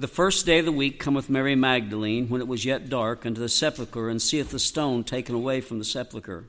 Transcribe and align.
The 0.00 0.06
first 0.06 0.46
day 0.46 0.60
of 0.60 0.64
the 0.64 0.70
week 0.70 1.00
cometh 1.00 1.28
Mary 1.28 1.56
Magdalene, 1.56 2.28
when 2.28 2.40
it 2.40 2.46
was 2.46 2.64
yet 2.64 2.88
dark, 2.88 3.26
unto 3.26 3.40
the 3.40 3.48
sepulchre, 3.48 4.08
and 4.08 4.22
seeth 4.22 4.52
the 4.52 4.60
stone 4.60 5.02
taken 5.02 5.34
away 5.34 5.60
from 5.60 5.80
the 5.80 5.84
sepulchre. 5.84 6.44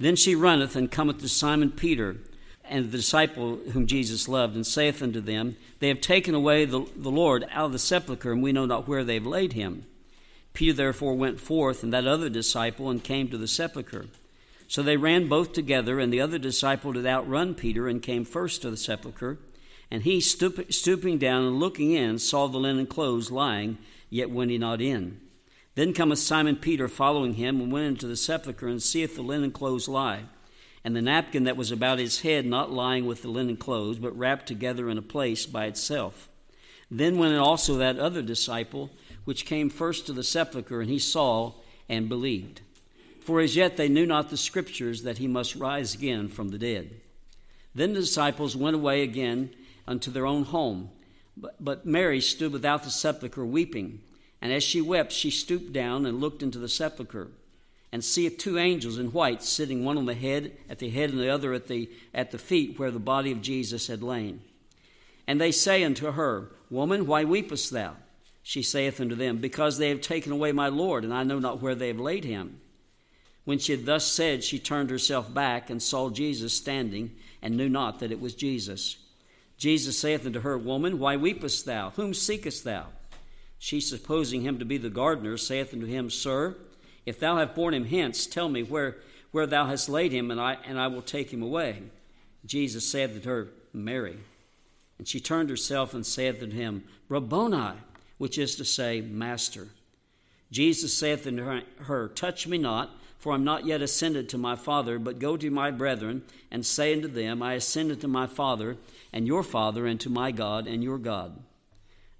Then 0.00 0.16
she 0.16 0.34
runneth 0.34 0.74
and 0.74 0.90
cometh 0.90 1.20
to 1.20 1.28
Simon 1.28 1.70
Peter 1.70 2.16
and 2.64 2.86
the 2.86 2.96
disciple 2.96 3.56
whom 3.72 3.86
Jesus 3.86 4.28
loved, 4.28 4.56
and 4.56 4.66
saith 4.66 5.02
unto 5.02 5.20
them, 5.20 5.56
They 5.78 5.88
have 5.88 6.00
taken 6.00 6.34
away 6.34 6.64
the, 6.64 6.86
the 6.96 7.10
Lord 7.10 7.44
out 7.50 7.66
of 7.66 7.72
the 7.72 7.78
sepulchre, 7.78 8.32
and 8.32 8.42
we 8.42 8.52
know 8.52 8.64
not 8.64 8.88
where 8.88 9.04
they 9.04 9.14
have 9.14 9.26
laid 9.26 9.52
him. 9.52 9.84
Peter 10.54 10.72
therefore 10.72 11.14
went 11.14 11.40
forth, 11.40 11.82
and 11.82 11.92
that 11.92 12.06
other 12.06 12.30
disciple, 12.30 12.88
and 12.88 13.04
came 13.04 13.28
to 13.28 13.36
the 13.36 13.46
sepulchre. 13.46 14.06
So 14.68 14.82
they 14.82 14.96
ran 14.96 15.28
both 15.28 15.52
together, 15.52 16.00
and 16.00 16.10
the 16.10 16.22
other 16.22 16.38
disciple 16.38 16.94
did 16.94 17.04
outrun 17.04 17.54
Peter, 17.54 17.86
and 17.88 18.00
came 18.00 18.24
first 18.24 18.62
to 18.62 18.70
the 18.70 18.78
sepulchre. 18.78 19.36
And 19.94 20.02
he, 20.02 20.20
stoop, 20.20 20.72
stooping 20.72 21.18
down 21.18 21.44
and 21.44 21.60
looking 21.60 21.92
in, 21.92 22.18
saw 22.18 22.48
the 22.48 22.58
linen 22.58 22.86
clothes 22.86 23.30
lying, 23.30 23.78
yet 24.10 24.28
went 24.28 24.50
he 24.50 24.58
not 24.58 24.80
in. 24.80 25.20
Then 25.76 25.92
cometh 25.92 26.18
Simon 26.18 26.56
Peter 26.56 26.88
following 26.88 27.34
him, 27.34 27.60
and 27.60 27.70
went 27.70 27.86
into 27.86 28.08
the 28.08 28.16
sepulchre, 28.16 28.66
and 28.66 28.82
seeth 28.82 29.14
the 29.14 29.22
linen 29.22 29.52
clothes 29.52 29.86
lie 29.86 30.24
and 30.84 30.94
the 30.94 31.02
napkin 31.02 31.44
that 31.44 31.56
was 31.56 31.70
about 31.70 31.98
his 31.98 32.20
head 32.20 32.44
not 32.44 32.70
lying 32.70 33.06
with 33.06 33.22
the 33.22 33.28
linen 33.28 33.56
clothes, 33.56 33.98
but 33.98 34.16
wrapped 34.16 34.46
together 34.46 34.90
in 34.90 34.98
a 34.98 35.02
place 35.02 35.46
by 35.46 35.64
itself. 35.64 36.28
Then 36.90 37.16
went 37.16 37.34
also 37.36 37.76
that 37.76 37.98
other 37.98 38.20
disciple, 38.20 38.90
which 39.24 39.46
came 39.46 39.70
first 39.70 40.06
to 40.06 40.12
the 40.12 40.22
sepulchre, 40.22 40.82
and 40.82 40.90
he 40.90 40.98
saw 40.98 41.54
and 41.88 42.08
believed. 42.10 42.60
For 43.20 43.40
as 43.40 43.56
yet 43.56 43.78
they 43.78 43.88
knew 43.88 44.04
not 44.04 44.28
the 44.28 44.36
scriptures 44.36 45.04
that 45.04 45.16
he 45.16 45.26
must 45.26 45.56
rise 45.56 45.94
again 45.94 46.28
from 46.28 46.50
the 46.50 46.58
dead. 46.58 47.00
Then 47.74 47.94
the 47.94 48.00
disciples 48.00 48.54
went 48.54 48.76
away 48.76 49.02
again 49.02 49.54
unto 49.86 50.10
their 50.10 50.26
own 50.26 50.44
home. 50.44 50.90
But, 51.36 51.56
but 51.62 51.86
Mary 51.86 52.20
stood 52.20 52.52
without 52.52 52.84
the 52.84 52.90
sepulchre 52.90 53.44
weeping. 53.44 54.00
And 54.40 54.52
as 54.52 54.62
she 54.62 54.80
wept, 54.80 55.12
she 55.12 55.30
stooped 55.30 55.72
down 55.72 56.06
and 56.06 56.20
looked 56.20 56.42
into 56.42 56.58
the 56.58 56.68
sepulchre 56.68 57.28
and 57.90 58.04
seeth 58.04 58.38
two 58.38 58.58
angels 58.58 58.98
in 58.98 59.12
white 59.12 59.42
sitting 59.42 59.84
one 59.84 59.96
on 59.96 60.06
the 60.06 60.14
head 60.14 60.52
at 60.68 60.80
the 60.80 60.90
head 60.90 61.10
and 61.10 61.18
the 61.18 61.28
other 61.28 61.52
at 61.52 61.68
the 61.68 61.88
at 62.12 62.32
the 62.32 62.38
feet 62.38 62.76
where 62.78 62.90
the 62.90 62.98
body 62.98 63.30
of 63.30 63.40
Jesus 63.40 63.86
had 63.86 64.02
lain. 64.02 64.42
And 65.26 65.40
they 65.40 65.52
say 65.52 65.84
unto 65.84 66.10
her, 66.10 66.50
Woman, 66.70 67.06
why 67.06 67.24
weepest 67.24 67.70
thou? 67.70 67.94
She 68.42 68.62
saith 68.62 69.00
unto 69.00 69.14
them, 69.14 69.38
Because 69.38 69.78
they 69.78 69.88
have 69.88 70.00
taken 70.00 70.32
away 70.32 70.52
my 70.52 70.68
Lord, 70.68 71.04
and 71.04 71.14
I 71.14 71.22
know 71.22 71.38
not 71.38 71.62
where 71.62 71.74
they 71.74 71.88
have 71.88 72.00
laid 72.00 72.24
him. 72.24 72.60
When 73.44 73.58
she 73.58 73.72
had 73.72 73.86
thus 73.86 74.04
said, 74.04 74.42
she 74.42 74.58
turned 74.58 74.90
herself 74.90 75.32
back 75.32 75.70
and 75.70 75.82
saw 75.82 76.10
Jesus 76.10 76.52
standing, 76.52 77.14
and 77.40 77.56
knew 77.56 77.68
not 77.68 78.00
that 78.00 78.12
it 78.12 78.20
was 78.20 78.34
Jesus. 78.34 78.96
Jesus 79.56 79.98
saith 79.98 80.26
unto 80.26 80.40
her, 80.40 80.58
Woman, 80.58 80.98
why 80.98 81.16
weepest 81.16 81.64
thou? 81.64 81.90
Whom 81.90 82.12
seekest 82.12 82.64
thou? 82.64 82.86
She, 83.58 83.80
supposing 83.80 84.42
him 84.42 84.58
to 84.58 84.64
be 84.64 84.78
the 84.78 84.90
gardener, 84.90 85.36
saith 85.36 85.72
unto 85.72 85.86
him, 85.86 86.10
Sir, 86.10 86.56
if 87.06 87.20
thou 87.20 87.36
have 87.36 87.54
borne 87.54 87.74
him 87.74 87.86
hence, 87.86 88.26
tell 88.26 88.48
me 88.48 88.62
where, 88.62 88.96
where 89.30 89.46
thou 89.46 89.66
hast 89.66 89.88
laid 89.88 90.12
him, 90.12 90.30
and 90.30 90.40
I, 90.40 90.58
and 90.66 90.78
I 90.78 90.88
will 90.88 91.02
take 91.02 91.32
him 91.32 91.42
away. 91.42 91.82
Jesus 92.44 92.88
saith 92.88 93.14
unto 93.14 93.28
her, 93.28 93.48
Mary. 93.72 94.18
And 94.98 95.08
she 95.08 95.20
turned 95.20 95.50
herself 95.50 95.94
and 95.94 96.04
saith 96.04 96.42
unto 96.42 96.56
him, 96.56 96.84
Rabboni, 97.08 97.74
which 98.18 98.38
is 98.38 98.56
to 98.56 98.64
say, 98.64 99.00
Master. 99.00 99.68
Jesus 100.50 100.96
saith 100.96 101.26
unto 101.26 101.62
her, 101.84 102.08
Touch 102.08 102.46
me 102.46 102.58
not, 102.58 102.90
for 103.24 103.32
I 103.32 103.36
am 103.36 103.44
not 103.44 103.64
yet 103.64 103.80
ascended 103.80 104.28
to 104.28 104.36
my 104.36 104.54
Father, 104.54 104.98
but 104.98 105.18
go 105.18 105.38
to 105.38 105.50
my 105.50 105.70
brethren, 105.70 106.24
and 106.50 106.66
say 106.66 106.92
unto 106.92 107.08
them, 107.08 107.42
I 107.42 107.54
ascended 107.54 108.02
to 108.02 108.06
my 108.06 108.26
Father, 108.26 108.76
and 109.14 109.26
your 109.26 109.42
Father, 109.42 109.86
and 109.86 109.98
to 110.00 110.10
my 110.10 110.30
God, 110.30 110.66
and 110.66 110.84
your 110.84 110.98
God. 110.98 111.42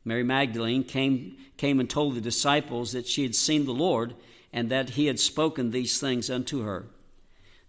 Mary 0.02 0.22
Magdalene 0.22 0.82
came, 0.82 1.36
came 1.58 1.78
and 1.78 1.90
told 1.90 2.14
the 2.14 2.22
disciples 2.22 2.92
that 2.92 3.06
she 3.06 3.22
had 3.22 3.34
seen 3.34 3.66
the 3.66 3.74
Lord 3.74 4.14
and 4.50 4.70
that 4.70 4.90
he 4.90 5.04
had 5.04 5.20
spoken 5.20 5.72
these 5.72 6.00
things 6.00 6.30
unto 6.30 6.62
her. 6.62 6.86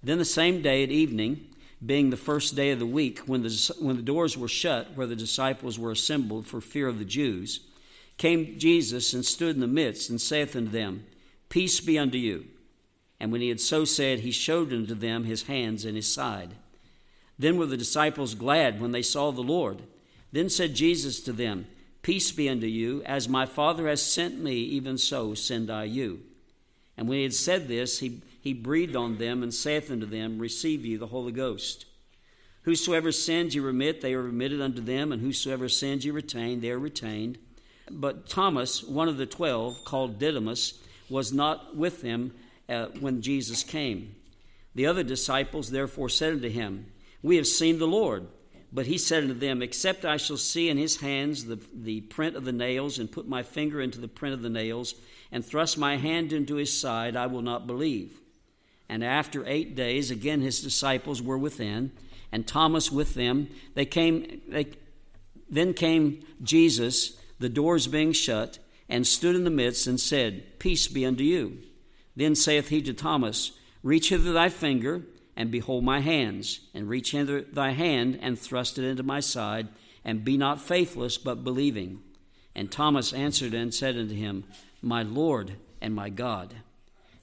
Then 0.01 0.17
the 0.17 0.23
same 0.23 0.61
day 0.61 0.81
at 0.83 0.89
evening, 0.89 1.45
being 1.85 2.11
the 2.11 2.15
first 2.15 2.55
day 2.55 2.71
of 2.71 2.79
the 2.79 2.85
week, 2.85 3.19
when 3.27 3.43
the, 3.43 3.75
when 3.81 3.97
the 3.97 4.01
doors 4.01 4.37
were 4.37 4.47
shut 4.47 4.95
where 4.95 5.07
the 5.07 5.13
disciples 5.13 5.77
were 5.77 5.91
assembled 5.91 6.47
for 6.47 6.61
fear 6.61 6.87
of 6.87 6.99
the 6.99 7.03
Jews, 7.03 7.59
came 8.17 8.57
Jesus 8.57 9.13
and 9.13 9.25
stood 9.25 9.55
in 9.55 9.59
the 9.59 9.67
midst 9.67 10.09
and 10.09 10.21
saith 10.21 10.55
unto 10.55 10.71
them, 10.71 11.05
Peace 11.49 11.81
be 11.81 11.99
unto 11.99 12.17
you. 12.17 12.45
And 13.19 13.31
when 13.31 13.41
he 13.41 13.49
had 13.49 13.61
so 13.61 13.85
said, 13.85 14.19
he 14.19 14.31
showed 14.31 14.73
unto 14.73 14.93
them 14.93 15.23
his 15.23 15.43
hands 15.43 15.85
and 15.85 15.95
his 15.95 16.11
side. 16.11 16.55
Then 17.37 17.57
were 17.57 17.65
the 17.65 17.77
disciples 17.77 18.35
glad 18.35 18.81
when 18.81 18.91
they 18.91 19.01
saw 19.01 19.31
the 19.31 19.41
Lord. 19.41 19.83
Then 20.31 20.49
said 20.49 20.75
Jesus 20.75 21.19
to 21.21 21.33
them, 21.33 21.67
Peace 22.01 22.31
be 22.31 22.49
unto 22.49 22.67
you, 22.67 23.01
as 23.03 23.27
my 23.27 23.45
Father 23.45 23.87
has 23.87 24.01
sent 24.01 24.39
me, 24.39 24.55
even 24.55 24.97
so 24.97 25.33
send 25.33 25.71
I 25.71 25.85
you. 25.85 26.21
And 26.97 27.09
when 27.09 27.17
he 27.17 27.23
had 27.23 27.33
said 27.33 27.67
this, 27.67 27.99
he, 27.99 28.21
he 28.39 28.53
breathed 28.53 28.95
on 28.95 29.17
them 29.17 29.41
and 29.41 29.53
saith 29.53 29.89
unto 29.89 30.05
them, 30.05 30.37
Receive 30.37 30.85
ye 30.85 30.97
the 30.97 31.07
Holy 31.07 31.31
Ghost. 31.31 31.85
Whosoever 32.63 33.11
sins 33.11 33.55
ye 33.55 33.61
remit, 33.61 34.01
they 34.01 34.13
are 34.13 34.21
remitted 34.21 34.61
unto 34.61 34.81
them, 34.81 35.11
and 35.11 35.21
whosoever 35.21 35.69
sins 35.69 36.05
ye 36.05 36.11
retain, 36.11 36.61
they 36.61 36.71
are 36.71 36.79
retained. 36.79 37.37
But 37.89 38.27
Thomas, 38.27 38.83
one 38.83 39.07
of 39.07 39.17
the 39.17 39.25
twelve, 39.25 39.83
called 39.85 40.19
Didymus, 40.19 40.79
was 41.09 41.31
not 41.31 41.75
with 41.75 42.01
them 42.01 42.33
uh, 42.69 42.87
when 42.99 43.21
Jesus 43.21 43.63
came. 43.63 44.15
The 44.73 44.85
other 44.85 45.03
disciples 45.03 45.71
therefore 45.71 46.09
said 46.09 46.33
unto 46.33 46.49
him, 46.49 46.87
We 47.21 47.37
have 47.37 47.47
seen 47.47 47.79
the 47.79 47.87
Lord. 47.87 48.27
But 48.75 48.87
he 48.87 48.97
said 48.97 49.23
unto 49.23 49.35
them, 49.35 49.61
Except 49.61 50.03
I 50.03 50.17
shall 50.17 50.35
see 50.35 50.69
in 50.69 50.77
his 50.77 50.97
hands 50.97 51.45
the, 51.45 51.57
the 51.73 52.01
print 52.01 52.35
of 52.35 52.43
the 52.43 52.51
nails, 52.51 52.99
and 52.99 53.09
put 53.09 53.25
my 53.25 53.41
finger 53.41 53.79
into 53.79 54.01
the 54.01 54.09
print 54.09 54.33
of 54.33 54.41
the 54.41 54.49
nails, 54.49 54.95
and 55.31 55.45
thrust 55.45 55.77
my 55.77 55.95
hand 55.95 56.33
into 56.33 56.55
his 56.55 56.77
side, 56.77 57.15
I 57.15 57.27
will 57.27 57.41
not 57.41 57.67
believe. 57.67 58.19
And 58.89 59.01
after 59.01 59.47
eight 59.47 59.75
days, 59.75 60.11
again 60.11 60.41
his 60.41 60.61
disciples 60.61 61.21
were 61.21 61.37
within, 61.37 61.93
and 62.33 62.45
Thomas 62.45 62.91
with 62.91 63.13
them. 63.13 63.47
They 63.75 63.85
came, 63.85 64.41
they, 64.47 64.67
then 65.49 65.73
came 65.73 66.25
Jesus, 66.43 67.17
the 67.39 67.49
doors 67.49 67.87
being 67.87 68.11
shut, 68.11 68.59
and 68.89 69.07
stood 69.07 69.35
in 69.35 69.45
the 69.45 69.49
midst, 69.49 69.87
and 69.87 69.99
said, 69.99 70.59
Peace 70.59 70.89
be 70.89 71.05
unto 71.05 71.23
you. 71.23 71.59
Then 72.15 72.35
saith 72.35 72.69
he 72.69 72.81
to 72.83 72.93
Thomas, 72.93 73.51
Reach 73.83 74.09
hither 74.09 74.33
thy 74.33 74.49
finger, 74.49 75.03
and 75.35 75.51
behold 75.51 75.83
my 75.83 75.99
hands, 75.99 76.61
and 76.73 76.87
reach 76.87 77.11
hither 77.11 77.41
thy 77.41 77.71
hand, 77.71 78.19
and 78.21 78.39
thrust 78.39 78.77
it 78.77 78.85
into 78.85 79.03
my 79.03 79.19
side, 79.19 79.67
and 80.03 80.23
be 80.23 80.37
not 80.37 80.61
faithless, 80.61 81.17
but 81.17 81.43
believing. 81.43 82.01
And 82.55 82.71
Thomas 82.71 83.11
answered 83.11 83.53
and 83.53 83.73
said 83.73 83.97
unto 83.97 84.15
him, 84.15 84.45
my 84.85 85.01
Lord 85.01 85.55
and 85.81 85.95
my 85.95 86.09
God. 86.09 86.55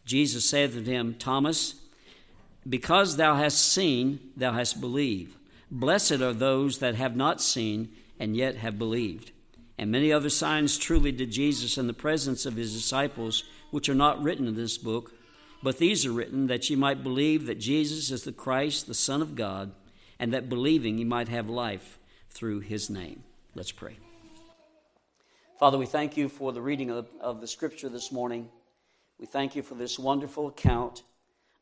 Jesus 0.04 0.44
saith 0.44 0.76
unto 0.76 0.91
him, 0.91 1.14
Thomas, 1.14 1.76
because 2.69 3.16
thou 3.16 3.36
hast 3.36 3.72
seen, 3.72 4.19
thou 4.36 4.53
hast 4.53 4.80
believed. 4.80 5.36
Blessed 5.70 6.20
are 6.20 6.32
those 6.32 6.78
that 6.78 6.97
have 6.97 7.16
not 7.16 7.41
seen 7.41 7.88
and 8.19 8.36
yet 8.36 8.56
have 8.56 8.78
believed. 8.78 9.30
And 9.78 9.91
many 9.91 10.12
other 10.12 10.28
signs 10.28 10.76
truly 10.76 11.12
did 11.12 11.30
Jesus 11.30 11.78
in 11.78 11.86
the 11.86 11.92
presence 11.92 12.44
of 12.44 12.56
his 12.56 12.74
disciples, 12.74 13.44
which 13.72 13.88
are 13.88 13.94
not 13.94 14.22
written 14.22 14.47
in 14.47 14.55
this 14.55 14.78
book, 14.78 15.12
but 15.62 15.78
these 15.78 16.06
are 16.06 16.12
written 16.12 16.47
that 16.47 16.69
ye 16.69 16.77
might 16.77 17.03
believe 17.03 17.47
that 17.47 17.59
Jesus 17.59 18.10
is 18.10 18.22
the 18.22 18.33
Christ, 18.33 18.87
the 18.87 18.94
Son 18.94 19.22
of 19.22 19.34
God, 19.34 19.72
and 20.19 20.33
that 20.33 20.49
believing 20.49 20.99
ye 20.99 21.05
might 21.05 21.28
have 21.28 21.49
life 21.49 21.99
through 22.31 22.60
his 22.60 22.91
name. 22.91 23.25
Let's 23.55 23.72
pray. 23.72 23.97
Father, 25.59 25.78
we 25.78 25.87
thank 25.87 26.16
you 26.16 26.28
for 26.28 26.53
the 26.53 26.60
reading 26.60 26.91
of, 26.91 27.09
of 27.21 27.41
the 27.41 27.47
scripture 27.47 27.88
this 27.88 28.12
morning. 28.12 28.49
We 29.19 29.27
thank 29.27 29.56
you 29.56 29.62
for 29.62 29.75
this 29.75 29.99
wonderful 29.99 30.49
account 30.49 31.03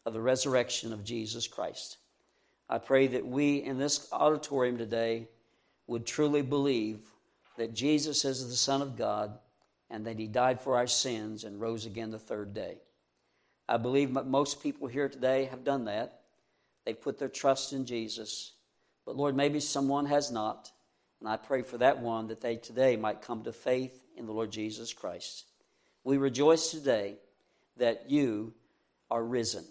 of 0.04 0.12
the 0.12 0.20
resurrection 0.20 0.92
of 0.92 1.04
Jesus 1.04 1.46
Christ. 1.46 1.98
I 2.68 2.78
pray 2.78 3.06
that 3.08 3.26
we 3.26 3.62
in 3.62 3.78
this 3.78 4.08
auditorium 4.12 4.78
today 4.78 5.28
would 5.86 6.06
truly 6.06 6.42
believe 6.42 7.00
that 7.56 7.74
Jesus 7.74 8.24
is 8.24 8.48
the 8.48 8.56
Son 8.56 8.82
of 8.82 8.96
God 8.96 9.38
and 9.90 10.06
that 10.06 10.18
He 10.18 10.26
died 10.26 10.60
for 10.60 10.76
our 10.76 10.86
sins 10.86 11.44
and 11.44 11.60
rose 11.60 11.86
again 11.86 12.10
the 12.10 12.18
third 12.18 12.54
day. 12.54 12.78
I 13.68 13.76
believe 13.76 14.10
most 14.10 14.62
people 14.62 14.88
here 14.88 15.08
today 15.08 15.44
have 15.46 15.64
done 15.64 15.84
that. 15.84 16.20
They've 16.84 17.00
put 17.00 17.18
their 17.18 17.28
trust 17.28 17.72
in 17.72 17.86
Jesus. 17.86 18.52
But 19.06 19.16
Lord, 19.16 19.36
maybe 19.36 19.60
someone 19.60 20.06
has 20.06 20.30
not. 20.30 20.70
And 21.20 21.28
I 21.28 21.36
pray 21.36 21.62
for 21.62 21.78
that 21.78 22.00
one 22.00 22.28
that 22.28 22.40
they 22.40 22.56
today 22.56 22.96
might 22.96 23.22
come 23.22 23.44
to 23.44 23.52
faith 23.52 24.06
in 24.16 24.26
the 24.26 24.32
Lord 24.32 24.50
Jesus 24.50 24.92
Christ. 24.92 25.44
We 26.02 26.16
rejoice 26.16 26.70
today 26.70 27.16
that 27.76 28.10
you 28.10 28.54
are 29.10 29.22
risen, 29.22 29.64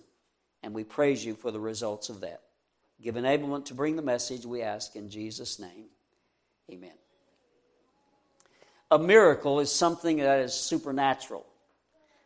and 0.62 0.74
we 0.74 0.84
praise 0.84 1.26
you 1.26 1.36
for 1.36 1.52
the 1.52 1.60
results 1.60 2.10
of 2.10 2.22
that. 2.22 2.42
Give 3.02 3.16
enablement 3.16 3.66
to 3.66 3.74
bring 3.74 3.96
the 3.96 4.02
message, 4.02 4.46
we 4.46 4.62
ask 4.62 4.96
in 4.96 5.10
Jesus' 5.10 5.60
name. 5.60 5.86
Amen. 6.72 7.09
A 8.92 8.98
miracle 8.98 9.60
is 9.60 9.72
something 9.72 10.18
that 10.18 10.40
is 10.40 10.54
supernatural. 10.54 11.46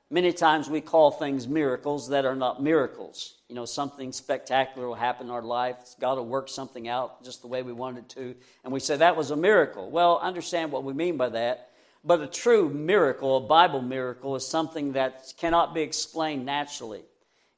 Many 0.09 0.31
times 0.31 0.69
we 0.69 0.79
call 0.79 1.11
things 1.11 1.47
miracles 1.47 2.09
that 2.09 2.23
are 2.23 2.35
not 2.35 2.61
miracles. 2.61 3.33
You 3.49 3.55
know, 3.55 3.65
something 3.65 4.11
spectacular 4.11 4.87
will 4.87 4.95
happen 4.95 5.27
in 5.27 5.33
our 5.33 5.41
life. 5.41 5.75
God 5.99 6.17
will 6.17 6.25
work 6.25 6.47
something 6.47 6.87
out 6.87 7.23
just 7.23 7.41
the 7.41 7.47
way 7.47 7.63
we 7.63 7.73
wanted 7.73 8.07
to. 8.09 8.35
And 8.63 8.71
we 8.71 8.79
say 8.79 8.95
that 8.95 9.17
was 9.17 9.31
a 9.31 9.35
miracle. 9.35 9.89
Well, 9.89 10.19
understand 10.19 10.71
what 10.71 10.83
we 10.83 10.93
mean 10.93 11.17
by 11.17 11.29
that. 11.29 11.69
But 12.05 12.21
a 12.21 12.27
true 12.27 12.69
miracle, 12.69 13.37
a 13.37 13.41
Bible 13.41 13.81
miracle, 13.81 14.35
is 14.35 14.45
something 14.45 14.93
that 14.93 15.33
cannot 15.37 15.73
be 15.73 15.81
explained 15.81 16.45
naturally. 16.45 17.01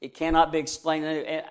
It 0.01 0.13
cannot 0.13 0.51
be 0.51 0.59
explained. 0.59 1.05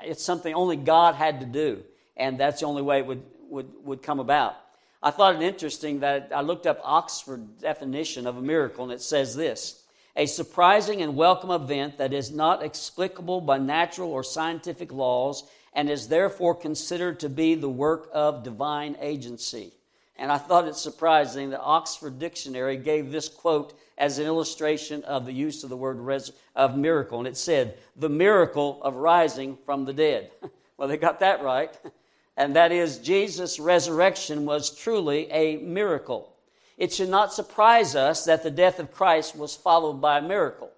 It's 0.05 0.23
something 0.23 0.55
only 0.55 0.77
God 0.77 1.17
had 1.17 1.41
to 1.41 1.47
do, 1.47 1.83
and 2.17 2.39
that's 2.39 2.61
the 2.61 2.67
only 2.67 2.83
way 2.83 3.01
it 3.01 3.07
would, 3.07 3.23
would, 3.51 3.69
would 3.85 4.03
come 4.03 4.21
about. 4.21 4.57
I 5.05 5.11
thought 5.11 5.37
it 5.37 5.43
interesting 5.43 6.01
that 6.01 6.31
I 6.35 6.41
looked 6.41 6.67
up 6.67 6.81
Oxford 6.83 7.59
definition 7.61 8.27
of 8.27 8.39
a 8.39 8.43
miracle, 8.43 8.85
and 8.85 8.93
it 8.93 9.03
says 9.03 9.37
this 9.37 9.85
a 10.17 10.25
surprising 10.25 11.03
and 11.03 11.15
welcome 11.15 11.51
event 11.51 11.99
that 11.99 12.15
is 12.15 12.31
not 12.31 12.63
explicable 12.63 13.43
by 13.43 13.59
natural 13.59 14.11
or 14.11 14.23
scientific 14.23 14.91
laws 14.91 15.45
and 15.75 15.91
is 15.91 16.09
therefore 16.09 16.55
considered 16.55 17.21
to 17.21 17.29
be 17.29 17.55
the 17.55 17.69
work 17.69 18.09
of 18.15 18.45
divine 18.45 18.97
agency. 18.99 19.73
And 20.17 20.33
I 20.33 20.39
thought 20.39 20.69
it 20.69 20.77
surprising 20.77 21.51
that 21.51 21.61
Oxford 21.61 22.19
Dictionary 22.19 22.79
gave 22.79 23.13
this 23.13 23.29
quote 23.29 23.79
as 23.99 24.19
an 24.19 24.25
illustration 24.27 25.05
of 25.05 25.27
the 25.27 25.33
use 25.33 25.65
of 25.65 25.69
the 25.69 25.77
word 25.77 25.99
res- 25.99 26.33
of 26.57 26.79
miracle. 26.79 27.19
And 27.19 27.29
it 27.29 27.37
said, 27.37 27.77
the 27.97 28.09
miracle 28.09 28.81
of 28.83 28.95
rising 28.95 29.59
from 29.67 29.85
the 29.85 29.93
dead. 29.93 30.31
well, 30.79 30.89
they 30.89 30.97
got 30.97 31.21
that 31.21 31.43
right. 31.43 31.77
And 32.37 32.57
that 32.57 32.73
is, 32.73 32.99
Jesus' 32.99 33.61
resurrection 33.61 34.45
was 34.45 34.77
truly 34.77 35.31
a 35.31 35.59
miracle. 35.59 36.35
It 36.77 36.93
should 36.93 37.09
not 37.09 37.33
surprise 37.33 37.95
us 37.95 38.25
that 38.25 38.43
the 38.43 38.51
death 38.51 38.79
of 38.79 38.93
Christ 38.93 39.37
was 39.37 39.55
followed 39.55 40.01
by 40.01 40.19
a 40.19 40.23
miracle. 40.23 40.71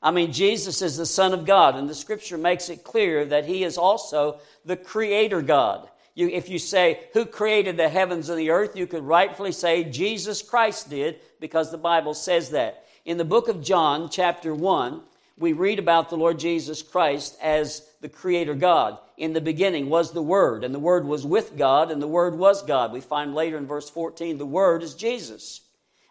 I 0.00 0.10
mean, 0.10 0.32
Jesus 0.32 0.82
is 0.82 0.96
the 0.96 1.06
Son 1.06 1.32
of 1.32 1.46
God, 1.46 1.76
and 1.76 1.88
the 1.88 1.94
scripture 1.94 2.38
makes 2.38 2.68
it 2.68 2.84
clear 2.84 3.24
that 3.24 3.46
he 3.46 3.64
is 3.64 3.78
also 3.78 4.38
the 4.64 4.76
Creator 4.76 5.42
God. 5.42 5.88
You, 6.14 6.28
if 6.28 6.48
you 6.48 6.58
say, 6.58 7.00
Who 7.14 7.24
created 7.24 7.76
the 7.76 7.88
heavens 7.88 8.28
and 8.28 8.38
the 8.38 8.50
earth? 8.50 8.76
you 8.76 8.86
could 8.86 9.02
rightfully 9.02 9.50
say, 9.50 9.82
Jesus 9.82 10.42
Christ 10.42 10.90
did, 10.90 11.20
because 11.40 11.70
the 11.70 11.78
Bible 11.78 12.14
says 12.14 12.50
that. 12.50 12.84
In 13.04 13.16
the 13.16 13.24
book 13.24 13.48
of 13.48 13.62
John, 13.62 14.08
chapter 14.08 14.54
1, 14.54 15.02
we 15.36 15.52
read 15.52 15.78
about 15.78 16.10
the 16.10 16.16
Lord 16.16 16.38
Jesus 16.38 16.82
Christ 16.82 17.36
as 17.42 17.88
the 18.00 18.08
Creator 18.08 18.54
God. 18.54 18.98
In 19.16 19.32
the 19.32 19.40
beginning 19.40 19.88
was 19.88 20.12
the 20.12 20.22
Word, 20.22 20.64
and 20.64 20.74
the 20.74 20.78
Word 20.78 21.06
was 21.06 21.26
with 21.26 21.56
God, 21.56 21.90
and 21.90 22.00
the 22.00 22.08
Word 22.08 22.36
was 22.36 22.62
God. 22.62 22.92
We 22.92 23.00
find 23.00 23.34
later 23.34 23.56
in 23.58 23.66
verse 23.66 23.90
14, 23.90 24.38
the 24.38 24.46
Word 24.46 24.82
is 24.82 24.94
Jesus. 24.94 25.60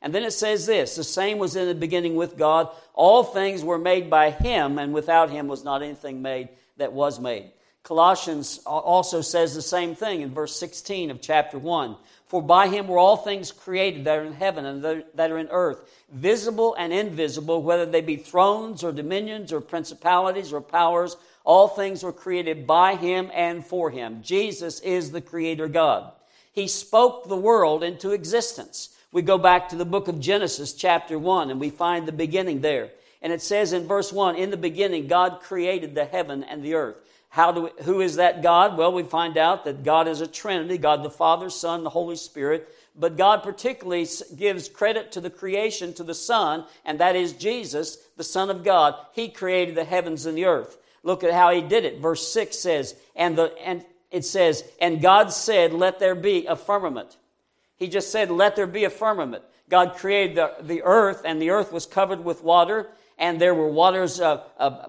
And 0.01 0.13
then 0.13 0.23
it 0.23 0.31
says 0.31 0.65
this 0.65 0.95
the 0.95 1.03
same 1.03 1.37
was 1.37 1.55
in 1.55 1.67
the 1.67 1.75
beginning 1.75 2.15
with 2.15 2.37
God. 2.37 2.69
All 2.93 3.23
things 3.23 3.63
were 3.63 3.77
made 3.77 4.09
by 4.09 4.31
Him, 4.31 4.77
and 4.77 4.93
without 4.93 5.29
Him 5.29 5.47
was 5.47 5.63
not 5.63 5.81
anything 5.81 6.21
made 6.21 6.49
that 6.77 6.91
was 6.91 7.19
made. 7.19 7.51
Colossians 7.83 8.59
also 8.65 9.21
says 9.21 9.53
the 9.53 9.61
same 9.61 9.95
thing 9.95 10.21
in 10.21 10.33
verse 10.33 10.55
16 10.57 11.11
of 11.11 11.21
chapter 11.21 11.57
1. 11.57 11.97
For 12.33 12.41
by 12.41 12.67
him 12.67 12.87
were 12.87 12.97
all 12.97 13.17
things 13.17 13.51
created 13.51 14.05
that 14.05 14.17
are 14.17 14.23
in 14.23 14.33
heaven 14.33 14.65
and 14.65 15.03
that 15.13 15.29
are 15.29 15.37
in 15.37 15.49
earth, 15.51 15.87
visible 16.11 16.73
and 16.79 16.91
invisible, 16.91 17.61
whether 17.61 17.85
they 17.85 18.01
be 18.01 18.15
thrones 18.15 18.83
or 18.83 18.91
dominions 18.91 19.53
or 19.53 19.61
principalities 19.61 20.51
or 20.51 20.59
powers. 20.59 21.15
All 21.43 21.67
things 21.67 22.01
were 22.01 22.11
created 22.11 22.65
by 22.65 22.95
him 22.95 23.29
and 23.35 23.63
for 23.63 23.91
him. 23.91 24.23
Jesus 24.23 24.79
is 24.79 25.11
the 25.11 25.21
creator 25.21 25.67
God. 25.67 26.11
He 26.51 26.67
spoke 26.67 27.29
the 27.29 27.35
world 27.35 27.83
into 27.83 28.13
existence. 28.13 28.97
We 29.11 29.21
go 29.21 29.37
back 29.37 29.69
to 29.69 29.75
the 29.75 29.85
book 29.85 30.07
of 30.07 30.19
Genesis, 30.19 30.73
chapter 30.73 31.19
1, 31.19 31.51
and 31.51 31.59
we 31.59 31.69
find 31.69 32.07
the 32.07 32.11
beginning 32.11 32.61
there. 32.61 32.89
And 33.21 33.31
it 33.31 33.43
says 33.43 33.73
in 33.73 33.85
verse 33.85 34.11
1 34.11 34.37
In 34.37 34.49
the 34.49 34.57
beginning, 34.57 35.05
God 35.05 35.41
created 35.41 35.93
the 35.93 36.05
heaven 36.05 36.43
and 36.43 36.63
the 36.63 36.73
earth. 36.73 36.95
How 37.33 37.51
do 37.51 37.61
we, 37.61 37.69
who 37.83 37.99
is 38.01 38.17
that 38.17 38.43
God? 38.43 38.77
Well, 38.77 38.93
we 38.93 39.01
find 39.01 39.39
out 39.39 39.65
that 39.65 39.83
God 39.83 40.07
is 40.07 40.21
a 40.21 40.27
Trinity 40.27 40.77
God 40.77 41.01
the 41.01 41.09
Father, 41.09 41.49
Son, 41.49 41.83
the 41.83 41.89
Holy 41.89 42.15
Spirit. 42.15 42.69
But 42.95 43.17
God 43.17 43.41
particularly 43.41 44.07
gives 44.35 44.69
credit 44.69 45.13
to 45.13 45.19
the 45.19 45.31
creation 45.31 45.95
to 45.95 46.03
the 46.03 46.13
Son, 46.13 46.63
and 46.85 46.99
that 46.99 47.15
is 47.15 47.33
Jesus, 47.33 47.97
the 48.17 48.23
Son 48.23 48.51
of 48.51 48.63
God. 48.63 48.93
He 49.13 49.29
created 49.29 49.73
the 49.73 49.83
heavens 49.83 50.27
and 50.27 50.37
the 50.37 50.45
earth. 50.45 50.77
Look 51.01 51.23
at 51.23 51.33
how 51.33 51.49
he 51.49 51.61
did 51.61 51.85
it. 51.85 51.99
Verse 51.99 52.31
6 52.31 52.55
says, 52.55 52.95
and, 53.15 53.35
the, 53.35 53.51
and 53.65 53.83
it 54.11 54.25
says, 54.25 54.63
And 54.79 55.01
God 55.01 55.33
said, 55.33 55.73
Let 55.73 55.97
there 55.97 56.13
be 56.13 56.45
a 56.45 56.55
firmament. 56.55 57.17
He 57.77 57.87
just 57.87 58.11
said, 58.11 58.29
Let 58.29 58.55
there 58.55 58.67
be 58.67 58.83
a 58.83 58.91
firmament. 58.91 59.43
God 59.69 59.95
created 59.95 60.37
the, 60.37 60.53
the 60.61 60.83
earth, 60.83 61.23
and 61.25 61.41
the 61.41 61.49
earth 61.49 61.71
was 61.71 61.87
covered 61.87 62.23
with 62.23 62.43
water, 62.43 62.89
and 63.23 63.39
there 63.39 63.55
were 63.55 63.69
waters 63.69 64.19
uh, 64.19 64.43
uh, 64.57 64.85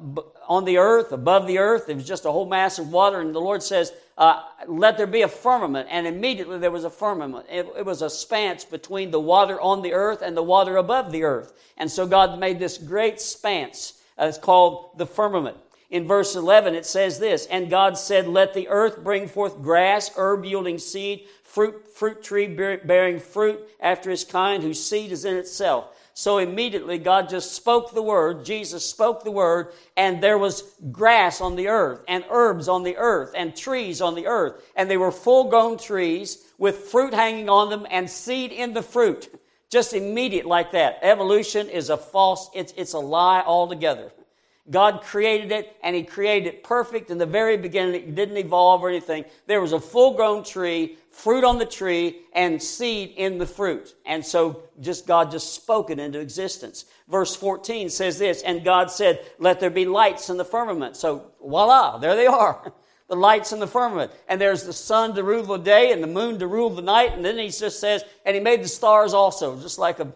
on 0.49 0.65
the 0.65 0.79
earth, 0.79 1.13
above 1.13 1.47
the 1.47 1.59
earth. 1.59 1.89
It 1.89 1.95
was 1.95 2.05
just 2.05 2.25
a 2.25 2.33
whole 2.33 2.49
mass 2.49 2.81
of 2.81 2.91
water. 2.91 3.21
And 3.21 3.33
the 3.33 3.41
Lord 3.41 3.63
says, 3.63 3.93
uh, 4.19 4.43
Let 4.67 4.97
there 4.97 5.07
be 5.07 5.23
a 5.23 5.29
firmament. 5.29 5.87
And 5.89 6.05
immediately 6.05 6.59
there 6.59 6.73
was 6.73 6.83
a 6.83 6.91
firmament. 6.91 7.47
It, 7.49 7.65
it 7.79 7.87
was 7.87 8.03
a 8.03 8.11
span 8.11 8.59
between 8.73 9.13
the 9.13 9.21
water 9.21 9.61
on 9.61 9.83
the 9.83 9.93
earth 9.93 10.21
and 10.21 10.37
the 10.37 10.43
water 10.43 10.79
above 10.79 11.13
the 11.13 11.23
earth. 11.23 11.53
And 11.77 11.89
so 11.89 12.09
God 12.09 12.41
made 12.41 12.59
this 12.59 12.77
great 12.77 13.21
span. 13.21 13.71
Uh, 14.19 14.27
it's 14.27 14.37
called 14.37 14.99
the 14.99 15.07
firmament. 15.07 15.57
In 15.91 16.09
verse 16.09 16.35
11, 16.35 16.75
it 16.75 16.87
says 16.87 17.21
this 17.21 17.47
And 17.47 17.71
God 17.71 17.97
said, 17.97 18.27
Let 18.27 18.53
the 18.53 18.67
earth 18.67 19.05
bring 19.05 19.29
forth 19.29 19.63
grass, 19.63 20.11
herb 20.17 20.45
yielding 20.45 20.79
seed, 20.79 21.29
fruit, 21.45 21.87
fruit 21.87 22.21
tree 22.21 22.49
bearing 22.49 23.21
fruit 23.21 23.61
after 23.79 24.11
his 24.11 24.25
kind, 24.25 24.65
whose 24.65 24.85
seed 24.85 25.13
is 25.13 25.25
in 25.25 25.37
itself 25.37 25.94
so 26.17 26.39
immediately 26.39 26.99
God 26.99 27.29
just 27.29 27.53
spoke 27.55 27.93
the 27.93 28.03
word, 28.03 28.45
Jesus 28.45 28.89
spoke 28.89 29.25
the 29.25 29.33
word, 29.33 29.73
and 29.97 30.23
there 30.23 30.39
was 30.39 30.63
grass 30.93 31.41
on 31.41 31.57
the 31.57 31.67
earth, 31.67 32.05
and 32.07 32.25
herbs 32.31 32.69
on 32.69 32.85
the 32.85 32.97
earth, 32.97 33.33
and 33.35 33.57
trees 33.57 34.01
on 34.01 34.15
the 34.15 34.29
earth. 34.29 34.63
And 34.77 34.89
they 34.89 34.97
were 34.97 35.11
full 35.11 35.51
grown 35.51 35.77
trees 35.77 36.39
with 36.57 36.77
fruit 36.77 37.13
hanging 37.13 37.49
on 37.49 37.69
them 37.69 37.85
and 37.91 38.09
seed 38.09 38.53
in 38.53 38.75
the 38.75 38.83
fruit. 38.83 39.29
Just 39.71 39.93
immediate 39.93 40.47
like 40.47 40.71
that. 40.71 41.01
Evolution 41.03 41.69
is 41.69 41.91
a 41.91 41.97
false, 41.97 42.49
it's, 42.55 42.73
it's 42.77 42.93
a 42.93 42.99
lie 43.01 43.43
altogether. 43.45 44.13
God 44.71 45.03
created 45.03 45.53
it 45.53 45.77
and 45.83 45.95
He 45.95 46.03
created 46.03 46.49
it 46.49 46.65
perfect 46.65 47.11
in 47.11 47.19
the 47.19 47.27
very 47.27 47.57
beginning. 47.57 47.95
It 47.95 48.15
didn't 48.15 48.39
evolve 48.39 48.83
or 48.83 48.89
anything. 48.89 49.25
There 49.47 49.61
was 49.61 49.73
a 49.73 49.81
full 49.81 50.15
grown 50.15 50.43
tree, 50.43 50.97
fruit 51.11 51.45
on 51.45 51.59
the 51.59 51.67
tree, 51.67 52.21
and 52.33 52.63
seed 52.63 53.13
in 53.17 53.37
the 53.37 53.47
fruit. 53.47 53.95
And 54.07 54.25
so 54.25 54.63
just 54.81 55.07
God 55.07 55.31
just 55.31 55.55
spoke 55.55 55.91
it 55.91 55.99
into 55.99 56.19
existence. 56.19 56.87
Verse 57.09 57.37
14 57.37 57.91
says 57.91 58.19
this, 58.19 58.43
and 58.43 58.65
God 58.65 58.91
said, 58.91 59.25
Let 59.39 59.61
there 59.61 59.71
be 59.71 59.85
lights 59.85 60.31
in 60.31 60.39
the 60.39 60.45
firmament. 60.45 60.97
So 60.97 61.33
voila, 61.43 61.99
there 61.99 62.17
they 62.17 62.27
are. 62.27 62.73
The 63.07 63.17
lights 63.17 63.53
in 63.53 63.61
the 63.61 63.67
firmament. 63.67 64.13
And 64.29 64.41
there's 64.41 64.63
the 64.63 64.73
sun 64.73 65.15
to 65.17 65.23
rule 65.23 65.43
the 65.43 65.59
day 65.59 65.93
and 65.93 66.03
the 66.03 66.07
moon 66.07 66.39
to 66.39 66.47
rule 66.47 66.71
the 66.71 66.81
night. 66.81 67.13
And 67.13 67.23
then 67.23 67.37
he 67.37 67.51
just 67.51 67.79
says, 67.79 68.03
and 68.25 68.35
he 68.35 68.41
made 68.41 68.65
the 68.65 68.69
stars 68.69 69.13
also, 69.13 69.61
just 69.61 69.79
like 69.79 70.01
a 70.01 70.11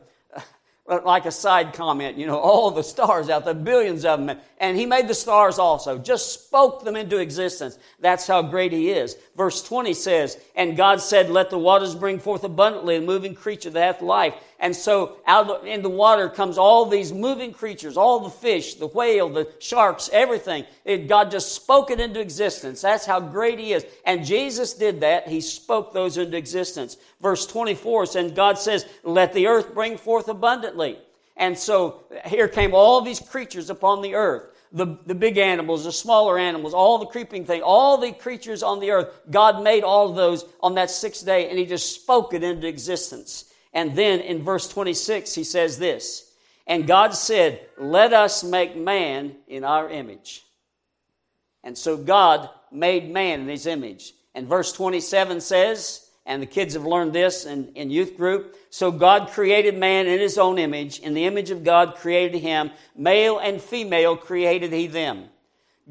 Uh, 0.89 1.01
like 1.05 1.27
a 1.27 1.31
side 1.31 1.75
comment, 1.75 2.17
you 2.17 2.27
know, 2.27 2.39
all 2.39 2.71
the 2.71 2.83
stars 2.83 3.29
out 3.29 3.45
there, 3.45 3.53
billions 3.53 4.07
of 4.07 4.25
them. 4.25 4.39
And 4.59 4.75
he 4.75 4.87
made 4.87 5.07
the 5.07 5.15
stars 5.15 5.59
also, 5.59 5.99
just 5.99 6.33
spoke 6.33 6.83
them 6.83 6.97
into 6.97 7.19
existence. 7.19 7.79
That's 8.01 8.27
how 8.27 8.41
great 8.41 8.73
he 8.73 8.91
is. 8.91 9.15
Verse 9.37 9.63
20 9.63 9.93
says, 9.93 10.39
And 10.57 10.79
God 10.79 11.03
said, 11.03 11.29
Let 11.29 11.51
the 11.51 11.59
waters 11.59 11.95
bring 11.95 12.19
forth 12.19 12.43
abundantly 12.43 12.97
a 12.97 13.03
moving 13.03 13.35
creature 13.35 13.69
that 13.69 13.97
hath 13.97 14.03
life. 14.03 14.33
And 14.61 14.75
so 14.75 15.19
out 15.27 15.67
in 15.67 15.83
the 15.83 15.89
water 15.89 16.29
comes 16.29 16.59
all 16.59 16.85
these 16.85 17.13
moving 17.13 17.53
creatures, 17.53 17.97
all 17.97 18.21
the 18.21 18.31
fish, 18.31 18.75
the 18.75 18.89
whale, 18.89 19.29
the 19.29 19.49
sharks, 19.61 20.11
everything. 20.13 20.65
It, 20.85 21.07
God 21.07 21.31
just 21.31 21.53
spoke 21.53 21.93
it 21.93 22.01
into 22.01 22.21
existence. 22.21 22.81
That's 22.81 23.07
how 23.07 23.21
great 23.21 23.61
he 23.61 23.73
is. 23.73 23.87
And 24.05 24.27
Jesus 24.27 24.75
did 24.75 25.01
that. 25.01 25.29
He 25.29 25.41
spoke 25.41 25.93
those 25.93 26.17
into 26.17 26.37
existence. 26.37 26.97
Verse 27.21 27.47
24 27.47 28.07
says, 28.07 28.33
God 28.33 28.59
says, 28.59 28.87
Let 29.05 29.33
the 29.33 29.47
earth 29.47 29.75
bring 29.75 29.97
forth 29.97 30.29
abundantly. 30.29 30.99
And 31.37 31.57
so 31.57 32.03
here 32.27 32.49
came 32.49 32.75
all 32.75 33.01
these 33.01 33.21
creatures 33.21 33.71
upon 33.71 34.03
the 34.03 34.17
earth 34.17 34.55
the, 34.73 34.99
the 35.07 35.15
big 35.15 35.39
animals, 35.39 35.85
the 35.85 35.93
smaller 35.93 36.39
animals, 36.39 36.75
all 36.75 36.99
the 36.99 37.07
creeping 37.07 37.45
things, 37.45 37.63
all 37.65 37.97
the 37.97 38.13
creatures 38.13 38.63
on 38.63 38.81
the 38.81 38.91
earth. 38.91 39.09
God 39.31 39.63
made 39.63 39.83
all 39.83 40.11
of 40.11 40.17
those 40.17 40.45
on 40.61 40.75
that 40.75 40.91
sixth 40.91 41.25
day 41.25 41.49
and 41.49 41.59
He 41.59 41.65
just 41.65 41.95
spoke 41.95 42.35
it 42.35 42.43
into 42.43 42.67
existence. 42.67 43.45
And 43.73 43.95
then 43.97 44.21
in 44.21 44.43
verse 44.43 44.69
26, 44.69 45.35
He 45.35 45.45
says 45.45 45.79
this 45.79 46.33
And 46.67 46.87
God 46.87 47.15
said, 47.15 47.67
Let 47.79 48.13
us 48.13 48.45
make 48.45 48.77
man 48.77 49.37
in 49.47 49.65
our 49.65 49.91
image. 49.91 50.45
And 51.65 51.77
so 51.77 51.97
God 51.97 52.49
made 52.73 53.11
man 53.11 53.41
in 53.41 53.49
His 53.49 53.67
image. 53.67 54.15
And 54.35 54.47
verse 54.47 54.73
27 54.73 55.41
says, 55.41 56.09
and 56.29 56.43
the 56.43 56.47
kids 56.47 56.75
have 56.75 56.85
learned 56.85 57.15
this 57.15 57.47
in, 57.47 57.73
in 57.75 57.91
youth 57.91 58.15
group. 58.19 58.55
So 58.69 58.93
God 58.93 59.31
created 59.31 59.79
man 59.79 60.07
in 60.07 60.21
his 60.21 60.37
own 60.37 60.59
image. 60.59 60.99
In 60.99 61.15
the 61.15 61.25
image 61.25 61.51
of 61.51 61.65
God 61.65 61.95
created 61.95 62.43
him. 62.43 62.71
Male 62.95 63.39
and 63.39 63.63
female 63.63 64.15
created 64.15 64.71
he 64.71 64.89
them. 64.89 65.31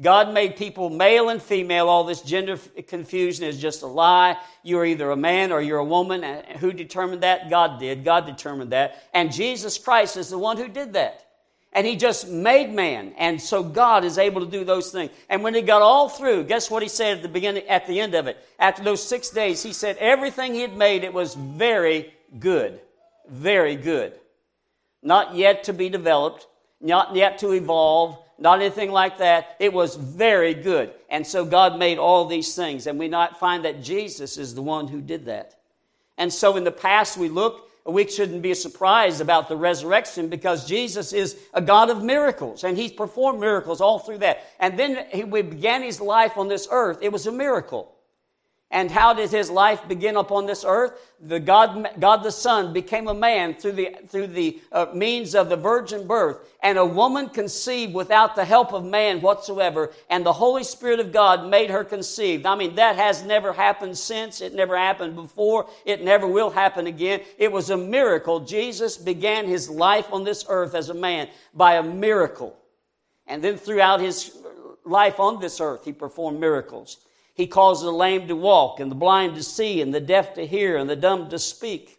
God 0.00 0.32
made 0.32 0.56
people 0.56 0.90
male 0.90 1.28
and 1.28 1.42
female. 1.42 1.88
All 1.88 2.04
this 2.04 2.20
gender 2.22 2.56
confusion 2.86 3.44
is 3.44 3.60
just 3.60 3.82
a 3.82 3.86
lie. 3.86 4.36
You're 4.62 4.84
either 4.86 5.10
a 5.10 5.16
man 5.16 5.50
or 5.50 5.60
you're 5.60 5.78
a 5.78 5.84
woman. 5.84 6.22
And 6.22 6.58
Who 6.58 6.72
determined 6.72 7.22
that? 7.22 7.50
God 7.50 7.80
did. 7.80 8.04
God 8.04 8.26
determined 8.26 8.70
that. 8.72 9.02
And 9.12 9.32
Jesus 9.32 9.76
Christ 9.76 10.16
is 10.16 10.30
the 10.30 10.38
one 10.38 10.56
who 10.56 10.68
did 10.68 10.92
that. 10.92 11.24
And 11.72 11.86
he 11.86 11.96
just 11.96 12.28
made 12.28 12.72
man. 12.72 13.12
And 13.18 13.40
so 13.40 13.62
God 13.62 14.04
is 14.04 14.18
able 14.18 14.44
to 14.44 14.50
do 14.50 14.64
those 14.64 14.90
things. 14.90 15.10
And 15.28 15.42
when 15.42 15.54
he 15.54 15.62
got 15.62 15.82
all 15.82 16.08
through, 16.08 16.44
guess 16.44 16.70
what 16.70 16.82
he 16.82 16.88
said 16.88 17.16
at 17.18 17.22
the 17.22 17.28
beginning, 17.28 17.66
at 17.68 17.86
the 17.86 18.00
end 18.00 18.14
of 18.14 18.26
it? 18.26 18.38
After 18.58 18.82
those 18.82 19.02
six 19.02 19.30
days, 19.30 19.62
he 19.62 19.72
said 19.72 19.96
everything 19.98 20.54
he 20.54 20.62
had 20.62 20.76
made, 20.76 21.04
it 21.04 21.12
was 21.12 21.34
very 21.34 22.14
good. 22.38 22.80
Very 23.28 23.76
good. 23.76 24.14
not 25.02 25.34
yet 25.34 25.64
to 25.64 25.72
be 25.72 25.88
developed, 25.88 26.46
not 26.80 27.14
yet 27.14 27.38
to 27.38 27.52
evolve, 27.52 28.18
not 28.38 28.60
anything 28.60 28.92
like 28.92 29.18
that. 29.18 29.56
It 29.58 29.72
was 29.72 29.96
very 29.96 30.54
good. 30.54 30.92
And 31.10 31.26
so 31.26 31.44
God 31.44 31.78
made 31.78 31.98
all 31.98 32.24
these 32.24 32.54
things. 32.54 32.86
And 32.86 32.98
we 32.98 33.08
not 33.08 33.40
find 33.40 33.64
that 33.64 33.82
Jesus 33.82 34.38
is 34.38 34.54
the 34.54 34.62
one 34.62 34.88
who 34.88 35.00
did 35.00 35.26
that. 35.26 35.54
And 36.16 36.32
so 36.32 36.56
in 36.56 36.64
the 36.64 36.70
past 36.70 37.16
we 37.16 37.28
look, 37.28 37.68
we 37.84 38.06
shouldn't 38.06 38.42
be 38.42 38.54
surprised 38.54 39.20
about 39.20 39.48
the 39.48 39.56
resurrection 39.56 40.28
because 40.28 40.66
Jesus 40.66 41.12
is 41.12 41.38
a 41.54 41.62
God 41.62 41.90
of 41.90 42.02
miracles 42.02 42.62
and 42.62 42.76
he's 42.76 42.92
performed 42.92 43.40
miracles 43.40 43.80
all 43.80 43.98
through 43.98 44.18
that. 44.18 44.44
And 44.60 44.78
then 44.78 45.06
he 45.10 45.22
began 45.22 45.82
his 45.82 46.00
life 46.00 46.36
on 46.36 46.48
this 46.48 46.68
earth. 46.70 46.98
It 47.00 47.12
was 47.12 47.26
a 47.26 47.32
miracle. 47.32 47.94
And 48.70 48.90
how 48.90 49.14
did 49.14 49.30
his 49.30 49.50
life 49.50 49.88
begin 49.88 50.16
upon 50.16 50.44
this 50.44 50.62
earth? 50.62 50.92
The 51.20 51.40
God, 51.40 51.88
God 51.98 52.22
the 52.22 52.30
Son 52.30 52.74
became 52.74 53.08
a 53.08 53.14
man 53.14 53.54
through 53.54 53.72
the, 53.72 53.96
through 54.08 54.26
the 54.26 54.60
uh, 54.70 54.86
means 54.92 55.34
of 55.34 55.48
the 55.48 55.56
virgin 55.56 56.06
birth. 56.06 56.40
And 56.62 56.76
a 56.76 56.84
woman 56.84 57.30
conceived 57.30 57.94
without 57.94 58.36
the 58.36 58.44
help 58.44 58.74
of 58.74 58.84
man 58.84 59.22
whatsoever. 59.22 59.90
And 60.10 60.24
the 60.24 60.34
Holy 60.34 60.64
Spirit 60.64 61.00
of 61.00 61.12
God 61.12 61.48
made 61.48 61.70
her 61.70 61.82
conceived. 61.82 62.44
I 62.44 62.56
mean, 62.56 62.74
that 62.74 62.96
has 62.96 63.22
never 63.22 63.54
happened 63.54 63.96
since. 63.96 64.42
It 64.42 64.54
never 64.54 64.76
happened 64.76 65.16
before. 65.16 65.66
It 65.86 66.04
never 66.04 66.26
will 66.26 66.50
happen 66.50 66.86
again. 66.86 67.22
It 67.38 67.50
was 67.50 67.70
a 67.70 67.76
miracle. 67.76 68.40
Jesus 68.40 68.98
began 68.98 69.48
his 69.48 69.70
life 69.70 70.12
on 70.12 70.24
this 70.24 70.44
earth 70.46 70.74
as 70.74 70.90
a 70.90 70.94
man 70.94 71.28
by 71.54 71.76
a 71.76 71.82
miracle. 71.82 72.54
And 73.26 73.42
then 73.42 73.56
throughout 73.56 74.00
his 74.00 74.36
life 74.84 75.20
on 75.20 75.40
this 75.40 75.58
earth, 75.58 75.86
he 75.86 75.92
performed 75.92 76.38
miracles. 76.38 76.98
He 77.38 77.46
caused 77.46 77.84
the 77.84 77.92
lame 77.92 78.26
to 78.26 78.34
walk, 78.34 78.80
and 78.80 78.90
the 78.90 78.96
blind 78.96 79.36
to 79.36 79.44
see, 79.44 79.80
and 79.80 79.94
the 79.94 80.00
deaf 80.00 80.34
to 80.34 80.44
hear, 80.44 80.76
and 80.76 80.90
the 80.90 80.96
dumb 80.96 81.30
to 81.30 81.38
speak. 81.38 81.96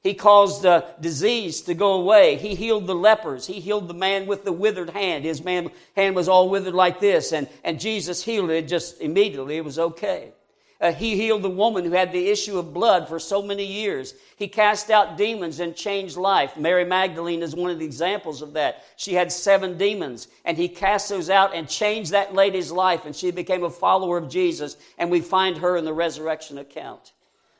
He 0.00 0.14
caused 0.14 0.62
the 0.62 0.84
disease 1.00 1.62
to 1.62 1.74
go 1.74 1.94
away. 1.94 2.36
He 2.36 2.54
healed 2.54 2.86
the 2.86 2.94
lepers. 2.94 3.48
He 3.48 3.58
healed 3.58 3.88
the 3.88 3.94
man 3.94 4.28
with 4.28 4.44
the 4.44 4.52
withered 4.52 4.90
hand. 4.90 5.24
His 5.24 5.42
man, 5.42 5.72
hand 5.96 6.14
was 6.14 6.28
all 6.28 6.48
withered 6.48 6.74
like 6.74 7.00
this, 7.00 7.32
and, 7.32 7.48
and 7.64 7.80
Jesus 7.80 8.22
healed 8.22 8.50
it 8.50 8.68
just 8.68 9.00
immediately. 9.00 9.56
It 9.56 9.64
was 9.64 9.80
okay. 9.80 10.32
Uh, 10.78 10.92
he 10.92 11.16
healed 11.16 11.42
the 11.42 11.48
woman 11.48 11.84
who 11.84 11.92
had 11.92 12.12
the 12.12 12.28
issue 12.28 12.58
of 12.58 12.74
blood 12.74 13.08
for 13.08 13.18
so 13.18 13.40
many 13.40 13.64
years. 13.64 14.14
He 14.36 14.46
cast 14.46 14.90
out 14.90 15.16
demons 15.16 15.58
and 15.58 15.74
changed 15.74 16.18
life. 16.18 16.56
Mary 16.58 16.84
Magdalene 16.84 17.42
is 17.42 17.56
one 17.56 17.70
of 17.70 17.78
the 17.78 17.84
examples 17.86 18.42
of 18.42 18.52
that. 18.52 18.84
She 18.96 19.14
had 19.14 19.32
seven 19.32 19.78
demons, 19.78 20.28
and 20.44 20.58
he 20.58 20.68
cast 20.68 21.08
those 21.08 21.30
out 21.30 21.54
and 21.54 21.66
changed 21.66 22.10
that 22.10 22.34
lady's 22.34 22.70
life, 22.70 23.06
and 23.06 23.16
she 23.16 23.30
became 23.30 23.64
a 23.64 23.70
follower 23.70 24.18
of 24.18 24.28
Jesus, 24.28 24.76
and 24.98 25.10
we 25.10 25.22
find 25.22 25.56
her 25.56 25.78
in 25.78 25.86
the 25.86 25.94
resurrection 25.94 26.58
account. 26.58 27.12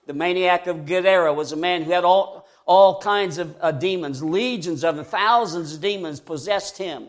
The 0.06 0.12
maniac 0.12 0.66
of 0.66 0.84
Gadara 0.84 1.32
was 1.32 1.52
a 1.52 1.56
man 1.56 1.82
who 1.82 1.92
had 1.92 2.04
all, 2.04 2.46
all 2.66 3.00
kinds 3.00 3.38
of 3.38 3.56
uh, 3.62 3.72
demons, 3.72 4.22
legions 4.22 4.84
of 4.84 4.96
them, 4.96 5.06
thousands 5.06 5.74
of 5.74 5.80
demons 5.80 6.20
possessed 6.20 6.76
him. 6.76 7.08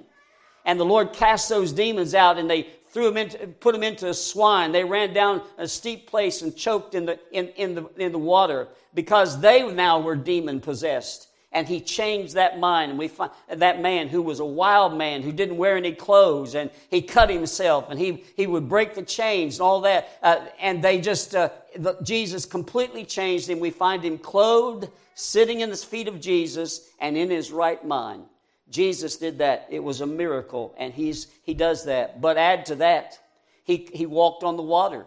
And 0.64 0.80
the 0.80 0.86
Lord 0.86 1.14
cast 1.14 1.50
those 1.50 1.74
demons 1.74 2.16
out, 2.16 2.38
and 2.38 2.50
they 2.50 2.68
threw 2.90 3.08
him 3.08 3.18
into, 3.18 3.48
put 3.48 3.76
him 3.76 3.84
into 3.84 4.10
a 4.10 4.14
swine. 4.14 4.72
They 4.72 4.84
ran 4.84 5.14
down 5.14 5.42
a 5.58 5.68
steep 5.68 6.08
place 6.08 6.42
and 6.42 6.56
choked 6.56 6.96
in 6.96 7.06
the, 7.06 7.20
in, 7.32 7.48
in 7.50 7.76
the, 7.76 7.86
in 7.98 8.12
the 8.12 8.20
water 8.20 8.68
because 8.94 9.40
they 9.40 9.70
now 9.72 10.00
were 10.00 10.16
demon 10.16 10.60
possessed. 10.60 11.28
And 11.52 11.68
he 11.68 11.80
changed 11.80 12.36
that 12.36 12.60
mind. 12.60 12.92
And 12.92 13.00
we 13.00 13.08
find 13.08 13.32
that 13.50 13.82
man 13.82 14.10
who 14.10 14.22
was 14.22 14.40
a 14.40 14.46
wild 14.46 14.98
man 14.98 15.22
who 15.22 15.32
didn't 15.32 15.58
wear 15.58 15.78
any 15.78 15.94
clothes 15.94 16.56
and 16.56 16.70
he 16.90 17.02
cut 17.02 17.30
himself 17.30 17.90
and 17.90 18.00
he, 18.00 18.24
he 18.36 18.48
would 18.48 18.68
break 18.68 18.94
the 18.94 19.02
chains 19.02 19.56
and 19.56 19.62
all 19.62 19.82
that. 19.82 20.18
Uh, 20.22 20.46
and 20.60 20.84
they 20.84 21.00
just, 21.00 21.36
uh, 21.36 21.50
the, 21.76 21.98
Jesus 22.04 22.46
completely 22.46 23.06
changed 23.06 23.50
him. 23.50 23.60
We 23.60 23.72
find 23.72 24.04
him 24.04 24.18
clothed, 24.18 24.90
sitting 25.16 25.62
in 25.62 25.70
the 25.70 25.78
feet 25.78 26.08
of 26.08 26.20
Jesus 26.20 26.90
and 27.00 27.18
in 27.18 27.30
his 27.30 27.52
right 27.52 27.84
mind. 27.86 28.26
Jesus 28.70 29.18
did 29.18 29.38
that. 29.38 29.68
It 29.70 29.84
was 29.84 30.02
a 30.02 30.08
miracle, 30.08 30.76
and 30.78 30.94
he's, 30.94 31.28
he 31.44 31.54
does 31.54 31.86
that. 31.86 32.22
But 32.22 32.38
add 32.38 32.66
to 32.68 32.76
that, 32.76 33.18
he, 33.64 33.88
he 33.94 34.06
walked 34.06 34.44
on 34.44 34.58
the 34.58 34.64
water. 34.64 35.06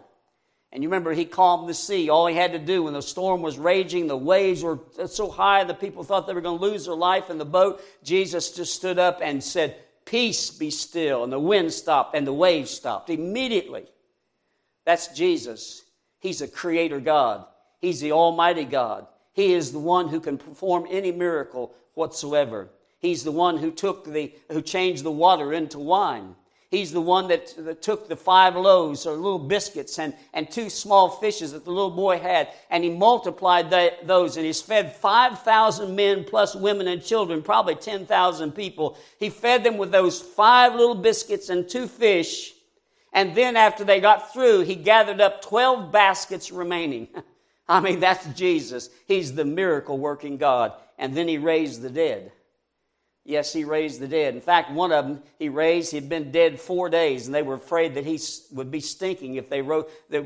And 0.71 0.81
you 0.81 0.89
remember, 0.89 1.11
he 1.11 1.25
calmed 1.25 1.67
the 1.67 1.73
sea. 1.73 2.09
All 2.09 2.27
he 2.27 2.35
had 2.35 2.53
to 2.53 2.59
do 2.59 2.83
when 2.83 2.93
the 2.93 3.01
storm 3.01 3.41
was 3.41 3.59
raging, 3.59 4.07
the 4.07 4.15
waves 4.15 4.63
were 4.63 4.79
so 5.07 5.29
high, 5.29 5.63
the 5.63 5.73
people 5.73 6.03
thought 6.03 6.27
they 6.27 6.33
were 6.33 6.41
going 6.41 6.59
to 6.59 6.65
lose 6.65 6.85
their 6.85 6.95
life 6.95 7.29
in 7.29 7.37
the 7.37 7.45
boat. 7.45 7.81
Jesus 8.03 8.51
just 8.51 8.73
stood 8.73 8.97
up 8.97 9.19
and 9.21 9.43
said, 9.43 9.75
Peace 10.05 10.49
be 10.49 10.71
still. 10.71 11.23
And 11.23 11.31
the 11.31 11.39
wind 11.39 11.73
stopped 11.73 12.15
and 12.15 12.25
the 12.25 12.33
waves 12.33 12.71
stopped 12.71 13.09
immediately. 13.09 13.85
That's 14.85 15.09
Jesus. 15.09 15.83
He's 16.19 16.41
a 16.41 16.47
creator 16.47 16.99
God, 16.99 17.45
He's 17.79 17.99
the 17.99 18.13
Almighty 18.13 18.65
God. 18.65 19.07
He 19.33 19.53
is 19.53 19.71
the 19.71 19.79
one 19.79 20.09
who 20.09 20.19
can 20.19 20.37
perform 20.37 20.85
any 20.89 21.11
miracle 21.11 21.73
whatsoever. 21.93 22.69
He's 23.01 23.23
the 23.23 23.31
one 23.31 23.57
who 23.57 23.71
took 23.71 24.05
the, 24.05 24.33
who 24.51 24.61
changed 24.61 25.03
the 25.03 25.11
water 25.11 25.53
into 25.53 25.79
wine. 25.79 26.35
He's 26.69 26.93
the 26.93 27.01
one 27.01 27.27
that, 27.27 27.53
that, 27.57 27.81
took 27.81 28.07
the 28.07 28.15
five 28.15 28.55
loaves 28.55 29.05
or 29.05 29.13
little 29.15 29.39
biscuits 29.39 29.99
and, 29.99 30.13
and 30.33 30.49
two 30.49 30.69
small 30.69 31.09
fishes 31.09 31.51
that 31.51 31.65
the 31.65 31.71
little 31.71 31.91
boy 31.91 32.17
had, 32.19 32.47
and 32.69 32.81
he 32.81 32.89
multiplied 32.89 33.69
those, 34.05 34.37
and 34.37 34.45
he's 34.45 34.61
fed 34.61 34.95
5,000 34.95 35.93
men 35.93 36.23
plus 36.23 36.55
women 36.55 36.87
and 36.87 37.03
children, 37.03 37.41
probably 37.41 37.75
10,000 37.75 38.53
people. 38.53 38.97
He 39.19 39.29
fed 39.29 39.65
them 39.65 39.77
with 39.77 39.91
those 39.91 40.21
five 40.21 40.73
little 40.75 40.95
biscuits 40.95 41.49
and 41.49 41.67
two 41.67 41.87
fish, 41.87 42.53
and 43.11 43.35
then 43.35 43.57
after 43.57 43.83
they 43.83 43.99
got 43.99 44.31
through, 44.31 44.61
he 44.61 44.75
gathered 44.75 45.19
up 45.19 45.41
12 45.41 45.91
baskets 45.91 46.51
remaining. 46.51 47.09
I 47.67 47.79
mean, 47.79 47.99
that's 47.99 48.25
Jesus. 48.27 48.89
He's 49.07 49.33
the 49.33 49.45
miracle 49.45 49.97
working 49.97 50.37
God. 50.37 50.73
And 50.97 51.15
then 51.15 51.27
he 51.27 51.37
raised 51.37 51.81
the 51.81 51.89
dead. 51.89 52.31
Yes, 53.23 53.53
he 53.53 53.63
raised 53.63 53.99
the 53.99 54.07
dead. 54.07 54.33
In 54.33 54.41
fact, 54.41 54.71
one 54.71 54.91
of 54.91 55.05
them 55.05 55.21
he 55.37 55.49
raised, 55.49 55.91
he'd 55.91 56.09
been 56.09 56.31
dead 56.31 56.59
four 56.59 56.89
days, 56.89 57.25
and 57.27 57.35
they 57.35 57.43
were 57.43 57.55
afraid 57.55 57.93
that 57.95 58.05
he 58.05 58.19
would 58.51 58.71
be 58.71 58.79
stinking 58.79 59.35
if 59.35 59.49
they, 59.49 59.61
wrote, 59.61 59.91
they 60.09 60.23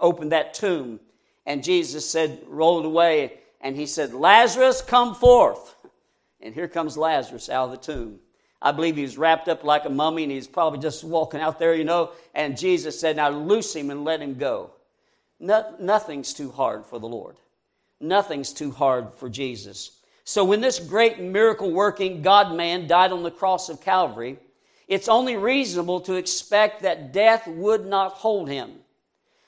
opened 0.00 0.32
that 0.32 0.54
tomb. 0.54 0.98
And 1.44 1.62
Jesus 1.62 2.08
said, 2.08 2.42
rolled 2.48 2.84
away, 2.84 3.34
and 3.60 3.76
he 3.76 3.86
said, 3.86 4.12
Lazarus, 4.12 4.82
come 4.82 5.14
forth. 5.14 5.74
And 6.40 6.52
here 6.52 6.68
comes 6.68 6.96
Lazarus 6.96 7.48
out 7.48 7.66
of 7.66 7.70
the 7.70 7.92
tomb. 7.92 8.18
I 8.60 8.72
believe 8.72 8.96
he 8.96 9.02
was 9.02 9.18
wrapped 9.18 9.48
up 9.48 9.62
like 9.62 9.84
a 9.84 9.90
mummy, 9.90 10.24
and 10.24 10.32
he's 10.32 10.48
probably 10.48 10.80
just 10.80 11.04
walking 11.04 11.40
out 11.40 11.58
there, 11.58 11.74
you 11.74 11.84
know. 11.84 12.10
And 12.34 12.58
Jesus 12.58 12.98
said, 12.98 13.16
Now 13.16 13.28
loose 13.28 13.74
him 13.74 13.90
and 13.90 14.04
let 14.04 14.20
him 14.20 14.34
go. 14.34 14.72
No, 15.38 15.74
nothing's 15.78 16.34
too 16.34 16.50
hard 16.50 16.84
for 16.84 16.98
the 16.98 17.06
Lord. 17.06 17.36
Nothing's 18.00 18.52
too 18.52 18.70
hard 18.70 19.14
for 19.14 19.28
Jesus. 19.28 19.92
So 20.28 20.44
when 20.44 20.60
this 20.60 20.80
great 20.80 21.20
miracle 21.20 21.70
working 21.70 22.20
God 22.20 22.52
man 22.52 22.88
died 22.88 23.12
on 23.12 23.22
the 23.22 23.30
cross 23.30 23.68
of 23.68 23.80
Calvary, 23.80 24.38
it's 24.88 25.08
only 25.08 25.36
reasonable 25.36 26.00
to 26.00 26.14
expect 26.14 26.82
that 26.82 27.12
death 27.12 27.46
would 27.46 27.86
not 27.86 28.12
hold 28.14 28.48
him. 28.48 28.72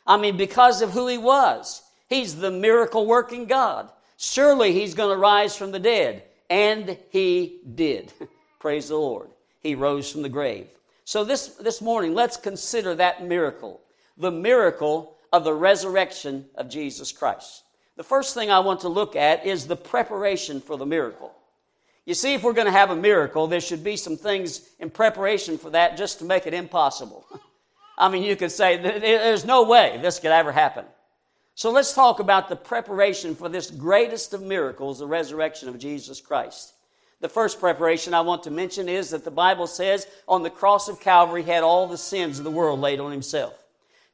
I 0.07 0.17
mean, 0.17 0.37
because 0.37 0.81
of 0.81 0.93
who 0.93 1.09
he 1.09 1.19
was. 1.19 1.83
He's 2.09 2.37
the 2.37 2.53
miracle 2.53 3.07
working 3.07 3.47
God. 3.47 3.91
Surely 4.19 4.73
he's 4.73 4.95
going 4.95 5.15
to 5.15 5.21
rise 5.21 5.57
from 5.57 5.73
the 5.73 5.81
dead. 5.81 6.23
And 6.49 6.97
he 7.11 7.61
did. 7.75 8.13
Praise 8.61 8.89
the 8.89 8.97
Lord. 8.97 9.31
He 9.61 9.75
rose 9.75 10.11
from 10.13 10.23
the 10.23 10.29
grave. 10.29 10.69
So 11.05 11.25
this, 11.25 11.49
this 11.57 11.83
morning, 11.83 12.15
let's 12.15 12.37
consider 12.37 12.95
that 12.95 13.25
miracle. 13.25 13.81
The 14.17 14.31
miracle 14.31 15.17
of 15.33 15.43
the 15.43 15.55
resurrection 15.55 16.47
of 16.55 16.71
Jesus 16.71 17.11
Christ. 17.11 17.65
The 17.99 18.05
first 18.05 18.33
thing 18.33 18.49
I 18.49 18.61
want 18.61 18.83
to 18.83 18.89
look 18.89 19.17
at 19.17 19.45
is 19.45 19.67
the 19.67 19.75
preparation 19.75 20.61
for 20.61 20.79
the 20.79 20.87
miracle. 20.87 21.35
You 22.07 22.15
see, 22.15 22.33
if 22.33 22.45
we're 22.45 22.53
going 22.53 22.69
to 22.69 22.73
have 22.73 22.91
a 22.91 22.97
miracle, 22.97 23.49
there 23.49 23.61
should 23.61 23.83
be 23.83 23.97
some 23.97 24.17
things 24.17 24.61
in 24.79 24.89
preparation 24.89 25.59
for 25.59 25.71
that 25.71 25.97
just 25.97 26.21
to 26.21 26.25
make 26.25 26.47
it 26.47 26.55
impossible. 26.55 27.27
I 27.99 28.09
mean, 28.09 28.23
you 28.23 28.37
could 28.37 28.53
say, 28.53 28.77
there's 28.77 29.45
no 29.45 29.65
way 29.65 29.99
this 30.01 30.21
could 30.21 30.31
ever 30.31 30.53
happen. 30.53 30.85
So 31.57 31.73
let's 31.73 31.93
talk 31.93 32.21
about 32.21 32.49
the 32.49 32.55
preparation 32.55 33.35
for 33.35 33.49
this 33.49 33.69
greatest 33.69 34.33
of 34.33 34.43
miracles, 34.43 35.01
the 35.01 35.07
resurrection 35.09 35.69
of 35.69 35.77
Jesus 35.81 36.21
Christ. 36.21 36.75
The 37.21 37.29
first 37.29 37.59
preparation 37.59 38.15
I 38.15 38.21
want 38.21 38.45
to 38.45 38.53
mention 38.53 38.89
is 38.89 39.11
that 39.11 39.25
the 39.25 39.33
Bible 39.33 39.67
says 39.67 40.07
on 40.29 40.45
the 40.45 40.51
cross 40.51 40.89
of 40.89 41.01
Calvary, 41.01 41.43
he 41.43 41.51
had 41.51 41.65
all 41.65 41.89
the 41.89 41.99
sins 41.99 42.39
of 42.39 42.45
the 42.45 42.51
world 42.53 42.79
laid 42.79 43.01
on 43.01 43.11
himself. 43.11 43.61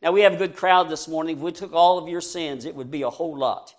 Now, 0.04 0.12
we 0.12 0.20
have 0.20 0.34
a 0.34 0.37
good 0.37 0.54
crowd 0.54 0.90
this 0.90 1.08
morning. 1.08 1.38
If 1.38 1.42
we 1.42 1.50
took 1.50 1.73
all 1.73 1.96
of 1.96 2.11
your 2.11 2.20
sins, 2.20 2.66
it 2.66 2.75
would 2.75 2.90
be 2.90 3.02
a 3.02 3.11
whole 3.11 3.38
lot. 3.38 3.75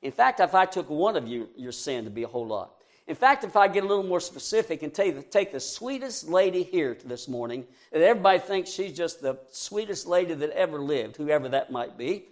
In 0.00 0.10
fact, 0.10 0.40
if 0.40 0.54
I 0.54 0.64
took 0.64 0.88
one 0.88 1.16
of 1.16 1.28
you, 1.28 1.50
your 1.54 1.70
sin, 1.70 2.04
to 2.04 2.10
be 2.10 2.22
a 2.22 2.28
whole 2.28 2.46
lot. 2.46 2.76
In 3.06 3.14
fact, 3.14 3.44
if 3.44 3.56
I 3.56 3.68
get 3.68 3.84
a 3.84 3.86
little 3.86 4.02
more 4.02 4.18
specific 4.18 4.82
and 4.82 4.94
take, 4.94 5.30
take 5.30 5.52
the 5.52 5.60
sweetest 5.60 6.30
lady 6.30 6.62
here 6.62 6.96
this 7.04 7.28
morning, 7.28 7.66
that 7.92 8.00
everybody 8.00 8.38
thinks 8.38 8.70
she's 8.70 8.96
just 8.96 9.20
the 9.20 9.38
sweetest 9.52 10.06
lady 10.06 10.32
that 10.32 10.48
ever 10.52 10.78
lived, 10.78 11.18
whoever 11.18 11.46
that 11.50 11.70
might 11.70 11.98
be, 11.98 12.24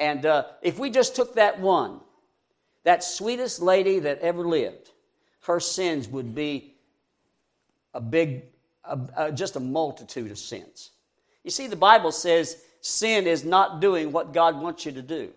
and 0.00 0.24
uh, 0.24 0.44
if 0.62 0.78
we 0.78 0.88
just 0.88 1.14
took 1.14 1.34
that 1.34 1.60
one, 1.60 2.00
that 2.84 3.04
sweetest 3.04 3.60
lady 3.60 3.98
that 3.98 4.20
ever 4.20 4.42
lived, 4.42 4.90
her 5.42 5.60
sins 5.60 6.08
would 6.08 6.34
be 6.34 6.76
a 7.92 8.00
big, 8.00 8.44
a, 8.84 8.98
a, 9.18 9.32
just 9.32 9.56
a 9.56 9.60
multitude 9.60 10.30
of 10.30 10.38
sins. 10.38 10.92
You 11.44 11.50
see, 11.50 11.66
the 11.66 11.76
Bible 11.76 12.10
says 12.10 12.62
sin 12.86 13.26
is 13.26 13.44
not 13.44 13.80
doing 13.80 14.12
what 14.12 14.32
God 14.32 14.60
wants 14.60 14.86
you 14.86 14.92
to 14.92 15.02
do. 15.02 15.32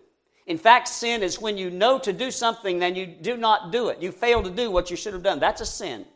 In 0.46 0.58
fact, 0.58 0.88
sin 0.88 1.22
is 1.22 1.40
when 1.40 1.58
you 1.58 1.70
know 1.70 1.98
to 1.98 2.12
do 2.12 2.30
something 2.30 2.82
and 2.82 2.96
you 2.96 3.06
do 3.06 3.36
not 3.36 3.72
do 3.72 3.88
it. 3.88 4.00
You 4.00 4.12
fail 4.12 4.42
to 4.42 4.50
do 4.50 4.70
what 4.70 4.90
you 4.90 4.96
should 4.96 5.12
have 5.12 5.22
done. 5.22 5.38
That's 5.38 5.60
a 5.60 5.66
sin. 5.66 6.06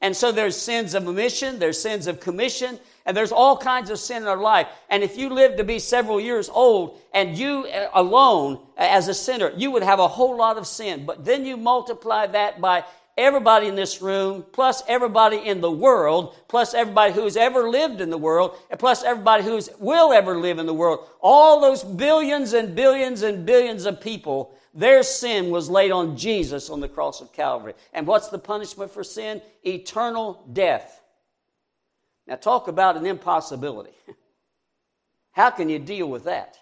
And 0.00 0.16
so 0.16 0.32
there's 0.32 0.56
sins 0.56 0.94
of 0.94 1.08
omission, 1.08 1.58
there's 1.58 1.80
sins 1.80 2.06
of 2.06 2.20
commission, 2.20 2.78
and 3.06 3.16
there's 3.16 3.32
all 3.32 3.56
kinds 3.56 3.90
of 3.90 3.98
sin 3.98 4.22
in 4.22 4.28
our 4.28 4.36
life. 4.36 4.66
And 4.90 5.02
if 5.02 5.16
you 5.16 5.30
live 5.30 5.56
to 5.56 5.64
be 5.64 5.78
several 5.78 6.20
years 6.20 6.48
old 6.48 7.00
and 7.12 7.38
you 7.38 7.66
uh, 7.66 7.88
alone 7.94 8.56
uh, 8.76 8.80
as 8.80 9.08
a 9.08 9.14
sinner, 9.14 9.50
you 9.56 9.70
would 9.70 9.82
have 9.82 10.00
a 10.00 10.08
whole 10.08 10.36
lot 10.36 10.58
of 10.58 10.66
sin. 10.66 11.06
But 11.06 11.24
then 11.24 11.46
you 11.46 11.56
multiply 11.56 12.26
that 12.26 12.60
by 12.60 12.84
everybody 13.16 13.68
in 13.68 13.74
this 13.74 14.02
room, 14.02 14.44
plus 14.52 14.82
everybody 14.88 15.36
in 15.36 15.60
the 15.60 15.70
world, 15.70 16.34
plus 16.48 16.74
everybody 16.74 17.12
who's 17.12 17.36
ever 17.36 17.68
lived 17.68 18.00
in 18.00 18.10
the 18.10 18.18
world, 18.18 18.56
and 18.70 18.78
plus 18.78 19.04
everybody 19.04 19.44
who 19.44 19.60
will 19.78 20.12
ever 20.12 20.38
live 20.38 20.58
in 20.58 20.66
the 20.66 20.74
world. 20.74 21.06
All 21.20 21.60
those 21.60 21.82
billions 21.84 22.52
and 22.52 22.74
billions 22.74 23.22
and 23.22 23.46
billions 23.46 23.86
of 23.86 24.00
people, 24.00 24.54
their 24.74 25.02
sin 25.02 25.50
was 25.50 25.70
laid 25.70 25.92
on 25.92 26.16
Jesus 26.16 26.70
on 26.70 26.80
the 26.80 26.88
cross 26.88 27.20
of 27.20 27.32
Calvary. 27.32 27.74
And 27.92 28.06
what's 28.06 28.28
the 28.28 28.38
punishment 28.38 28.90
for 28.90 29.04
sin? 29.04 29.40
Eternal 29.64 30.44
death. 30.52 31.00
Now, 32.26 32.36
talk 32.36 32.68
about 32.68 32.96
an 32.96 33.06
impossibility. 33.06 33.94
How 35.32 35.50
can 35.50 35.68
you 35.68 35.78
deal 35.78 36.08
with 36.08 36.24
that? 36.24 36.58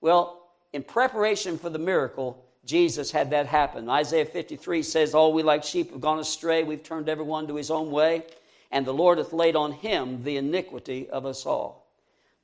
Well, 0.00 0.50
in 0.72 0.82
preparation 0.82 1.58
for 1.58 1.70
the 1.70 1.78
miracle, 1.78 2.44
Jesus 2.64 3.10
had 3.10 3.30
that 3.30 3.46
happen. 3.46 3.88
Isaiah 3.88 4.24
53 4.24 4.82
says, 4.82 5.14
All 5.14 5.32
we 5.32 5.42
like 5.42 5.64
sheep 5.64 5.90
have 5.90 6.00
gone 6.00 6.18
astray, 6.18 6.62
we've 6.62 6.82
turned 6.82 7.08
everyone 7.08 7.48
to 7.48 7.56
his 7.56 7.70
own 7.70 7.90
way, 7.90 8.24
and 8.70 8.86
the 8.86 8.94
Lord 8.94 9.18
hath 9.18 9.32
laid 9.32 9.56
on 9.56 9.72
him 9.72 10.22
the 10.22 10.36
iniquity 10.36 11.08
of 11.10 11.26
us 11.26 11.44
all. 11.44 11.88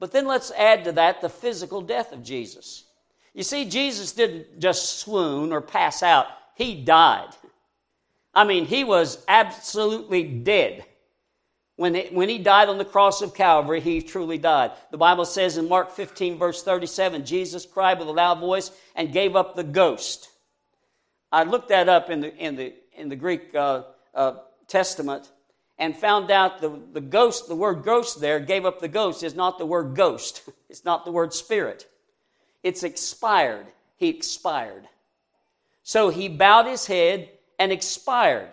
But 0.01 0.13
then 0.13 0.27
let's 0.27 0.51
add 0.53 0.85
to 0.85 0.93
that 0.93 1.21
the 1.21 1.29
physical 1.29 1.81
death 1.81 2.13
of 2.13 2.23
Jesus. 2.23 2.85
You 3.35 3.43
see, 3.45 3.65
Jesus 3.65 4.13
didn't 4.13 4.59
just 4.59 5.01
swoon 5.01 5.53
or 5.53 5.61
pass 5.61 6.03
out, 6.03 6.27
he 6.55 6.83
died. 6.83 7.31
I 8.35 8.45
mean, 8.45 8.67
he 8.67 8.85
was 8.85 9.25
absolutely 9.29 10.25
dead. 10.25 10.85
When, 11.79 11.95
it, 11.95 12.13
when 12.13 12.29
he 12.29 12.39
died 12.39 12.69
on 12.69 12.77
the 12.77 12.85
cross 12.85 13.23
of 13.23 13.37
Calvary, 13.37 13.81
he 13.81 14.03
truly 14.03 14.37
died. 14.37 14.73
The 14.91 14.99
Bible 14.99 15.25
says 15.25 15.57
in 15.59 15.69
Mark 15.69 15.93
15, 15.93 16.37
verse 16.37 16.61
37, 16.65 17.25
Jesus 17.25 17.65
cried 17.65 18.01
with 18.01 18.09
a 18.09 18.11
loud 18.11 18.41
voice 18.41 18.73
and 18.97 19.13
gave 19.13 19.37
up 19.37 19.55
the 19.55 19.63
ghost. 19.63 20.29
I 21.31 21.45
looked 21.45 21.69
that 21.69 21.89
up 21.89 22.11
in 22.11 22.21
the, 22.21 22.35
in 22.37 22.57
the, 22.57 22.75
in 22.97 23.09
the 23.09 23.15
Greek 23.15 23.55
uh, 23.55 23.85
uh, 24.13 24.39
Testament 24.67 25.31
and 25.79 25.97
found 25.97 26.33
out 26.33 26.61
the, 26.61 26.81
the 26.93 27.01
ghost, 27.01 27.47
the 27.47 27.55
word 27.55 27.85
ghost 27.85 28.21
there, 28.21 28.41
gave 28.41 28.67
up 28.67 28.81
the 28.81 28.89
ghost, 28.89 29.23
is 29.23 29.37
not 29.37 29.57
the 29.57 29.67
word 29.67 29.95
ghost. 29.95 30.43
It's 30.69 30.85
not 30.85 31.05
the 31.05 31.13
word 31.13 31.33
spirit. 31.33 31.89
It's 32.63 32.83
expired. 32.83 33.69
He 33.97 34.09
expired. 34.09 34.89
So 35.85 36.09
he 36.11 36.29
bowed 36.29 36.67
his 36.67 36.87
head 36.87 37.31
and 37.59 37.71
expired. 37.71 38.51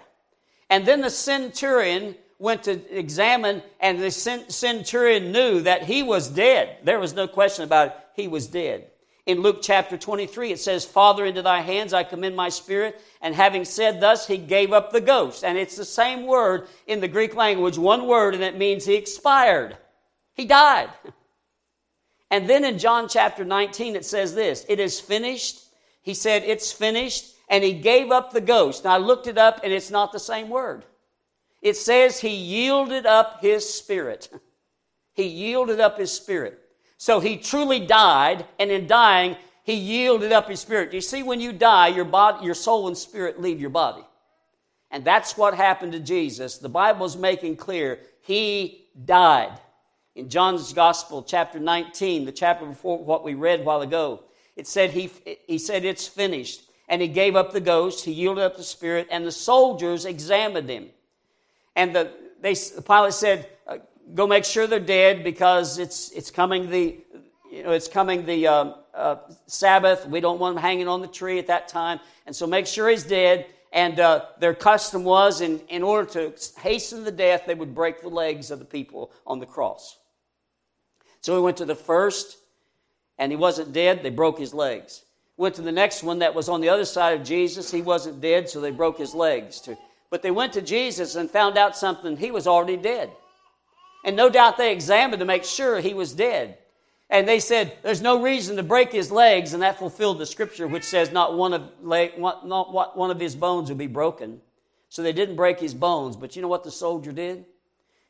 And 0.70 0.86
then 0.86 1.01
the 1.01 1.10
centurion 1.10 2.15
went 2.38 2.63
to 2.63 2.98
examine, 2.98 3.63
and 3.80 4.00
the 4.00 4.12
centurion 4.12 5.32
knew 5.32 5.62
that 5.62 5.84
he 5.84 6.04
was 6.04 6.30
dead. 6.30 6.77
There 6.84 7.00
was 7.00 7.13
no 7.13 7.27
question 7.27 7.63
about 7.63 7.88
it. 7.88 7.98
He 8.15 8.27
was 8.27 8.48
dead. 8.48 8.92
In 9.25 9.42
Luke 9.42 9.60
chapter 9.62 9.98
23, 9.98 10.51
it 10.51 10.60
says, 10.60 10.86
Father, 10.86 11.25
into 11.25 11.42
thy 11.42 11.62
hands 11.62 11.94
I 11.94 12.04
commend 12.04 12.36
my 12.36 12.50
spirit. 12.50 13.01
And 13.22 13.34
having 13.34 13.65
said 13.65 14.00
thus, 14.00 14.27
he 14.27 14.38
gave 14.38 14.72
up 14.72 14.92
the 14.92 15.01
ghost. 15.01 15.44
And 15.44 15.58
it's 15.58 15.75
the 15.75 15.86
same 15.86 16.27
word 16.27 16.68
in 16.86 17.00
the 17.00 17.08
Greek 17.08 17.36
language, 17.36 17.77
one 17.77 18.06
word, 18.06 18.36
and 18.36 18.44
it 18.44 18.58
means 18.58 18.86
he 18.86 18.96
expired. 18.96 19.77
He 20.34 20.46
died. 20.46 20.89
And 22.32 22.50
then 22.50 22.65
in 22.65 22.80
John 22.80 23.08
chapter 23.08 23.46
19, 23.46 23.96
it 23.96 24.04
says 24.04 24.34
this 24.34 24.65
It 24.68 24.80
is 24.80 25.00
finished. 25.00 25.62
He 26.01 26.15
said, 26.15 26.42
It's 26.44 26.72
finished. 26.72 27.34
And 27.48 27.63
he 27.63 27.74
gave 27.74 28.12
up 28.12 28.34
the 28.34 28.42
ghost. 28.42 28.84
Now 28.84 28.96
I 28.96 28.98
looked 28.98 29.27
it 29.27 29.38
up, 29.38 29.62
and 29.63 29.72
it's 29.72 29.92
not 29.92 30.12
the 30.12 30.20
same 30.20 30.50
word 30.50 30.84
it 31.65 31.75
says 31.75 32.19
he 32.19 32.29
yielded 32.29 33.07
up 33.07 33.41
his 33.41 33.67
spirit. 33.67 34.30
He 35.13 35.28
yielded 35.28 35.80
up 35.80 35.97
his 35.97 36.12
spirit. 36.12 36.60
So 36.97 37.21
he 37.21 37.38
truly 37.38 37.80
died, 37.80 38.45
and 38.60 38.69
in 38.69 38.86
dying, 38.86 39.38
he 39.63 39.73
yielded 39.75 40.34
up 40.34 40.49
his 40.49 40.60
spirit. 40.60 40.93
You 40.93 40.99
see, 40.99 41.23
when 41.23 41.39
you 41.39 41.54
die, 41.54 41.88
your 41.88 42.04
body, 42.04 42.45
your 42.45 42.54
soul 42.54 42.89
and 42.89 42.97
spirit 42.97 43.39
leave 43.39 43.62
your 43.62 43.69
body. 43.69 44.04
And 44.91 45.06
that's 45.06 45.38
what 45.38 45.54
happened 45.54 45.93
to 45.93 46.01
Jesus. 46.01 46.58
The 46.58 46.67
Bible 46.67 47.06
is 47.06 47.15
making 47.15 47.56
clear 47.56 47.99
he 48.23 48.89
died. 49.06 49.58
In 50.15 50.28
John's 50.28 50.73
Gospel, 50.73 51.23
chapter 51.23 51.60
19, 51.60 52.25
the 52.25 52.34
chapter 52.34 52.65
before 52.65 53.01
what 53.01 53.23
we 53.23 53.36
read 53.36 53.63
while 53.63 53.84
ago, 53.84 54.25
it 54.58 54.67
said 54.67 54.91
he, 54.91 55.10
he 55.47 55.58
said, 55.58 55.86
It's 55.86 56.08
finished. 56.10 56.69
And 56.89 57.01
he 57.01 57.08
gave 57.08 57.38
up 57.38 57.54
the 57.54 57.62
ghost, 57.62 58.04
he 58.04 58.12
yielded 58.12 58.43
up 58.43 58.58
the 58.58 58.63
spirit, 58.63 59.08
and 59.10 59.25
the 59.25 59.32
soldiers 59.32 60.04
examined 60.04 60.69
him. 60.69 60.89
And 61.76 61.96
the, 61.96 62.12
they, 62.42 62.54
the 62.54 62.82
Pilate 62.82 63.14
said, 63.14 63.50
uh, 63.68 63.78
go 64.14 64.28
make 64.28 64.46
sure 64.46 64.68
they're 64.68 64.80
dead 64.80 65.24
because 65.24 65.78
it's, 65.78 66.12
it's 66.12 66.32
coming 66.32 66.70
the, 66.70 66.98
you 67.52 67.64
know, 67.64 67.72
it's 67.72 67.88
coming 67.88 68.26
the 68.26 68.48
uh, 68.48 68.74
uh, 68.94 69.18
Sabbath. 69.48 70.08
We 70.08 70.20
don't 70.20 70.40
want 70.40 70.58
him 70.58 70.62
hanging 70.62 70.88
on 70.88 71.02
the 71.02 71.08
tree 71.08 71.40
at 71.40 71.48
that 71.48 71.68
time. 71.68 72.00
And 72.26 72.36
so 72.36 72.48
make 72.48 72.68
sure 72.68 72.90
he's 72.90 73.04
dead. 73.04 73.48
And 73.72 74.00
uh, 74.00 74.26
their 74.40 74.54
custom 74.54 75.04
was, 75.04 75.42
in, 75.42 75.60
in 75.68 75.84
order 75.84 76.10
to 76.12 76.34
hasten 76.62 77.04
the 77.04 77.12
death, 77.12 77.44
they 77.46 77.56
would 77.56 77.76
break 77.76 78.02
the 78.02 78.08
legs 78.10 78.50
of 78.50 78.60
the 78.60 78.66
people 78.66 79.12
on 79.28 79.40
the 79.40 79.46
cross. 79.46 79.98
So 81.20 81.36
he 81.36 81.42
went 81.42 81.58
to 81.58 81.66
the 81.66 81.76
first, 81.76 82.38
and 83.18 83.32
he 83.32 83.36
wasn't 83.36 83.74
dead. 83.74 84.02
They 84.02 84.12
broke 84.12 84.40
his 84.40 84.54
legs. 84.54 85.04
Went 85.38 85.56
to 85.56 85.62
the 85.62 85.72
next 85.72 86.04
one 86.04 86.20
that 86.20 86.34
was 86.34 86.48
on 86.48 86.62
the 86.62 86.70
other 86.70 86.86
side 86.86 87.20
of 87.20 87.28
Jesus. 87.28 87.70
He 87.70 87.82
wasn't 87.82 88.22
dead, 88.22 88.48
so 88.48 88.62
they 88.62 88.72
broke 88.72 88.98
his 88.98 89.14
legs. 89.14 89.60
To 89.62 89.78
but 90.10 90.22
they 90.22 90.32
went 90.32 90.54
to 90.54 90.62
Jesus 90.62 91.15
and 91.15 91.30
found 91.30 91.58
out 91.58 91.76
something. 91.76 92.18
He 92.18 92.32
was 92.32 92.48
already 92.48 92.78
dead. 92.78 93.12
And 94.04 94.15
no 94.15 94.30
doubt 94.30 94.58
they 94.58 94.72
examined 94.72 95.20
to 95.20 95.26
make 95.26 95.44
sure 95.44 95.80
he 95.80 95.94
was 95.94 96.13
dead. 96.13 96.60
And 97.10 97.28
they 97.28 97.39
said, 97.39 97.78
There's 97.82 98.02
no 98.02 98.22
reason 98.22 98.56
to 98.58 98.63
break 98.63 98.91
his 98.91 99.12
legs. 99.12 99.54
And 99.54 99.63
that 99.63 99.80
fulfilled 99.80 100.20
the 100.20 100.26
scripture, 100.26 100.68
which 100.68 100.84
says, 100.84 101.12
Not 101.12 101.36
one 101.36 101.54
of, 101.54 101.63
leg, 101.82 102.18
not 102.20 102.46
one 102.98 103.12
of 103.12 103.20
his 103.20 103.36
bones 103.36 103.70
will 103.70 103.78
be 103.78 103.88
broken. 103.88 104.41
So 104.89 105.02
they 105.02 105.13
didn't 105.13 105.36
break 105.36 105.60
his 105.60 105.74
bones. 105.74 106.15
But 106.15 106.36
you 106.36 106.41
know 106.41 106.48
what 106.48 106.63
the 106.63 106.72
soldier 106.72 107.12
did? 107.12 107.46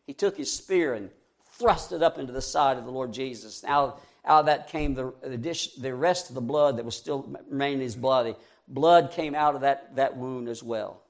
He 0.06 0.14
took 0.14 0.38
his 0.38 0.52
spear 0.52 0.94
and 0.94 1.10
thrust 1.54 1.94
it 1.94 2.04
up 2.04 2.20
into 2.20 2.34
the 2.34 2.42
side 2.42 2.78
of 2.78 2.86
the 2.86 2.92
Lord 2.92 3.12
Jesus. 3.12 3.64
Out, 3.64 4.02
out 4.26 4.42
of 4.42 4.46
that 4.48 4.68
came 4.70 4.94
the, 4.94 5.14
the, 5.24 5.38
dish, 5.38 5.76
the 5.76 5.96
rest 5.96 6.30
of 6.30 6.36
the 6.36 6.42
blood 6.42 6.78
that 6.78 6.86
was 6.86 6.96
still 6.96 7.28
remaining 7.50 7.80
in 7.80 7.84
his 7.84 7.96
body. 7.96 8.36
Blood 8.68 9.12
came 9.12 9.34
out 9.34 9.56
of 9.56 9.62
that, 9.62 9.96
that 9.96 10.18
wound 10.18 10.50
as 10.50 10.62
well 10.62 11.02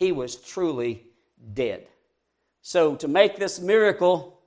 he 0.00 0.10
was 0.10 0.34
truly 0.34 1.04
dead. 1.52 1.86
So, 2.62 2.96
to 2.96 3.06
make 3.06 3.36
this 3.36 3.60
miracle 3.60 4.40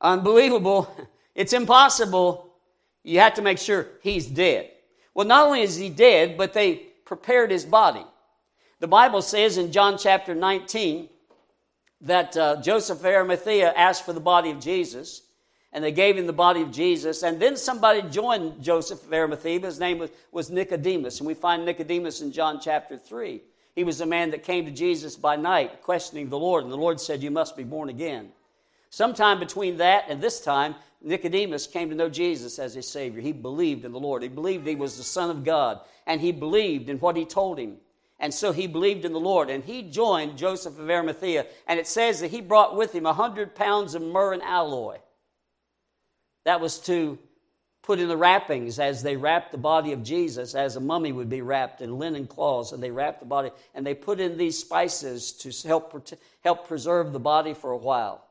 unbelievable, 0.00 0.88
it's 1.34 1.52
impossible. 1.52 2.54
You 3.02 3.18
have 3.18 3.34
to 3.34 3.42
make 3.42 3.58
sure 3.58 3.88
he's 4.00 4.26
dead. 4.26 4.70
Well, 5.12 5.26
not 5.26 5.46
only 5.46 5.62
is 5.62 5.76
he 5.76 5.90
dead, 5.90 6.38
but 6.38 6.54
they 6.54 6.76
prepared 7.04 7.50
his 7.50 7.64
body. 7.64 8.04
The 8.78 8.88
Bible 8.88 9.22
says 9.22 9.58
in 9.58 9.72
John 9.72 9.98
chapter 9.98 10.34
19 10.34 11.08
that 12.02 12.36
uh, 12.36 12.62
Joseph 12.62 13.00
of 13.00 13.06
Arimathea 13.06 13.72
asked 13.72 14.06
for 14.06 14.12
the 14.12 14.20
body 14.20 14.50
of 14.50 14.60
Jesus, 14.60 15.22
and 15.72 15.82
they 15.82 15.92
gave 15.92 16.16
him 16.16 16.26
the 16.26 16.32
body 16.32 16.62
of 16.62 16.70
Jesus. 16.70 17.24
And 17.24 17.40
then 17.40 17.56
somebody 17.56 18.02
joined 18.02 18.62
Joseph 18.62 19.04
of 19.04 19.12
Arimathea. 19.12 19.60
His 19.60 19.80
name 19.80 19.98
was, 19.98 20.10
was 20.30 20.50
Nicodemus, 20.50 21.18
and 21.18 21.26
we 21.26 21.34
find 21.34 21.64
Nicodemus 21.64 22.20
in 22.20 22.30
John 22.30 22.60
chapter 22.60 22.96
3. 22.96 23.42
He 23.74 23.84
was 23.84 24.00
a 24.00 24.06
man 24.06 24.30
that 24.30 24.44
came 24.44 24.66
to 24.66 24.70
Jesus 24.70 25.16
by 25.16 25.36
night, 25.36 25.82
questioning 25.82 26.28
the 26.28 26.38
Lord, 26.38 26.64
and 26.64 26.72
the 26.72 26.76
Lord 26.76 27.00
said, 27.00 27.22
You 27.22 27.30
must 27.30 27.56
be 27.56 27.64
born 27.64 27.88
again. 27.88 28.30
Sometime 28.90 29.38
between 29.38 29.78
that 29.78 30.04
and 30.08 30.20
this 30.20 30.40
time, 30.40 30.74
Nicodemus 31.00 31.66
came 31.66 31.88
to 31.88 31.94
know 31.94 32.10
Jesus 32.10 32.58
as 32.58 32.74
his 32.74 32.86
Savior. 32.86 33.22
He 33.22 33.32
believed 33.32 33.84
in 33.84 33.92
the 33.92 33.98
Lord. 33.98 34.22
He 34.22 34.28
believed 34.28 34.66
he 34.66 34.74
was 34.74 34.98
the 34.98 35.02
Son 35.02 35.30
of 35.30 35.44
God, 35.44 35.80
and 36.06 36.20
he 36.20 36.32
believed 36.32 36.90
in 36.90 36.98
what 36.98 37.16
he 37.16 37.24
told 37.24 37.58
him. 37.58 37.78
And 38.20 38.32
so 38.32 38.52
he 38.52 38.66
believed 38.66 39.04
in 39.04 39.12
the 39.12 39.18
Lord, 39.18 39.50
and 39.50 39.64
he 39.64 39.82
joined 39.82 40.38
Joseph 40.38 40.78
of 40.78 40.88
Arimathea. 40.88 41.46
And 41.66 41.80
it 41.80 41.86
says 41.88 42.20
that 42.20 42.30
he 42.30 42.40
brought 42.40 42.76
with 42.76 42.94
him 42.94 43.06
a 43.06 43.12
hundred 43.12 43.54
pounds 43.54 43.94
of 43.94 44.02
myrrh 44.02 44.34
and 44.34 44.42
aloe. 44.42 44.98
That 46.44 46.60
was 46.60 46.78
to 46.80 47.18
put 47.82 47.98
in 47.98 48.08
the 48.08 48.16
wrappings 48.16 48.78
as 48.78 49.02
they 49.02 49.16
wrapped 49.16 49.50
the 49.50 49.58
body 49.58 49.92
of 49.92 50.04
Jesus, 50.04 50.54
as 50.54 50.76
a 50.76 50.80
mummy 50.80 51.10
would 51.10 51.28
be 51.28 51.42
wrapped 51.42 51.80
in 51.80 51.98
linen 51.98 52.26
cloths, 52.26 52.72
and 52.72 52.82
they 52.82 52.92
wrapped 52.92 53.20
the 53.20 53.26
body, 53.26 53.50
and 53.74 53.84
they 53.84 53.94
put 53.94 54.20
in 54.20 54.38
these 54.38 54.58
spices 54.58 55.32
to 55.32 55.68
help, 55.68 56.08
help 56.44 56.68
preserve 56.68 57.12
the 57.12 57.20
body 57.20 57.54
for 57.54 57.72
a 57.72 57.76
while. 57.76 58.24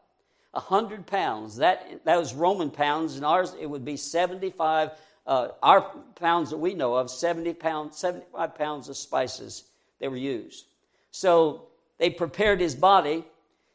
A 0.54 0.60
hundred 0.60 1.06
pounds, 1.06 1.58
that, 1.58 2.04
that 2.06 2.18
was 2.18 2.34
Roman 2.34 2.72
pounds, 2.72 3.16
and 3.16 3.26
ours 3.26 3.54
it 3.60 3.70
would 3.70 3.84
be 3.84 3.98
75, 3.98 4.92
uh, 5.28 5.50
our 5.62 5.82
pounds 6.16 6.50
that 6.50 6.58
we 6.58 6.74
know 6.74 6.96
of, 6.96 7.10
70 7.10 7.54
pounds, 7.54 7.98
75 7.98 8.56
pounds 8.56 8.90
of 8.90 8.96
spices 8.96 9.64
they 10.00 10.08
were 10.08 10.18
used. 10.18 10.66
So 11.12 11.68
they 11.98 12.10
prepared 12.10 12.62
his 12.62 12.74
body. 12.74 13.26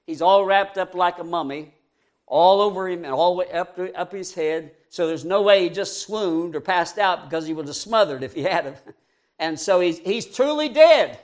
He's 0.07 0.23
all 0.23 0.45
wrapped 0.45 0.79
up 0.79 0.95
like 0.95 1.19
a 1.19 1.25
mummy, 1.25 1.75
all 2.27 2.63
over 2.63 2.89
him 2.89 3.05
and 3.05 3.13
all 3.13 3.35
the 3.35 3.41
way 3.41 3.53
up, 3.53 3.79
up 3.95 4.13
his 4.13 4.35
head 4.35 4.73
So 4.97 5.07
there's 5.07 5.27
no 5.27 5.43
way 5.43 5.63
he 5.63 5.69
just 5.69 6.01
swooned 6.01 6.57
or 6.57 6.61
passed 6.63 6.97
out 6.97 7.29
because 7.29 7.47
he 7.47 7.53
would 7.53 7.67
have 7.67 7.77
smothered 7.77 8.23
if 8.23 8.33
he 8.33 8.43
had. 8.43 8.79
And 9.39 9.61
so 9.61 9.81
he's, 9.81 9.99
he's 9.99 10.25
truly 10.25 10.71
dead. 10.71 11.19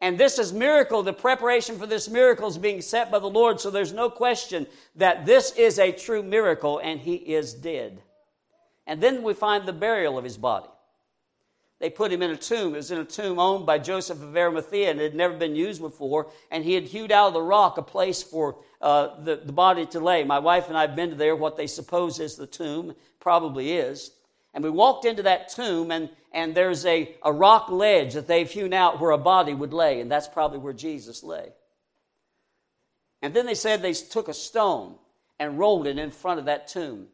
And 0.00 0.16
this 0.16 0.38
is 0.38 0.54
miracle. 0.54 1.02
The 1.02 1.12
preparation 1.12 1.78
for 1.78 1.86
this 1.86 2.08
miracle 2.08 2.48
is 2.48 2.56
being 2.56 2.80
set 2.80 3.10
by 3.10 3.18
the 3.18 3.26
Lord. 3.26 3.60
So 3.60 3.70
there's 3.70 3.92
no 3.92 4.08
question 4.08 4.66
that 4.96 5.26
this 5.26 5.50
is 5.56 5.78
a 5.78 5.92
true 5.92 6.22
miracle 6.22 6.78
and 6.78 6.98
he 6.98 7.16
is 7.16 7.52
dead. 7.52 8.00
And 8.86 9.02
then 9.02 9.22
we 9.22 9.34
find 9.34 9.68
the 9.68 9.74
burial 9.74 10.16
of 10.16 10.24
his 10.24 10.38
body. 10.38 10.70
They 11.80 11.90
put 11.90 12.12
him 12.12 12.22
in 12.22 12.30
a 12.30 12.36
tomb. 12.36 12.74
It 12.74 12.78
was 12.78 12.90
in 12.90 12.98
a 12.98 13.04
tomb 13.04 13.38
owned 13.38 13.64
by 13.64 13.78
Joseph 13.78 14.20
of 14.20 14.36
Arimathea 14.36 14.90
and 14.90 15.00
it 15.00 15.04
had 15.04 15.14
never 15.14 15.36
been 15.36 15.54
used 15.54 15.80
before. 15.80 16.30
And 16.50 16.64
he 16.64 16.74
had 16.74 16.84
hewed 16.84 17.12
out 17.12 17.28
of 17.28 17.34
the 17.34 17.42
rock 17.42 17.78
a 17.78 17.82
place 17.82 18.22
for 18.22 18.56
uh, 18.80 19.20
the, 19.22 19.36
the 19.36 19.52
body 19.52 19.86
to 19.86 20.00
lay. 20.00 20.24
My 20.24 20.40
wife 20.40 20.68
and 20.68 20.76
I 20.76 20.82
have 20.82 20.96
been 20.96 21.10
to 21.10 21.16
there, 21.16 21.36
what 21.36 21.56
they 21.56 21.68
suppose 21.68 22.18
is 22.18 22.34
the 22.34 22.46
tomb, 22.46 22.94
probably 23.20 23.72
is. 23.72 24.10
And 24.54 24.64
we 24.64 24.70
walked 24.70 25.04
into 25.04 25.22
that 25.24 25.48
tomb, 25.48 25.90
and, 25.90 26.08
and 26.32 26.54
there's 26.54 26.84
a, 26.86 27.14
a 27.22 27.32
rock 27.32 27.68
ledge 27.68 28.14
that 28.14 28.26
they've 28.26 28.50
hewn 28.50 28.72
out 28.72 29.00
where 29.00 29.10
a 29.10 29.18
body 29.18 29.54
would 29.54 29.72
lay, 29.72 30.00
and 30.00 30.10
that's 30.10 30.26
probably 30.26 30.58
where 30.58 30.72
Jesus 30.72 31.22
lay. 31.22 31.52
And 33.20 33.34
then 33.34 33.46
they 33.46 33.54
said 33.54 33.82
they 33.82 33.92
took 33.92 34.28
a 34.28 34.34
stone 34.34 34.94
and 35.38 35.58
rolled 35.58 35.86
it 35.86 35.98
in 35.98 36.10
front 36.10 36.40
of 36.40 36.46
that 36.46 36.66
tomb. 36.66 37.08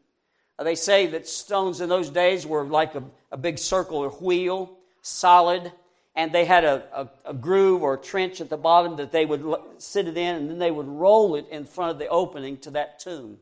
They 0.62 0.76
say 0.76 1.06
that 1.08 1.26
stones 1.26 1.80
in 1.80 1.88
those 1.88 2.10
days 2.10 2.46
were 2.46 2.64
like 2.64 2.94
a, 2.94 3.02
a 3.32 3.36
big 3.36 3.58
or 3.72 4.10
wheel, 4.10 4.76
solid, 5.02 5.72
and 6.14 6.32
they 6.32 6.44
had 6.44 6.64
a, 6.64 6.84
a, 6.94 7.30
a, 7.30 7.34
groove 7.34 7.82
or 7.82 7.94
a 7.94 7.98
trench 7.98 8.40
at 8.40 8.50
the 8.50 8.56
bottom 8.56 8.96
that 8.96 9.10
they 9.10 9.26
would 9.26 9.44
sit 9.78 10.06
it 10.06 10.16
in, 10.16 10.36
and 10.36 10.50
then 10.50 10.58
they 10.58 10.70
would 10.70 10.86
roll 10.86 11.34
it 11.34 11.48
in 11.50 11.64
front 11.64 11.90
of 11.90 11.98
the 11.98 12.06
opening 12.06 12.56
to 12.58 12.70
that 12.70 13.00
tomb. 13.00 13.38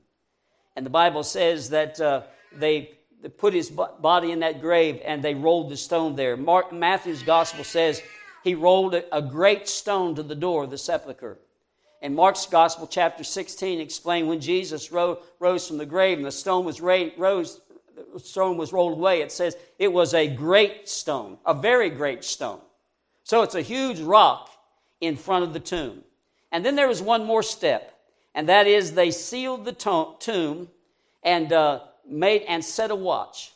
And 0.74 0.86
the 0.86 0.90
Bible 0.90 1.22
says 1.22 1.68
that 1.70 2.00
uh, 2.00 2.22
they, 2.54 2.92
they, 3.20 3.28
put 3.28 3.52
his 3.52 3.70
body 3.70 4.32
in 4.32 4.40
that 4.40 4.62
grave 4.62 5.00
and 5.04 5.22
they 5.22 5.34
rolled 5.34 5.70
the 5.70 5.76
stone 5.76 6.16
there. 6.16 6.34
Mark, 6.34 6.72
Matthew's 6.72 7.22
gospel 7.22 7.62
says 7.62 8.02
he 8.42 8.54
rolled 8.54 8.94
a 8.94 9.22
great 9.22 9.68
stone 9.68 10.14
to 10.14 10.22
the 10.22 10.34
door 10.34 10.64
of 10.64 10.70
the 10.70 10.78
sepulchre. 10.78 11.38
And 12.02 12.16
Mark's 12.16 12.46
Gospel, 12.46 12.88
chapter 12.88 13.22
16, 13.22 13.80
explained 13.80 14.26
when 14.26 14.40
Jesus 14.40 14.90
rose, 14.90 15.68
from 15.68 15.78
the 15.78 15.86
grave 15.86 16.18
and 16.18 16.26
the 16.26 16.32
stone 16.32 16.64
was, 16.64 16.80
rose, 16.80 17.60
stone 18.18 18.56
was 18.56 18.72
rolled 18.72 18.98
away, 18.98 19.22
it 19.22 19.30
says 19.30 19.56
it 19.78 19.92
was 19.92 20.12
a 20.12 20.26
great 20.26 20.88
stone, 20.88 21.38
a 21.46 21.54
very 21.54 21.90
great 21.90 22.24
stone. 22.24 22.60
So 23.22 23.42
it's 23.42 23.54
a 23.54 23.62
huge 23.62 24.00
rock 24.00 24.50
in 25.00 25.16
front 25.16 25.44
of 25.44 25.52
the 25.52 25.60
tomb. 25.60 26.02
And 26.50 26.66
then 26.66 26.74
there 26.74 26.88
was 26.88 27.00
one 27.00 27.24
more 27.24 27.42
step, 27.42 27.96
and 28.34 28.48
that 28.48 28.66
is 28.66 28.92
they 28.92 29.12
sealed 29.12 29.64
the 29.64 29.72
tomb 29.72 30.68
and 31.22 31.52
uh, 31.52 31.80
made 32.04 32.42
and 32.48 32.64
set 32.64 32.90
a 32.90 32.96
watch. 32.96 33.52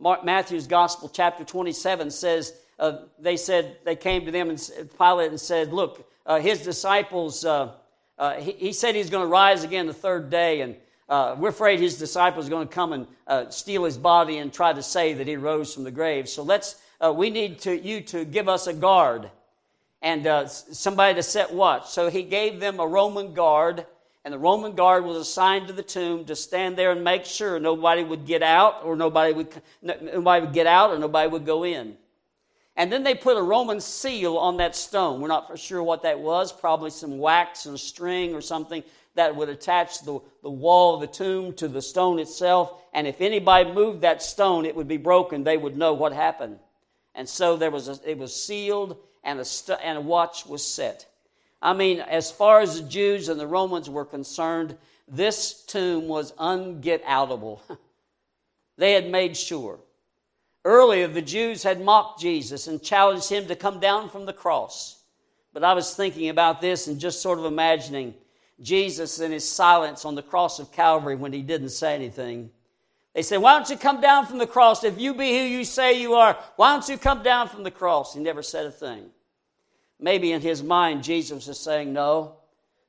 Mark, 0.00 0.24
Matthew's 0.24 0.66
Gospel, 0.66 1.08
chapter 1.08 1.44
27, 1.44 2.10
says 2.10 2.52
uh, 2.78 2.98
they 3.18 3.36
said 3.36 3.78
they 3.84 3.96
came 3.96 4.24
to 4.26 4.30
them 4.30 4.50
and 4.50 4.90
Pilate 4.98 5.30
and 5.30 5.40
said, 5.40 5.72
"Look, 5.72 6.06
uh, 6.26 6.40
his 6.40 6.62
disciples, 6.62 7.44
uh, 7.44 7.72
uh, 8.18 8.34
he, 8.34 8.52
he, 8.52 8.72
said 8.72 8.94
he's 8.94 9.10
going 9.10 9.22
to 9.22 9.28
rise 9.28 9.64
again 9.64 9.86
the 9.86 9.94
third 9.94 10.28
day, 10.28 10.60
and 10.60 10.76
uh, 11.08 11.36
we're 11.38 11.48
afraid 11.48 11.80
his 11.80 11.98
disciples 11.98 12.46
are 12.46 12.50
going 12.50 12.68
to 12.68 12.74
come 12.74 12.92
and 12.92 13.52
steal 13.52 13.84
his 13.84 13.96
body 13.96 14.38
and 14.38 14.52
try 14.52 14.72
to 14.72 14.82
say 14.82 15.14
that 15.14 15.26
he 15.26 15.36
rose 15.36 15.72
from 15.72 15.84
the 15.84 15.90
grave. 15.90 16.28
So 16.28 16.42
let's, 16.42 16.76
we 17.14 17.30
need 17.30 17.60
to, 17.60 17.78
you 17.78 18.00
to 18.02 18.24
give 18.24 18.48
us 18.48 18.66
a 18.66 18.74
guard 18.74 19.30
and 20.02 20.50
somebody 20.50 21.14
to 21.14 21.22
set 21.22 21.54
watch. 21.54 21.88
So 21.88 22.10
he 22.10 22.22
gave 22.22 22.58
them 22.58 22.80
a 22.80 22.86
Roman 22.86 23.34
guard, 23.34 23.86
and 24.24 24.34
the 24.34 24.38
Roman 24.38 24.74
guard 24.74 25.04
was 25.04 25.16
assigned 25.16 25.68
to 25.68 25.72
the 25.72 25.82
tomb 25.82 26.24
to 26.24 26.34
stand 26.34 26.76
there 26.76 26.90
and 26.90 27.04
make 27.04 27.24
sure 27.24 27.60
nobody 27.60 28.02
would 28.02 28.26
get 28.26 28.42
out, 28.42 28.82
or 28.84 28.96
nobody 28.96 29.32
would, 29.32 29.48
nobody 29.82 30.44
would 30.44 30.54
get 30.54 30.66
out, 30.66 30.90
or 30.90 30.98
nobody 30.98 31.30
would 31.30 31.46
go 31.46 31.64
in. 31.64 31.96
And 32.76 32.92
then 32.92 33.02
they 33.02 33.14
put 33.14 33.38
a 33.38 33.42
Roman 33.42 33.80
seal 33.80 34.36
on 34.36 34.58
that 34.58 34.76
stone. 34.76 35.20
We're 35.20 35.28
not 35.28 35.58
sure 35.58 35.82
what 35.82 36.02
that 36.02 36.20
was, 36.20 36.52
probably 36.52 36.90
some 36.90 37.18
wax 37.18 37.66
and 37.66 37.80
string 37.80 38.34
or 38.34 38.42
something 38.42 38.82
that 39.14 39.34
would 39.34 39.48
attach 39.48 40.00
the, 40.02 40.20
the 40.42 40.50
wall 40.50 40.94
of 40.94 41.00
the 41.00 41.06
tomb 41.06 41.54
to 41.54 41.68
the 41.68 41.80
stone 41.80 42.18
itself. 42.18 42.82
And 42.92 43.06
if 43.06 43.22
anybody 43.22 43.72
moved 43.72 44.02
that 44.02 44.22
stone, 44.22 44.66
it 44.66 44.76
would 44.76 44.88
be 44.88 44.98
broken. 44.98 45.42
They 45.42 45.56
would 45.56 45.76
know 45.76 45.94
what 45.94 46.12
happened. 46.12 46.58
And 47.14 47.26
so 47.26 47.56
there 47.56 47.70
was 47.70 47.88
a, 47.88 47.98
it 48.08 48.18
was 48.18 48.34
sealed 48.34 48.98
and 49.24 49.40
a, 49.40 49.44
st- 49.44 49.80
and 49.82 49.96
a 49.96 50.02
watch 50.02 50.44
was 50.44 50.62
set. 50.62 51.06
I 51.62 51.72
mean, 51.72 52.00
as 52.00 52.30
far 52.30 52.60
as 52.60 52.80
the 52.80 52.88
Jews 52.88 53.30
and 53.30 53.40
the 53.40 53.46
Romans 53.46 53.88
were 53.88 54.04
concerned, 54.04 54.76
this 55.08 55.64
tomb 55.64 56.08
was 56.08 56.32
unget 56.32 57.02
outable. 57.04 57.60
they 58.76 58.92
had 58.92 59.10
made 59.10 59.34
sure. 59.34 59.78
Earlier, 60.66 61.06
the 61.06 61.22
Jews 61.22 61.62
had 61.62 61.80
mocked 61.80 62.20
Jesus 62.20 62.66
and 62.66 62.82
challenged 62.82 63.30
him 63.30 63.46
to 63.46 63.54
come 63.54 63.78
down 63.78 64.08
from 64.08 64.26
the 64.26 64.32
cross. 64.32 65.00
But 65.52 65.62
I 65.62 65.74
was 65.74 65.94
thinking 65.94 66.28
about 66.28 66.60
this 66.60 66.88
and 66.88 66.98
just 66.98 67.22
sort 67.22 67.38
of 67.38 67.44
imagining 67.44 68.14
Jesus 68.60 69.20
in 69.20 69.30
his 69.30 69.48
silence 69.48 70.04
on 70.04 70.16
the 70.16 70.24
cross 70.24 70.58
of 70.58 70.72
Calvary 70.72 71.14
when 71.14 71.32
he 71.32 71.40
didn't 71.40 71.68
say 71.68 71.94
anything. 71.94 72.50
They 73.14 73.22
said, 73.22 73.36
Why 73.36 73.52
don't 73.52 73.70
you 73.70 73.76
come 73.76 74.00
down 74.00 74.26
from 74.26 74.38
the 74.38 74.46
cross? 74.48 74.82
If 74.82 75.00
you 75.00 75.14
be 75.14 75.38
who 75.38 75.44
you 75.44 75.64
say 75.64 76.00
you 76.00 76.14
are, 76.14 76.36
why 76.56 76.72
don't 76.72 76.88
you 76.88 76.98
come 76.98 77.22
down 77.22 77.48
from 77.48 77.62
the 77.62 77.70
cross? 77.70 78.12
He 78.12 78.18
never 78.18 78.42
said 78.42 78.66
a 78.66 78.72
thing. 78.72 79.10
Maybe 80.00 80.32
in 80.32 80.40
his 80.40 80.64
mind, 80.64 81.04
Jesus 81.04 81.46
is 81.46 81.60
saying, 81.60 81.92
No, 81.92 82.38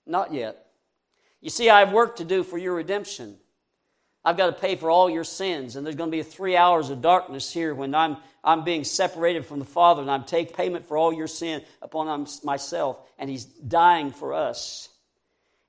not 0.03 0.33
yet. 0.33 0.65
You 1.41 1.51
see, 1.51 1.69
I 1.69 1.81
have 1.81 1.93
work 1.93 2.15
to 2.15 2.25
do 2.25 2.41
for 2.41 2.57
your 2.57 2.73
redemption. 2.73 3.37
I've 4.27 4.35
got 4.35 4.47
to 4.47 4.61
pay 4.61 4.75
for 4.75 4.89
all 4.89 5.09
your 5.09 5.23
sins. 5.23 5.77
And 5.77 5.85
there's 5.85 5.95
going 5.95 6.11
to 6.11 6.17
be 6.17 6.21
three 6.21 6.57
hours 6.57 6.89
of 6.89 7.01
darkness 7.01 7.49
here 7.49 7.73
when 7.73 7.95
I'm, 7.95 8.17
I'm 8.43 8.65
being 8.65 8.83
separated 8.83 9.45
from 9.45 9.59
the 9.59 9.65
Father 9.65 10.01
and 10.01 10.11
I'm 10.11 10.25
taking 10.25 10.53
payment 10.53 10.85
for 10.85 10.97
all 10.97 11.13
your 11.13 11.27
sin 11.27 11.61
upon 11.81 12.27
myself. 12.43 12.99
And 13.17 13.29
He's 13.29 13.45
dying 13.45 14.11
for 14.11 14.33
us. 14.33 14.89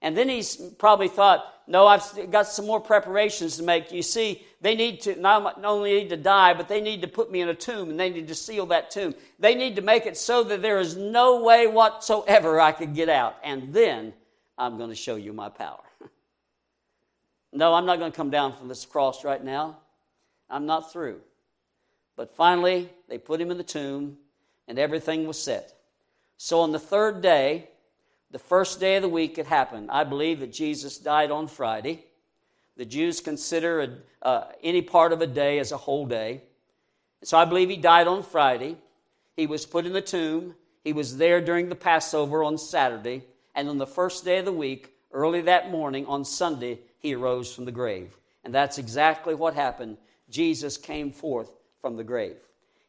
And 0.02 0.16
then 0.16 0.28
he's 0.28 0.56
probably 0.56 1.08
thought, 1.08 1.44
no, 1.66 1.86
I've 1.86 2.30
got 2.30 2.46
some 2.46 2.66
more 2.66 2.80
preparations 2.80 3.56
to 3.56 3.64
make. 3.64 3.90
You 3.90 4.02
see, 4.02 4.44
they 4.60 4.76
need 4.76 5.00
to 5.02 5.20
not 5.20 5.64
only 5.64 5.94
need 5.94 6.10
to 6.10 6.16
die, 6.16 6.54
but 6.54 6.68
they 6.68 6.80
need 6.80 7.02
to 7.02 7.08
put 7.08 7.32
me 7.32 7.40
in 7.40 7.48
a 7.48 7.54
tomb 7.54 7.90
and 7.90 7.98
they 7.98 8.10
need 8.10 8.28
to 8.28 8.34
seal 8.34 8.66
that 8.66 8.92
tomb. 8.92 9.14
They 9.40 9.56
need 9.56 9.74
to 9.74 9.82
make 9.82 10.06
it 10.06 10.16
so 10.16 10.44
that 10.44 10.62
there 10.62 10.78
is 10.78 10.96
no 10.96 11.42
way 11.42 11.66
whatsoever 11.66 12.60
I 12.60 12.70
could 12.70 12.94
get 12.94 13.08
out. 13.08 13.36
And 13.42 13.72
then 13.72 14.14
I'm 14.56 14.78
going 14.78 14.90
to 14.90 14.96
show 14.96 15.16
you 15.16 15.32
my 15.32 15.48
power. 15.48 15.87
No, 17.52 17.74
I'm 17.74 17.86
not 17.86 17.98
going 17.98 18.12
to 18.12 18.16
come 18.16 18.30
down 18.30 18.56
from 18.56 18.68
this 18.68 18.84
cross 18.84 19.24
right 19.24 19.42
now. 19.42 19.78
I'm 20.50 20.66
not 20.66 20.92
through. 20.92 21.20
But 22.16 22.34
finally, 22.34 22.90
they 23.08 23.18
put 23.18 23.40
him 23.40 23.50
in 23.50 23.58
the 23.58 23.64
tomb, 23.64 24.18
and 24.66 24.78
everything 24.78 25.26
was 25.26 25.40
set. 25.40 25.72
So 26.36 26.60
on 26.60 26.72
the 26.72 26.78
third 26.78 27.22
day, 27.22 27.68
the 28.30 28.38
first 28.38 28.80
day 28.80 28.96
of 28.96 29.02
the 29.02 29.08
week, 29.08 29.38
it 29.38 29.46
happened. 29.46 29.90
I 29.90 30.04
believe 30.04 30.40
that 30.40 30.52
Jesus 30.52 30.98
died 30.98 31.30
on 31.30 31.48
Friday. 31.48 32.04
The 32.76 32.84
Jews 32.84 33.20
consider 33.20 33.80
a, 33.80 34.26
uh, 34.26 34.44
any 34.62 34.82
part 34.82 35.12
of 35.12 35.22
a 35.22 35.26
day 35.26 35.58
as 35.58 35.72
a 35.72 35.76
whole 35.76 36.06
day. 36.06 36.42
So 37.24 37.38
I 37.38 37.44
believe 37.44 37.70
he 37.70 37.76
died 37.76 38.06
on 38.06 38.22
Friday. 38.22 38.76
He 39.36 39.46
was 39.46 39.66
put 39.66 39.86
in 39.86 39.92
the 39.92 40.02
tomb. 40.02 40.54
He 40.84 40.92
was 40.92 41.16
there 41.16 41.40
during 41.40 41.68
the 41.68 41.74
Passover 41.74 42.44
on 42.44 42.58
Saturday. 42.58 43.24
And 43.54 43.68
on 43.68 43.78
the 43.78 43.86
first 43.86 44.24
day 44.24 44.38
of 44.38 44.44
the 44.44 44.52
week, 44.52 44.92
early 45.12 45.40
that 45.42 45.70
morning 45.70 46.06
on 46.06 46.24
Sunday, 46.24 46.78
he 46.98 47.14
arose 47.14 47.54
from 47.54 47.64
the 47.64 47.72
grave. 47.72 48.16
And 48.44 48.54
that's 48.54 48.78
exactly 48.78 49.34
what 49.34 49.54
happened. 49.54 49.98
Jesus 50.30 50.76
came 50.76 51.12
forth 51.12 51.50
from 51.80 51.96
the 51.96 52.04
grave. 52.04 52.36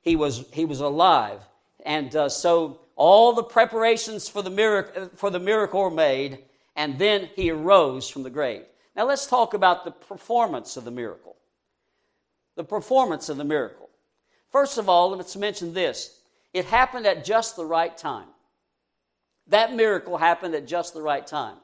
He 0.02 0.16
was, 0.16 0.46
he 0.54 0.66
was 0.66 0.80
alive. 0.80 1.42
And 1.86 2.16
uh, 2.16 2.30
so 2.30 2.80
all 2.96 3.34
the 3.34 3.44
preparations 3.44 4.28
for 4.28 4.42
the, 4.42 4.50
miracle, 4.50 5.10
for 5.16 5.30
the 5.30 5.40
miracle 5.40 5.82
were 5.82 5.92
made, 5.92 6.40
and 6.76 6.98
then 6.98 7.30
he 7.36 7.52
arose 7.52 8.10
from 8.10 8.24
the 8.24 8.30
grave. 8.30 8.64
Now 8.96 9.06
let's 9.06 9.28
talk 9.28 9.54
about 9.54 9.86
the 9.86 9.92
performance 9.92 10.78
of 10.78 10.86
the 10.86 10.92
miracle. 10.92 11.36
The 12.56 12.64
performance 12.64 13.30
of 13.30 13.38
the 13.38 13.46
miracle. 13.46 13.90
First 14.52 14.78
of 14.78 14.90
all, 14.90 15.12
let's 15.12 15.36
mention 15.36 15.74
this 15.74 16.22
it 16.54 16.66
happened 16.66 17.06
at 17.06 17.24
just 17.24 17.56
the 17.56 17.66
right 17.66 17.96
time. 17.96 18.28
That 19.48 19.74
miracle 19.74 20.18
happened 20.18 20.56
at 20.56 20.68
just 20.68 20.94
the 20.94 21.02
right 21.02 21.26
time. 21.26 21.58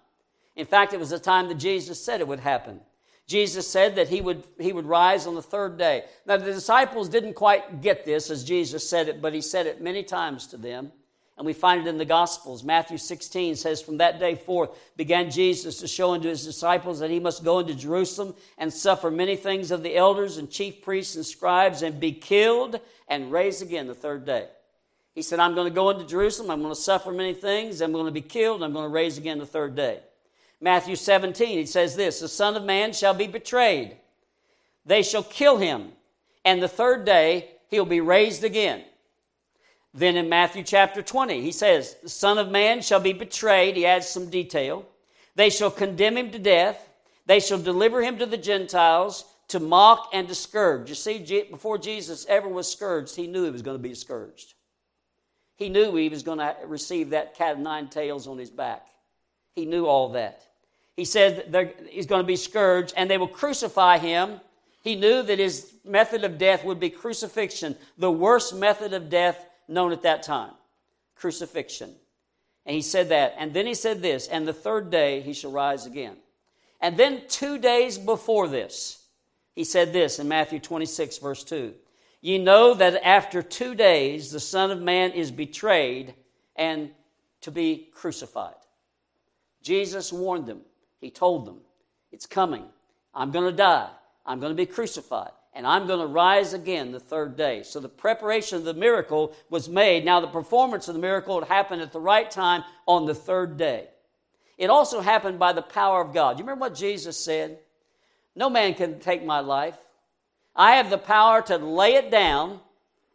In 0.56 0.66
fact, 0.66 0.94
it 0.94 1.00
was 1.00 1.10
the 1.10 1.20
time 1.20 1.48
that 1.50 1.56
Jesus 1.56 2.04
said 2.04 2.22
it 2.22 2.28
would 2.28 2.40
happen. 2.40 2.80
Jesus 3.28 3.68
said 3.68 3.96
that 3.96 4.08
he 4.08 4.22
would, 4.22 4.44
he 4.60 4.72
would 4.72 4.86
rise 4.86 5.26
on 5.26 5.36
the 5.36 5.42
third 5.42 5.78
day. 5.78 6.06
Now, 6.26 6.38
the 6.38 6.46
disciples 6.46 7.10
didn't 7.10 7.34
quite 7.34 7.82
get 7.82 8.06
this 8.06 8.30
as 8.30 8.44
Jesus 8.44 8.88
said 8.88 9.10
it, 9.10 9.22
but 9.22 9.34
he 9.34 9.42
said 9.42 9.66
it 9.66 9.82
many 9.82 10.04
times 10.04 10.48
to 10.48 10.58
them. 10.58 10.92
And 11.38 11.46
we 11.46 11.52
find 11.52 11.82
it 11.82 11.90
in 11.90 11.98
the 11.98 12.06
Gospels. 12.06 12.64
Matthew 12.64 12.98
16 12.98 13.58
says, 13.58 13.82
From 13.82 13.98
that 13.98 14.20
day 14.20 14.36
forth 14.36 14.70
began 14.96 15.30
Jesus 15.30 15.80
to 15.80 15.88
show 15.88 16.14
unto 16.14 16.30
his 16.30 16.46
disciples 16.46 17.00
that 17.00 17.10
he 17.10 17.20
must 17.20 17.44
go 17.44 17.60
into 17.60 17.76
Jerusalem 17.76 18.36
and 18.58 18.72
suffer 18.72 19.12
many 19.12 19.36
things 19.36 19.72
of 19.72 19.84
the 19.84 19.98
elders 19.98 20.38
and 20.38 20.50
chief 20.50 20.82
priests 20.82 21.16
and 21.18 21.26
scribes 21.26 21.82
and 21.82 22.00
be 22.00 22.14
killed 22.14 22.80
and 23.10 23.34
raised 23.34 23.62
again 23.62 23.88
the 23.88 23.96
third 23.96 24.26
day. 24.26 24.48
He 25.14 25.22
said, 25.22 25.40
I'm 25.40 25.56
going 25.56 25.68
to 25.68 25.76
go 25.76 25.90
into 25.90 26.06
Jerusalem, 26.06 26.52
I'm 26.52 26.62
going 26.62 26.74
to 26.74 26.80
suffer 26.80 27.12
many 27.12 27.34
things, 27.34 27.82
I'm 27.82 27.92
going 27.92 28.06
to 28.06 28.12
be 28.12 28.22
killed, 28.22 28.64
I'm 28.64 28.74
going 28.74 28.86
to 28.86 28.94
raise 28.94 29.18
again 29.18 29.40
the 29.40 29.46
third 29.46 29.76
day. 29.76 30.00
Matthew 30.66 30.98
17, 30.98 31.60
he 31.60 31.66
says 31.66 31.96
this 31.96 32.20
The 32.20 32.28
Son 32.28 32.58
of 32.58 32.64
Man 32.64 32.92
shall 32.92 33.14
be 33.14 33.28
betrayed 33.28 33.96
they 34.86 35.02
shall 35.02 35.24
kill 35.24 35.58
him, 35.58 35.92
and 36.44 36.62
the 36.62 36.68
third 36.68 37.06
day 37.06 37.50
he'll 37.70 37.86
be 37.86 38.02
raised 38.02 38.44
again. 38.44 38.84
Then 39.94 40.18
in 40.18 40.30
Matthew 40.30 40.64
chapter 40.64 41.02
20, 41.02 41.42
he 41.42 41.52
says, 41.52 41.96
The 42.04 42.10
Son 42.10 42.38
of 42.38 42.52
Man 42.52 42.82
shall 42.82 43.00
be 43.00 43.14
betrayed. 43.14 43.76
He 43.76 43.86
adds 43.86 44.08
some 44.08 44.30
detail. 44.30 44.86
They 45.36 45.50
shall 45.50 45.72
condemn 45.72 46.18
him 46.18 46.32
to 46.32 46.40
death. 46.40 46.90
They 47.26 47.40
shall 47.40 47.58
deliver 47.58 48.04
him 48.04 48.20
to 48.20 48.26
the 48.26 48.38
Gentiles 48.38 49.26
to 49.48 49.60
mock 49.60 50.10
and 50.14 50.28
to 50.28 50.36
scourge. 50.36 50.90
You 50.90 50.96
see, 50.96 51.48
before 51.50 51.78
Jesus 51.78 52.26
ever 52.28 52.48
was 52.48 52.72
scourged, 52.72 53.16
he 53.16 53.28
knew 53.28 53.46
he 53.46 53.52
was 53.52 53.62
going 53.62 53.78
to 53.78 53.84
be 53.84 53.96
scourged. 53.96 54.54
He 55.56 55.70
knew 55.70 55.96
he 55.96 56.10
was 56.10 56.24
going 56.24 56.40
to 56.40 56.56
receive 56.66 57.12
that 57.12 57.36
cat 57.36 57.54
of 57.54 57.60
nine 57.60 57.88
tails 57.88 58.28
on 58.28 58.38
his 58.38 58.50
back. 58.50 58.86
He 59.56 59.66
knew 59.66 59.86
all 59.86 60.10
that. 60.10 60.46
He 60.96 61.06
said 61.06 61.54
he's 61.90 62.06
going 62.06 62.22
to 62.22 62.28
be 62.28 62.36
scourged 62.38 62.94
and 62.96 63.10
they 63.10 63.18
will 63.18 63.28
crucify 63.28 63.98
him. 63.98 64.40
He 64.82 64.96
knew 64.96 65.24
that 65.24 65.40
his 65.40 65.74
method 65.84 66.24
of 66.24 66.38
death 66.38 66.64
would 66.64 66.80
be 66.80 66.90
crucifixion, 66.90 67.76
the 67.98 68.12
worst 68.12 68.56
method 68.56 68.94
of 68.94 69.10
death 69.10 69.46
known 69.68 69.92
at 69.92 70.04
that 70.04 70.24
time 70.24 70.54
crucifixion. 71.16 71.96
And 72.66 72.76
he 72.76 72.82
said 72.82 73.10
that. 73.10 73.36
And 73.38 73.54
then 73.54 73.66
he 73.66 73.74
said 73.74 74.02
this, 74.02 74.28
and 74.28 74.48
the 74.48 74.54
third 74.54 74.90
day 74.90 75.22
he 75.22 75.34
shall 75.34 75.52
rise 75.52 75.86
again. 75.86 76.18
And 76.82 76.98
then 76.98 77.22
two 77.28 77.58
days 77.58 77.98
before 77.98 78.48
this, 78.48 79.04
he 79.54 79.64
said 79.64 79.94
this 79.94 80.20
in 80.20 80.28
Matthew 80.28 80.60
26, 80.60 81.18
verse 81.20 81.44
2 81.44 81.74
Ye 82.22 82.38
know 82.38 82.74
that 82.74 83.06
after 83.06 83.42
two 83.42 83.76
days 83.76 84.32
the 84.32 84.40
Son 84.40 84.72
of 84.72 84.82
Man 84.82 85.12
is 85.12 85.32
betrayed 85.32 86.16
and 86.56 86.92
to 87.42 87.52
be 87.52 87.90
crucified. 87.94 88.56
Jesus 89.62 90.12
warned 90.12 90.46
them. 90.46 90.62
He 91.06 91.12
told 91.12 91.46
them, 91.46 91.60
It's 92.12 92.26
coming. 92.26 92.66
I'm 93.14 93.30
going 93.30 93.46
to 93.46 93.56
die. 93.56 93.92
I'm 94.26 94.40
going 94.40 94.50
to 94.50 94.56
be 94.56 94.66
crucified 94.66 95.30
and 95.54 95.68
I'm 95.68 95.86
going 95.86 96.00
to 96.00 96.08
rise 96.08 96.54
again 96.54 96.92
the 96.92 97.00
third 97.00 97.38
day. 97.38 97.62
So 97.62 97.80
the 97.80 97.88
preparation 97.88 98.58
of 98.58 98.64
the 98.64 98.74
miracle 98.74 99.36
was 99.52 99.70
made. 99.70 100.04
Now, 100.04 100.20
the 100.20 100.28
performance 100.28 100.88
of 100.88 100.96
the 100.96 101.00
miracle 101.00 101.46
happened 101.46 101.84
at 101.84 101.92
the 101.92 102.00
right 102.00 102.30
time 102.30 102.64
on 102.88 103.06
the 103.06 103.14
third 103.14 103.56
day. 103.56 103.88
It 104.58 104.72
also 104.72 105.00
happened 105.00 105.38
by 105.38 105.54
the 105.54 105.62
power 105.62 106.02
of 106.02 106.12
God. 106.12 106.40
You 106.40 106.44
remember 106.44 106.62
what 106.62 106.74
Jesus 106.74 107.24
said? 107.24 107.60
No 108.36 108.50
man 108.50 108.74
can 108.74 109.00
take 109.00 109.24
my 109.24 109.42
life. 109.42 109.78
I 110.56 110.78
have 110.78 110.90
the 110.90 110.98
power 110.98 111.44
to 111.44 111.58
lay 111.58 111.94
it 111.94 112.10
down, 112.10 112.62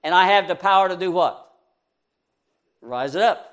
and 0.04 0.14
I 0.14 0.28
have 0.28 0.46
the 0.46 0.54
power 0.54 0.88
to 0.88 0.96
do 0.96 1.10
what? 1.10 1.52
Rise 2.80 3.16
it 3.16 3.22
up. 3.22 3.49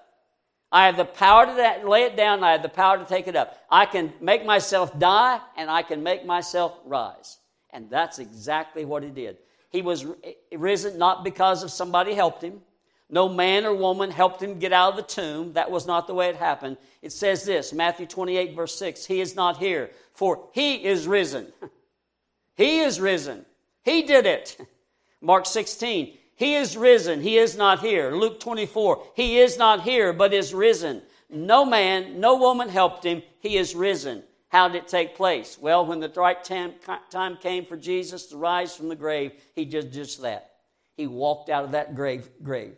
I 0.72 0.86
have 0.86 0.98
the 0.98 1.06
power 1.06 1.46
to 1.46 1.88
lay 1.88 2.04
it 2.04 2.18
down, 2.18 2.44
I 2.44 2.52
have 2.52 2.62
the 2.62 2.70
power 2.70 2.98
to 2.98 3.06
take 3.06 3.28
it 3.28 3.36
up. 3.36 3.58
I 3.72 3.86
can 3.86 4.14
make 4.20 4.46
myself 4.46 4.98
die, 5.00 5.40
and 5.56 5.70
I 5.70 5.82
can 5.82 6.04
make 6.04 6.26
myself 6.26 6.78
rise. 6.86 7.38
And 7.72 7.90
that's 7.90 8.20
exactly 8.20 8.84
what 8.86 9.04
he 9.04 9.10
did. 9.10 9.38
He 9.70 9.82
was 9.82 10.06
eh, 10.24 10.34
risen 10.58 10.98
not 10.98 11.24
because 11.24 11.64
of 11.64 11.72
somebody 11.72 12.14
helped 12.14 12.44
him. 12.44 12.62
No 13.10 13.30
man 13.30 13.66
or 13.66 13.74
woman 13.74 14.12
helped 14.12 14.42
him 14.42 14.60
get 14.60 14.74
out 14.74 14.92
of 14.92 14.98
the 14.98 15.04
tomb. 15.04 15.54
That 15.54 15.72
was 15.72 15.88
not 15.88 16.08
the 16.08 16.14
way 16.14 16.28
it 16.28 16.36
happened. 16.36 16.78
It 17.02 17.14
says 17.14 17.46
this 17.46 17.72
Matthew 17.72 18.06
28, 18.06 18.56
verse 18.56 18.78
6 18.78 19.06
He 19.06 19.22
is 19.22 19.36
not 19.36 19.58
here, 19.58 19.92
for 20.14 20.50
he 20.52 20.84
is 20.86 21.08
risen. 21.08 21.48
he 22.56 22.80
is 22.80 23.00
risen. 23.00 23.46
He 23.84 24.02
did 24.02 24.26
it. 24.26 24.58
Mark 25.22 25.46
16, 25.46 26.18
He 26.38 26.54
is 26.54 26.78
risen. 26.78 27.22
He 27.22 27.38
is 27.38 27.58
not 27.58 27.80
here. 27.80 28.12
Luke 28.12 28.40
24, 28.40 29.04
He 29.16 29.40
is 29.40 29.58
not 29.58 29.82
here, 29.82 30.14
but 30.14 30.34
is 30.34 30.54
risen. 30.54 31.02
No 31.30 31.66
man, 31.66 32.20
no 32.22 32.38
woman 32.38 32.70
helped 32.70 33.04
him. 33.04 33.24
He 33.40 33.58
is 33.58 33.76
risen. 33.76 34.24
How 34.50 34.70
did 34.70 34.84
it 34.84 34.88
take 34.88 35.16
place? 35.16 35.58
Well, 35.60 35.86
when 35.86 36.00
the 36.00 36.10
right 36.16 36.42
time, 36.42 37.38
came 37.42 37.66
for 37.66 37.76
Jesus 37.76 38.28
to 38.28 38.38
rise 38.38 38.76
from 38.76 38.88
the 38.88 38.96
grave, 38.96 39.34
he 39.56 39.66
did 39.66 39.92
just 39.92 40.22
that. 40.22 40.52
He 40.96 41.08
walked 41.08 41.50
out 41.50 41.66
of 41.66 41.72
that 41.72 41.96
grave. 41.96 42.30
grave. 42.42 42.78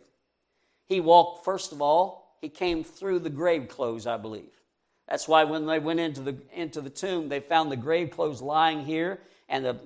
He 0.86 1.00
walked, 1.00 1.44
first 1.44 1.70
of 1.70 1.80
all, 1.80 2.36
he 2.40 2.48
came 2.48 2.82
through 2.82 3.20
the 3.20 3.30
grave 3.30 3.68
clothes, 3.68 4.06
I 4.06 4.16
believe. 4.16 4.50
That's 5.06 5.28
why 5.28 5.44
when 5.44 5.66
they 5.66 5.78
went 5.78 6.00
into 6.00 6.22
the, 6.22 6.36
into 6.54 6.80
the 6.80 6.90
tomb, 6.90 7.28
they 7.28 7.40
found 7.40 7.70
the 7.70 7.76
grave 7.76 8.10
clothes 8.10 8.40
lying 8.40 8.84
here 8.84 9.20
and 9.50 9.64
the, 9.64 9.76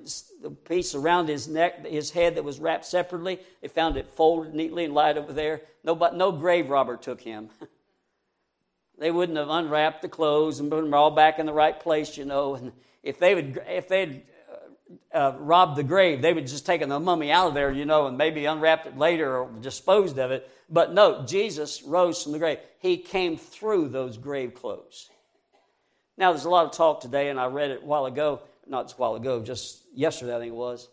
the 0.42 0.50
piece 0.50 0.94
around 0.94 1.29
his 1.29 1.48
neck, 1.48 1.85
his 1.87 2.11
head 2.11 2.37
that 2.37 2.44
was 2.44 2.61
wrapped 2.61 2.85
separately. 2.85 3.40
They 3.62 3.68
found 3.68 3.96
it 3.96 4.11
folded 4.11 4.55
neatly 4.55 4.85
and 4.85 4.94
lied 4.94 5.18
over 5.18 5.33
there. 5.33 5.62
No, 5.83 5.94
but 5.94 6.14
no 6.14 6.31
grave 6.31 6.68
robber 6.70 6.96
took 6.96 7.20
him. 7.20 7.50
They 8.96 9.11
wouldn't 9.11 9.38
have 9.38 9.50
unwrapped 9.50 10.03
the 10.03 10.09
clothes 10.09 10.61
and 10.61 10.70
put 10.70 10.83
them 10.83 10.94
all 10.94 11.11
back 11.11 11.38
in 11.38 11.46
the 11.46 11.53
right 11.53 11.79
place, 11.79 12.16
you 12.16 12.24
know. 12.24 12.55
And 12.55 12.72
if 13.03 13.18
they 13.18 13.35
would, 13.35 13.61
if 13.66 13.88
they'd 13.88 14.22
uh, 15.12 15.16
uh, 15.16 15.37
robbed 15.38 15.77
the 15.77 15.83
grave, 15.83 16.22
they 16.22 16.33
would 16.33 16.46
just 16.46 16.64
taken 16.64 16.88
the 16.88 17.00
mummy 17.00 17.33
out 17.33 17.48
of 17.48 17.55
there, 17.55 17.72
you 17.72 17.87
know, 17.87 18.07
and 18.07 18.16
maybe 18.16 18.44
unwrapped 18.46 18.87
it 18.87 18.96
later 18.96 19.38
or 19.38 19.50
disposed 19.61 20.18
of 20.18 20.31
it. 20.31 20.48
But 20.70 20.94
no, 20.94 21.24
Jesus 21.27 21.83
rose 21.83 22.22
from 22.22 22.33
the 22.33 22.38
grave. 22.38 22.59
He 22.79 22.96
came 22.96 23.37
through 23.37 23.88
those 23.88 24.16
grave 24.16 24.55
clothes. 24.55 25.11
Now, 26.16 26.33
there's 26.33 26.44
a 26.44 26.50
lot 26.50 26.66
of 26.66 26.72
talk 26.72 27.00
today, 27.00 27.29
and 27.29 27.40
I 27.40 27.46
read 27.46 27.72
it 27.72 27.83
a 27.83 27.87
while 27.87 28.07
ago, 28.07 28.42
not 28.66 28.92
a 28.92 28.96
while 28.96 29.14
ago, 29.14 29.42
just 29.42 29.83
yesterday, 29.94 30.37
I 30.37 30.38
think 30.38 30.53
it 30.53 30.57
was. 30.57 30.88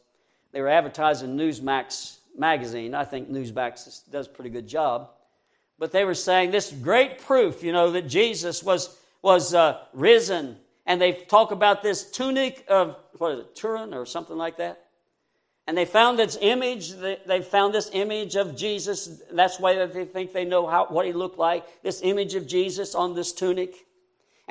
They 0.52 0.62
were 0.62 0.70
advertising 0.70 1.38
Newsmax 1.38 2.18
magazine. 2.38 2.94
I 2.94 3.06
think 3.06 3.30
Newsmax 3.30 4.10
does 4.12 4.28
a 4.28 4.30
pretty 4.30 4.50
good 4.50 4.68
job 4.68 5.10
but 5.82 5.92
they 5.92 6.06
were 6.06 6.14
saying 6.14 6.52
this 6.52 6.72
great 6.72 7.18
proof, 7.18 7.64
you 7.64 7.72
know, 7.72 7.90
that 7.90 8.08
Jesus 8.08 8.62
was, 8.62 8.96
was 9.24 9.56
uh, 9.56 9.80
risen. 9.94 10.58
And 10.86 11.02
they 11.02 11.12
talk 11.12 11.50
about 11.50 11.82
this 11.82 12.04
tunic 12.12 12.64
of, 12.68 12.96
what 13.18 13.32
is 13.32 13.40
it, 13.40 13.56
Turin 13.56 13.92
or 13.96 14.06
something 14.06 14.38
like 14.38 14.58
that. 14.58 14.86
And 15.66 15.76
they 15.76 15.86
found 15.86 16.20
this 16.20 16.38
image, 16.40 16.92
they 16.92 17.42
found 17.42 17.74
this 17.74 17.90
image 17.94 18.36
of 18.36 18.56
Jesus. 18.56 19.24
That's 19.32 19.60
why 19.60 19.84
they 19.88 20.06
think 20.06 20.34
they 20.34 20.46
know 20.46 20.68
how, 20.68 20.86
what 20.86 21.08
he 21.08 21.14
looked 21.14 21.40
like, 21.40 21.66
this 21.82 22.02
image 22.04 22.36
of 22.36 22.46
Jesus 22.46 22.94
on 22.94 23.16
this 23.16 23.34
tunic. 23.34 23.74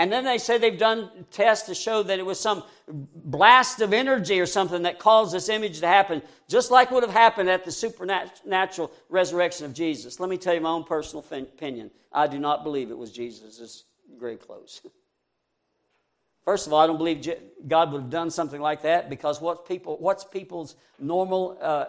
And 0.00 0.10
then 0.10 0.24
they 0.24 0.38
say 0.38 0.56
they've 0.56 0.78
done 0.78 1.10
tests 1.30 1.66
to 1.66 1.74
show 1.74 2.02
that 2.02 2.18
it 2.18 2.24
was 2.24 2.40
some 2.40 2.64
blast 2.88 3.82
of 3.82 3.92
energy 3.92 4.40
or 4.40 4.46
something 4.46 4.84
that 4.84 4.98
caused 4.98 5.34
this 5.34 5.50
image 5.50 5.80
to 5.80 5.86
happen, 5.86 6.22
just 6.48 6.70
like 6.70 6.90
would 6.90 7.02
have 7.02 7.12
happened 7.12 7.50
at 7.50 7.66
the 7.66 7.70
supernatural 7.70 8.90
resurrection 9.10 9.66
of 9.66 9.74
Jesus. 9.74 10.18
Let 10.18 10.30
me 10.30 10.38
tell 10.38 10.54
you 10.54 10.62
my 10.62 10.70
own 10.70 10.84
personal 10.84 11.22
opinion. 11.30 11.90
I 12.10 12.28
do 12.28 12.38
not 12.38 12.64
believe 12.64 12.90
it 12.90 12.96
was 12.96 13.12
Jesus' 13.12 13.84
grave 14.18 14.40
clothes. 14.40 14.80
First 16.46 16.66
of 16.66 16.72
all, 16.72 16.80
I 16.80 16.86
don't 16.86 16.96
believe 16.96 17.22
God 17.68 17.92
would 17.92 18.00
have 18.00 18.10
done 18.10 18.30
something 18.30 18.62
like 18.62 18.80
that 18.80 19.10
because 19.10 19.38
what's, 19.42 19.68
people, 19.68 19.98
what's 19.98 20.24
people's 20.24 20.76
normal 20.98 21.58
uh, 21.60 21.84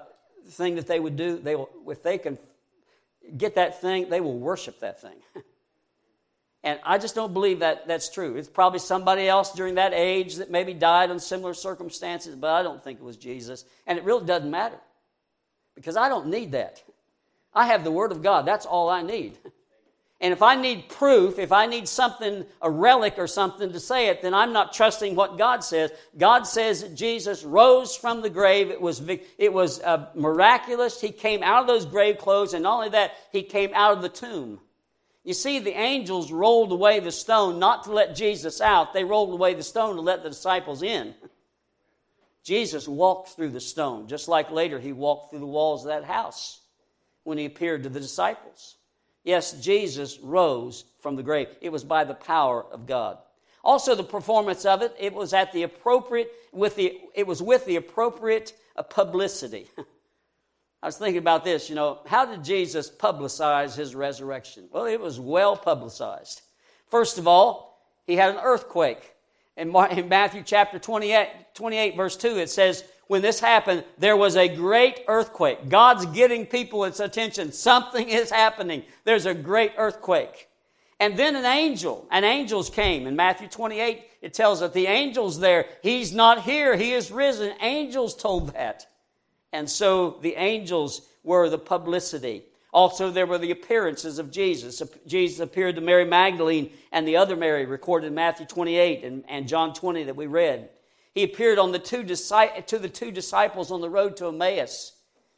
thing 0.50 0.76
that 0.76 0.86
they 0.86 1.00
would 1.00 1.15
do? 1.15 1.38
They 1.38 1.56
will, 1.56 1.69
if 1.88 2.04
they 2.04 2.17
can 2.17 2.38
get 3.38 3.56
that 3.56 3.80
thing, 3.80 4.10
they 4.10 4.19
will 4.19 4.38
worship 4.38 4.82
that 4.82 5.00
thing. 5.00 5.15
And 6.63 6.80
I 6.84 7.00
just 7.00 7.15
don't 7.15 7.34
believe 7.34 7.60
that 7.60 7.88
that's 7.88 8.10
true. 8.10 8.36
It's 8.36 8.47
probably 8.47 8.80
somebody 8.80 9.28
else 9.28 9.52
during 9.54 9.76
that 9.76 9.93
age 9.93 10.36
that 10.36 10.52
maybe 10.52 10.74
died 10.74 11.10
in 11.10 11.19
similar 11.19 11.56
circumstances, 11.56 12.36
but 12.36 12.52
I 12.52 12.62
don't 12.62 12.84
think 12.84 13.00
it 13.00 13.04
was 13.04 13.17
Jesus. 13.17 13.65
And 13.88 13.97
it 13.97 14.04
really 14.04 14.26
doesn't 14.26 14.50
matter 14.50 14.78
because 15.76 15.97
I 15.97 16.08
don't 16.08 16.28
need 16.28 16.52
that. 16.52 16.84
I 17.54 17.65
have 17.67 17.84
the 17.84 17.91
Word 17.91 18.12
of 18.12 18.21
God. 18.21 18.45
That's 18.45 18.65
all 18.65 18.89
I 18.89 19.02
need. 19.02 19.38
And 20.21 20.32
if 20.32 20.43
I 20.43 20.56
need 20.56 20.88
proof, 20.88 21.39
if 21.39 21.52
I 21.52 21.65
need 21.65 21.88
something, 21.88 22.45
a 22.62 22.69
relic 22.69 23.15
or 23.17 23.26
something 23.26 23.74
to 23.74 23.80
say 23.80 24.10
it, 24.10 24.21
then 24.21 24.36
I'm 24.36 24.54
not 24.54 24.71
trusting 24.71 25.15
what 25.15 25.39
God 25.39 25.63
says. 25.63 25.91
God 26.15 26.43
says 26.43 26.84
that 26.84 26.93
Jesus 26.93 27.43
rose 27.43 27.95
from 27.95 28.21
the 28.21 28.30
grave. 28.30 28.69
It 28.69 28.80
was, 28.80 29.02
it 29.39 29.52
was 29.52 29.82
uh, 29.82 30.10
miraculous. 30.13 31.02
He 31.02 31.12
came 31.12 31.41
out 31.41 31.62
of 31.62 31.67
those 31.67 31.88
grave 31.88 32.19
clothes, 32.19 32.54
and 32.54 32.62
not 32.62 32.76
only 32.76 32.89
that, 32.89 33.13
he 33.32 33.41
came 33.41 33.71
out 33.74 33.93
of 33.93 34.04
the 34.04 34.10
tomb. 34.10 34.60
You 35.23 35.34
see, 35.34 35.60
the 35.60 35.77
angels 35.77 36.31
rolled 36.31 36.71
away 36.71 36.99
the 36.99 37.12
stone 37.12 37.60
not 37.60 37.84
to 37.84 37.91
let 37.91 38.15
Jesus 38.15 38.60
out, 38.60 38.93
they 38.93 39.03
rolled 39.03 39.34
away 39.34 39.53
the 39.53 39.63
stone 39.63 39.95
to 39.95 40.01
let 40.01 40.23
the 40.23 40.29
disciples 40.29 40.81
in. 40.81 41.13
Jesus 42.43 42.88
walked 42.88 43.29
through 43.29 43.49
the 43.49 43.60
stone, 43.60 44.07
just 44.07 44.27
like 44.27 44.49
later 44.49 44.79
he 44.79 44.93
walked 44.93 45.29
through 45.29 45.39
the 45.39 45.45
walls 45.45 45.86
of 45.86 45.89
that 45.89 46.03
house 46.03 46.62
when 47.23 47.38
he 47.38 47.45
appeared 47.45 47.84
to 47.84 47.89
the 47.89 47.99
disciples. 47.99 48.77
Yes, 49.23 49.53
Jesus 49.62 50.17
rose 50.19 50.86
from 51.01 51.15
the 51.15 51.23
grave. 51.23 51.49
It 51.62 51.71
was 51.71 51.84
by 51.84 52.03
the 52.03 52.15
power 52.15 52.65
of 52.65 52.88
God. 52.88 53.19
Also, 53.63 53.93
the 53.93 54.03
performance 54.03 54.65
of 54.65 54.81
it, 54.81 54.95
it 54.99 55.13
was 55.13 55.34
at 55.34 55.51
the 55.51 55.62
appropriate, 55.62 56.31
with 56.51 56.75
the, 56.75 56.99
it 57.13 57.27
was 57.27 57.43
with 57.43 57.63
the 57.65 57.75
appropriate 57.75 58.53
publicity. 58.89 59.69
I 60.84 60.88
was 60.88 60.98
thinking 60.98 61.20
about 61.20 61.44
this, 61.44 61.70
you 61.70 61.76
know, 61.76 62.00
how 62.08 62.26
did 62.26 62.44
Jesus 62.44 62.89
publicize 62.89 63.76
his 63.76 63.94
resurrection? 63.94 64.67
Well, 64.72 64.86
it 64.86 65.00
was 65.00 65.20
well 65.20 65.56
publicized. 65.56 66.41
First 66.89 67.20
of 67.20 67.28
all, 67.28 67.80
he 68.08 68.15
had 68.15 68.34
an 68.34 68.41
earthquake. 68.44 69.13
In 69.58 69.72
Matthew 69.72 70.41
chapter 70.44 70.80
28, 70.80 71.54
28, 71.54 71.96
verse 71.96 72.15
2, 72.17 72.38
it 72.38 72.50
says, 72.50 72.84
When 73.08 73.22
this 73.22 73.39
happened, 73.39 73.84
there 74.00 74.17
was 74.17 74.36
a 74.36 74.48
great 74.48 75.02
earthquake. 75.08 75.70
God's 75.70 76.08
getting 76.08 76.48
people 76.48 76.86
its 76.86 77.00
attention. 77.00 77.52
Something 77.52 78.10
is 78.10 78.32
happening. 78.32 78.84
There's 79.04 79.28
a 79.28 79.36
great 79.36 79.74
earthquake. 79.78 80.48
And 81.00 81.17
then 81.17 81.36
an 81.36 81.46
angel, 81.46 82.08
and 82.12 82.26
angels 82.26 82.70
came. 82.70 83.06
In 83.06 83.15
Matthew 83.15 83.48
28, 83.48 84.04
it 84.22 84.34
tells 84.34 84.62
that 84.62 84.74
the 84.74 84.88
angels 84.88 85.39
there, 85.39 85.65
he's 85.84 86.13
not 86.13 86.44
here, 86.44 86.76
he 86.76 86.94
is 86.94 87.12
risen. 87.12 87.54
Angels 87.60 88.15
told 88.15 88.54
that. 88.54 88.88
And 89.54 89.70
so 89.70 90.18
the 90.22 90.36
angels 90.36 91.02
were 91.24 91.50
the 91.50 91.58
publicity. 91.58 92.44
Also, 92.74 93.12
there 93.12 93.28
were 93.28 93.38
the 93.38 93.52
appearances 93.52 94.18
of 94.18 94.32
Jesus. 94.32 94.82
Jesus 95.06 95.40
appeared 95.42 95.76
to 95.76 95.82
Mary 95.82 96.06
Magdalene 96.06 96.72
and 96.92 97.06
the 97.06 97.18
other 97.18 97.36
Mary, 97.36 97.66
recorded 97.66 98.08
in 98.08 98.16
Matthew 98.16 98.46
28 98.46 99.04
and, 99.04 99.24
and 99.28 99.48
John 99.48 99.74
20 99.74 100.06
that 100.06 100.16
we 100.16 100.28
read. 100.28 100.70
He 101.14 101.24
appeared 101.24 101.60
on 101.60 101.74
the 101.74 101.80
two, 101.80 102.04
to 102.04 102.80
the 102.80 102.90
two 102.90 103.12
disciples 103.12 103.72
on 103.72 103.82
the 103.82 103.90
road 103.90 104.16
to 104.18 104.28
Emmaus. 104.28 104.94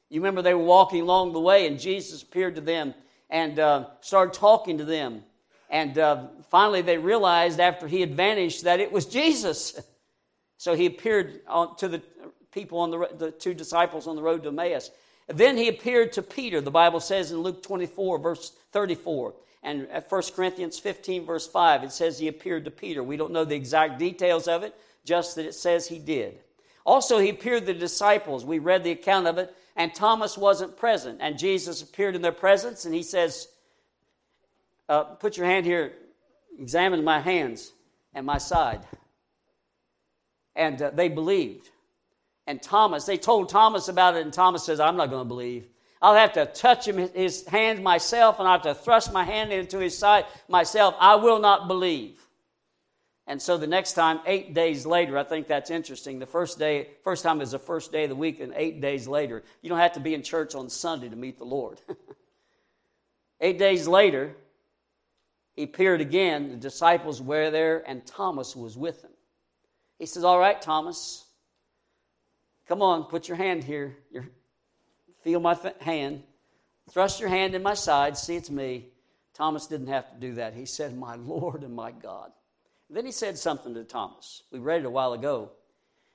You 0.09 0.21
remember 0.21 0.43
they 0.43 0.53
were 0.53 0.63
walking 0.63 1.01
along 1.01 1.33
the 1.33 1.39
way, 1.39 1.65
and 1.65 1.79
Jesus 1.79 2.21
appeared 2.21 2.55
to 2.55 2.61
them 2.61 2.93
and 3.31 3.57
uh, 3.57 3.87
started 4.01 4.35
talking 4.35 4.77
to 4.77 4.85
them. 4.85 5.23
And 5.71 5.97
uh, 5.97 6.27
finally, 6.51 6.83
they 6.83 6.99
realized 6.99 7.59
after 7.59 7.87
he 7.87 7.99
had 7.99 8.13
vanished 8.13 8.65
that 8.65 8.79
it 8.79 8.91
was 8.91 9.05
Jesus. 9.05 9.79
So 10.57 10.75
he 10.75 10.85
appeared 10.85 11.41
to 11.79 11.89
the 11.89 12.01
people 12.53 12.79
on 12.79 12.91
the, 12.91 13.09
the 13.17 13.31
two 13.31 13.53
disciples 13.53 14.07
on 14.07 14.15
the 14.15 14.21
road 14.21 14.43
to 14.43 14.49
Emmaus. 14.49 14.91
Then 15.27 15.57
he 15.57 15.67
appeared 15.67 16.13
to 16.13 16.21
Peter, 16.21 16.61
the 16.61 16.71
Bible 16.71 16.99
says 16.99 17.31
in 17.31 17.39
Luke 17.39 17.63
24, 17.63 18.19
verse 18.19 18.53
34. 18.71 19.33
And 19.63 19.87
at 19.89 20.11
1 20.11 20.21
Corinthians 20.35 20.77
15, 20.77 21.25
verse 21.25 21.47
5, 21.47 21.85
it 21.85 21.91
says 21.91 22.19
he 22.19 22.27
appeared 22.27 22.65
to 22.65 22.71
Peter. 22.71 23.01
We 23.01 23.15
don't 23.15 23.31
know 23.31 23.45
the 23.45 23.55
exact 23.55 23.97
details 23.97 24.47
of 24.47 24.63
it, 24.63 24.75
just 25.05 25.35
that 25.35 25.45
it 25.45 25.55
says 25.55 25.87
he 25.87 25.99
did. 25.99 26.39
Also, 26.85 27.19
he 27.19 27.29
appeared 27.29 27.61
to 27.61 27.73
the 27.73 27.79
disciples. 27.79 28.43
We 28.43 28.59
read 28.59 28.83
the 28.83 28.91
account 28.91 29.27
of 29.27 29.37
it, 29.37 29.55
and 29.77 29.95
Thomas 29.95 30.37
wasn't 30.37 30.75
present. 30.75 31.19
And 31.21 31.39
Jesus 31.39 31.81
appeared 31.81 32.15
in 32.15 32.21
their 32.21 32.33
presence, 32.33 32.83
and 32.83 32.93
he 32.93 33.03
says, 33.03 33.47
uh, 34.89 35.03
Put 35.03 35.37
your 35.37 35.45
hand 35.45 35.65
here, 35.65 35.93
examine 36.59 37.03
my 37.05 37.21
hands 37.21 37.71
and 38.13 38.25
my 38.25 38.37
side. 38.37 38.81
And 40.57 40.81
uh, 40.81 40.89
they 40.89 41.07
believed. 41.07 41.69
And 42.45 42.61
Thomas, 42.61 43.05
they 43.05 43.17
told 43.17 43.49
Thomas 43.49 43.87
about 43.87 44.15
it, 44.15 44.23
and 44.23 44.33
Thomas 44.33 44.65
says, 44.65 44.79
I'm 44.79 44.97
not 44.97 45.09
going 45.09 45.23
to 45.23 45.27
believe. 45.27 45.67
I'll 46.01 46.15
have 46.15 46.33
to 46.33 46.45
touch 46.45 46.87
him, 46.87 46.97
his 46.97 47.47
hand 47.47 47.81
myself, 47.81 48.39
and 48.39 48.47
I'll 48.47 48.55
have 48.55 48.63
to 48.63 48.75
thrust 48.75 49.13
my 49.13 49.23
hand 49.23 49.53
into 49.53 49.79
his 49.79 49.97
side 49.97 50.25
myself. 50.49 50.95
I 50.99 51.15
will 51.15 51.39
not 51.39 51.69
believe. 51.69 52.19
And 53.25 53.41
so 53.41 53.57
the 53.57 53.67
next 53.67 53.93
time, 53.93 54.19
eight 54.25 54.53
days 54.53 54.85
later, 54.85 55.17
I 55.17 55.23
think 55.23 55.47
that's 55.47 55.69
interesting. 55.69 56.19
The 56.19 56.25
first 56.25 56.59
day, 56.59 56.89
first 57.05 57.23
time 57.23 57.39
is 57.39 57.51
the 57.51 57.59
first 57.59 57.93
day 57.93 58.03
of 58.03 58.09
the 58.09 58.17
week, 58.17 58.41
and 58.41 58.51
eight 58.57 58.81
days 58.81 59.07
later, 59.07 59.43
you 59.61 59.69
don't 59.69 59.79
have 59.79 59.93
to 59.93 60.01
be 60.01 60.13
in 60.13 60.23
church 60.23 60.55
on 60.55 60.69
Sunday 60.69 61.07
to 61.07 61.15
meet 61.15 61.37
the 61.37 61.45
Lord. 61.45 61.79
eight 63.39 63.57
days 63.57 63.87
later, 63.87 64.35
he 65.55 65.63
appeared 65.63 66.01
again. 66.01 66.49
The 66.49 66.57
disciples 66.57 67.21
were 67.21 67.49
there, 67.49 67.81
and 67.87 68.05
Thomas 68.05 68.57
was 68.57 68.77
with 68.77 69.03
him. 69.03 69.11
He 69.99 70.05
says, 70.05 70.25
All 70.25 70.39
right, 70.39 70.61
Thomas, 70.61 71.25
come 72.67 72.81
on, 72.81 73.03
put 73.05 73.27
your 73.27 73.37
hand 73.37 73.63
here. 73.63 73.97
Your, 74.11 74.27
feel 75.23 75.39
my 75.39 75.57
hand. 75.81 76.23
Thrust 76.91 77.19
your 77.19 77.29
hand 77.29 77.55
in 77.55 77.63
my 77.63 77.73
side. 77.73 78.17
See, 78.17 78.35
it's 78.35 78.49
me. 78.49 78.87
Thomas 79.33 79.67
didn't 79.67 79.87
have 79.87 80.11
to 80.11 80.19
do 80.19 80.35
that. 80.35 80.53
He 80.53 80.65
said, 80.65 80.97
My 80.97 81.15
Lord 81.15 81.63
and 81.63 81.73
my 81.73 81.91
God. 81.91 82.31
Then 82.89 83.05
he 83.05 83.11
said 83.11 83.37
something 83.37 83.73
to 83.73 83.83
Thomas. 83.83 84.43
We 84.51 84.59
read 84.59 84.81
it 84.81 84.85
a 84.85 84.89
while 84.89 85.13
ago. 85.13 85.51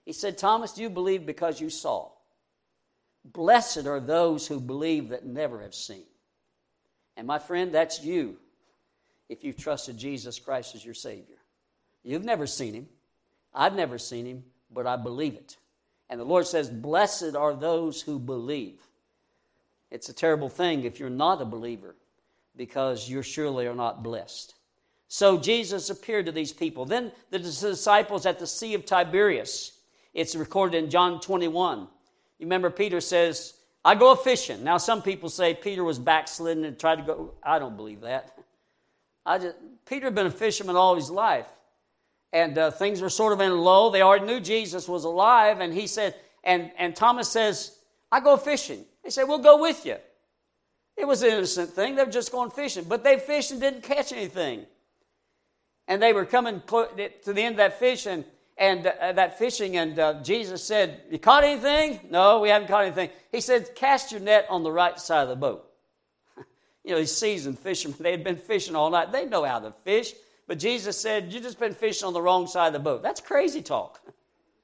He 0.04 0.12
said, 0.12 0.38
Thomas, 0.38 0.72
do 0.72 0.82
you 0.82 0.88
believe 0.88 1.26
because 1.26 1.60
you 1.60 1.70
saw? 1.70 2.10
Blessed 3.24 3.86
are 3.86 4.00
those 4.00 4.46
who 4.46 4.60
believe 4.60 5.10
that 5.10 5.26
never 5.26 5.60
have 5.60 5.74
seen. 5.74 6.04
And 7.16 7.26
my 7.26 7.38
friend, 7.38 7.74
that's 7.74 8.02
you 8.02 8.36
if 9.28 9.44
you've 9.44 9.58
trusted 9.58 9.98
Jesus 9.98 10.38
Christ 10.38 10.74
as 10.74 10.84
your 10.84 10.94
Savior. 10.94 11.36
You've 12.04 12.24
never 12.24 12.46
seen 12.46 12.72
Him. 12.72 12.88
I've 13.52 13.74
never 13.74 13.98
seen 13.98 14.24
Him, 14.24 14.44
but 14.70 14.86
I 14.86 14.96
believe 14.96 15.34
it. 15.34 15.57
And 16.10 16.18
the 16.20 16.24
Lord 16.24 16.46
says, 16.46 16.70
Blessed 16.70 17.34
are 17.36 17.54
those 17.54 18.00
who 18.02 18.18
believe. 18.18 18.80
It's 19.90 20.08
a 20.08 20.14
terrible 20.14 20.48
thing 20.48 20.84
if 20.84 21.00
you're 21.00 21.10
not 21.10 21.40
a 21.40 21.44
believer 21.44 21.96
because 22.56 23.08
you 23.08 23.22
surely 23.22 23.66
are 23.66 23.74
not 23.74 24.02
blessed. 24.02 24.54
So 25.08 25.38
Jesus 25.38 25.88
appeared 25.88 26.26
to 26.26 26.32
these 26.32 26.52
people. 26.52 26.84
Then 26.84 27.12
the 27.30 27.38
disciples 27.38 28.26
at 28.26 28.38
the 28.38 28.46
Sea 28.46 28.74
of 28.74 28.84
Tiberias. 28.84 29.72
It's 30.12 30.34
recorded 30.34 30.82
in 30.82 30.90
John 30.90 31.20
21. 31.20 31.80
You 31.80 31.86
remember 32.40 32.70
Peter 32.70 33.00
says, 33.00 33.54
I 33.84 33.94
go 33.94 34.12
a 34.12 34.16
fishing. 34.16 34.62
Now, 34.62 34.76
some 34.76 35.00
people 35.00 35.28
say 35.28 35.54
Peter 35.54 35.82
was 35.82 35.98
backslidden 35.98 36.64
and 36.64 36.78
tried 36.78 36.96
to 36.96 37.02
go. 37.02 37.34
I 37.42 37.58
don't 37.58 37.76
believe 37.76 38.02
that. 38.02 38.38
I 39.24 39.38
just, 39.38 39.56
Peter 39.86 40.06
had 40.06 40.14
been 40.14 40.26
a 40.26 40.30
fisherman 40.30 40.76
all 40.76 40.94
his 40.94 41.10
life. 41.10 41.46
And 42.32 42.58
uh, 42.58 42.70
things 42.70 43.00
were 43.00 43.08
sort 43.08 43.32
of 43.32 43.40
in 43.40 43.56
low. 43.58 43.90
They 43.90 44.02
already 44.02 44.26
knew 44.26 44.40
Jesus 44.40 44.88
was 44.88 45.04
alive. 45.04 45.60
And 45.60 45.72
he 45.72 45.86
said, 45.86 46.14
and, 46.44 46.70
and 46.78 46.94
Thomas 46.94 47.30
says, 47.30 47.78
I 48.12 48.20
go 48.20 48.36
fishing. 48.36 48.84
They 49.02 49.10
said, 49.10 49.24
We'll 49.24 49.38
go 49.38 49.60
with 49.60 49.86
you. 49.86 49.96
It 50.96 51.06
was 51.06 51.22
an 51.22 51.30
innocent 51.30 51.70
thing. 51.70 51.94
They 51.94 52.04
were 52.04 52.10
just 52.10 52.32
going 52.32 52.50
fishing. 52.50 52.84
But 52.84 53.04
they 53.04 53.18
fished 53.18 53.50
and 53.50 53.60
didn't 53.60 53.82
catch 53.82 54.12
anything 54.12 54.66
and 55.88 56.02
they 56.02 56.12
were 56.12 56.26
coming 56.26 56.62
to 56.68 57.32
the 57.32 57.42
end 57.42 57.54
of 57.54 57.56
that 57.56 57.78
fish 57.78 58.06
and, 58.06 58.24
and 58.58 58.86
uh, 58.86 59.12
that 59.12 59.38
fishing, 59.38 59.76
and 59.78 59.98
uh, 59.98 60.22
Jesus 60.22 60.62
said, 60.62 61.00
"You 61.10 61.18
caught 61.18 61.44
anything? 61.44 62.00
No, 62.10 62.40
we 62.40 62.50
haven't 62.50 62.68
caught 62.68 62.84
anything." 62.84 63.10
He 63.32 63.40
said, 63.40 63.74
"Cast 63.74 64.12
your 64.12 64.20
net 64.20 64.46
on 64.50 64.62
the 64.62 64.70
right 64.70 64.98
side 65.00 65.22
of 65.22 65.28
the 65.30 65.36
boat." 65.36 65.68
you 66.84 66.92
know, 66.92 66.98
these 66.98 67.16
seasoned 67.16 67.58
fishermen, 67.58 67.96
they 68.00 68.10
had 68.10 68.22
been 68.22 68.36
fishing 68.36 68.76
all 68.76 68.90
night. 68.90 69.10
They 69.10 69.24
know 69.24 69.44
how 69.44 69.58
to 69.60 69.72
fish. 69.84 70.12
But 70.48 70.58
Jesus 70.58 71.00
said, 71.00 71.32
You've 71.32 71.44
just 71.44 71.60
been 71.60 71.74
fishing 71.74 72.06
on 72.06 72.14
the 72.14 72.22
wrong 72.22 72.48
side 72.48 72.68
of 72.68 72.72
the 72.72 72.78
boat. 72.80 73.02
That's 73.02 73.20
crazy 73.20 73.62
talk. 73.62 74.00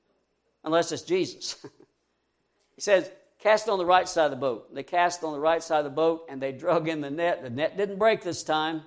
Unless 0.65 0.91
it's 0.91 1.03
Jesus. 1.03 1.57
he 2.75 2.81
says, 2.81 3.09
Cast 3.39 3.69
on 3.69 3.79
the 3.79 3.85
right 3.85 4.09
side 4.09 4.25
of 4.25 4.31
the 4.31 4.37
boat. 4.39 4.75
They 4.75 4.83
cast 4.83 5.23
on 5.23 5.35
the 5.35 5.39
right 5.39 5.63
side 5.63 5.79
of 5.81 5.85
the 5.85 5.91
boat 5.91 6.27
and 6.31 6.41
they 6.41 6.53
drug 6.65 6.89
in 6.89 7.03
the 7.03 7.11
net. 7.11 7.43
The 7.43 7.51
net 7.51 7.77
didn't 7.77 7.99
break 7.99 8.23
this 8.23 8.43
time. 8.43 8.83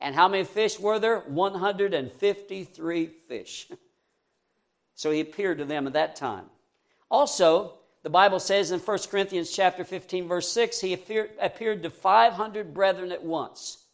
And 0.00 0.14
how 0.14 0.28
many 0.28 0.44
fish 0.44 0.78
were 0.80 0.98
there? 0.98 1.20
153 1.20 3.06
fish. 3.28 3.70
so 4.94 5.10
he 5.10 5.20
appeared 5.20 5.58
to 5.58 5.64
them 5.64 5.86
at 5.86 5.92
that 5.92 6.16
time. 6.16 6.46
Also, 7.10 7.74
the 8.02 8.10
Bible 8.10 8.40
says 8.40 8.72
in 8.72 8.80
1 8.80 8.98
Corinthians 9.10 9.52
chapter 9.52 9.84
15 9.84 10.26
verse 10.26 10.50
6, 10.50 10.80
he 10.80 10.94
appeared, 10.94 11.30
appeared 11.40 11.82
to 11.84 11.90
500 11.90 12.74
brethren 12.74 13.12
at 13.12 13.22
once. 13.22 13.84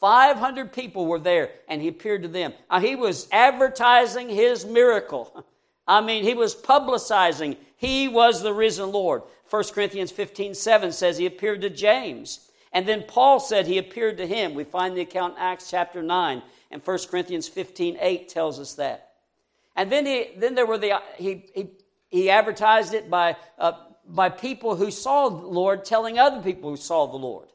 500 0.00 0.72
people 0.72 1.06
were 1.06 1.18
there 1.18 1.50
and 1.68 1.80
he 1.80 1.88
appeared 1.88 2.22
to 2.22 2.28
them. 2.28 2.52
Now, 2.70 2.80
he 2.80 2.96
was 2.96 3.28
advertising 3.32 4.28
his 4.28 4.64
miracle. 4.64 5.44
I 5.88 6.00
mean, 6.00 6.24
he 6.24 6.34
was 6.34 6.54
publicizing 6.54 7.56
he 7.76 8.08
was 8.08 8.42
the 8.42 8.52
risen 8.52 8.90
Lord. 8.90 9.22
1 9.50 9.64
Corinthians 9.72 10.10
15 10.10 10.54
7 10.54 10.92
says 10.92 11.18
he 11.18 11.26
appeared 11.26 11.60
to 11.60 11.70
James. 11.70 12.50
And 12.72 12.86
then 12.86 13.04
Paul 13.06 13.38
said 13.40 13.66
he 13.66 13.78
appeared 13.78 14.18
to 14.18 14.26
him. 14.26 14.54
We 14.54 14.64
find 14.64 14.96
the 14.96 15.02
account 15.02 15.36
in 15.36 15.40
Acts 15.40 15.70
chapter 15.70 16.02
9, 16.02 16.42
and 16.70 16.82
1 16.84 16.98
Corinthians 17.08 17.48
15 17.48 17.96
8 18.00 18.28
tells 18.28 18.58
us 18.58 18.74
that. 18.74 19.12
And 19.76 19.92
then, 19.92 20.06
he, 20.06 20.30
then 20.36 20.54
there 20.54 20.66
were 20.66 20.78
the, 20.78 21.00
he, 21.16 21.44
he, 21.54 21.70
he 22.08 22.30
advertised 22.30 22.94
it 22.94 23.08
by, 23.08 23.36
uh, 23.58 23.72
by 24.06 24.30
people 24.30 24.74
who 24.74 24.90
saw 24.90 25.28
the 25.28 25.46
Lord 25.46 25.84
telling 25.84 26.18
other 26.18 26.42
people 26.42 26.70
who 26.70 26.76
saw 26.76 27.06
the 27.06 27.16
Lord. 27.16 27.48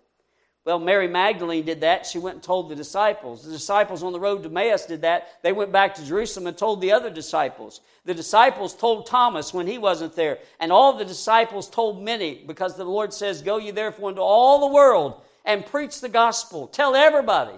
Well, 0.63 0.78
Mary 0.78 1.08
Magdalene 1.08 1.65
did 1.65 1.82
that. 1.82 2.06
She 2.06 2.19
went 2.19 2.36
and 2.36 2.43
told 2.43 2.69
the 2.69 2.76
disciples. 2.76 3.43
The 3.43 3.52
disciples 3.52 4.04
on 4.04 4.13
the 4.13 4.19
road 4.19 4.43
to 4.43 4.50
Emmaus 4.50 4.86
did 4.86 5.02
that. 5.02 5.41
They 5.41 5.54
went 5.54 5.71
back 5.71 5.95
to 5.95 6.06
Jerusalem 6.06 6.45
and 6.45 6.58
told 6.58 6.82
the 6.82 6.91
other 6.91 7.10
disciples. 7.10 7.82
The 8.06 8.13
disciples 8.13 8.76
told 8.76 9.08
Thomas 9.08 9.56
when 9.56 9.65
he 9.65 9.80
wasn't 9.80 10.15
there. 10.15 10.38
And 10.60 10.71
all 10.71 10.93
the 10.93 11.06
disciples 11.06 11.67
told 11.67 12.04
many 12.04 12.43
because 12.45 12.78
the 12.78 12.86
Lord 12.86 13.12
says, 13.12 13.41
Go 13.41 13.58
ye 13.58 13.71
therefore 13.71 14.10
into 14.10 14.21
all 14.21 14.60
the 14.60 14.74
world 14.74 15.21
and 15.45 15.65
preach 15.65 16.00
the 16.00 16.10
gospel. 16.10 16.67
Tell 16.67 16.95
everybody. 16.95 17.58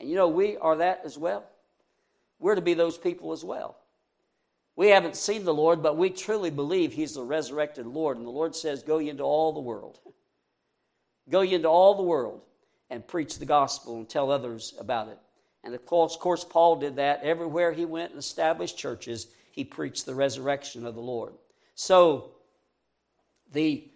And 0.00 0.08
you 0.08 0.16
know, 0.16 0.28
we 0.28 0.56
are 0.56 0.76
that 0.76 1.02
as 1.04 1.16
well. 1.16 1.44
We're 2.40 2.56
to 2.56 2.60
be 2.60 2.74
those 2.74 2.98
people 2.98 3.30
as 3.30 3.44
well. 3.44 3.76
We 4.74 4.88
haven't 4.88 5.16
seen 5.16 5.44
the 5.44 5.54
Lord, 5.54 5.82
but 5.82 5.96
we 5.96 6.10
truly 6.10 6.50
believe 6.50 6.92
He's 6.92 7.14
the 7.14 7.22
resurrected 7.22 7.86
Lord. 7.86 8.16
And 8.16 8.26
the 8.26 8.30
Lord 8.30 8.56
says, 8.56 8.82
Go 8.82 8.98
ye 8.98 9.10
into 9.10 9.22
all 9.22 9.52
the 9.52 9.60
world. 9.60 10.00
Go 11.30 11.40
ye 11.40 11.54
into 11.54 11.68
all 11.68 11.94
the 11.94 12.02
world 12.02 12.40
and 12.90 13.06
preach 13.06 13.38
the 13.38 13.46
gospel 13.46 13.96
and 13.96 14.08
tell 14.08 14.30
others 14.30 14.74
about 14.78 15.08
it. 15.08 15.18
And 15.64 15.74
of 15.74 15.86
course, 15.86 16.44
Paul 16.44 16.76
did 16.76 16.96
that. 16.96 17.22
Everywhere 17.22 17.72
he 17.72 17.84
went 17.84 18.10
and 18.10 18.18
established 18.18 18.76
churches, 18.76 19.28
he 19.52 19.64
preached 19.64 20.06
the 20.06 20.14
resurrection 20.14 20.86
of 20.86 20.94
the 20.94 21.00
Lord. 21.00 21.34
So, 21.74 22.30
the, 23.52 23.88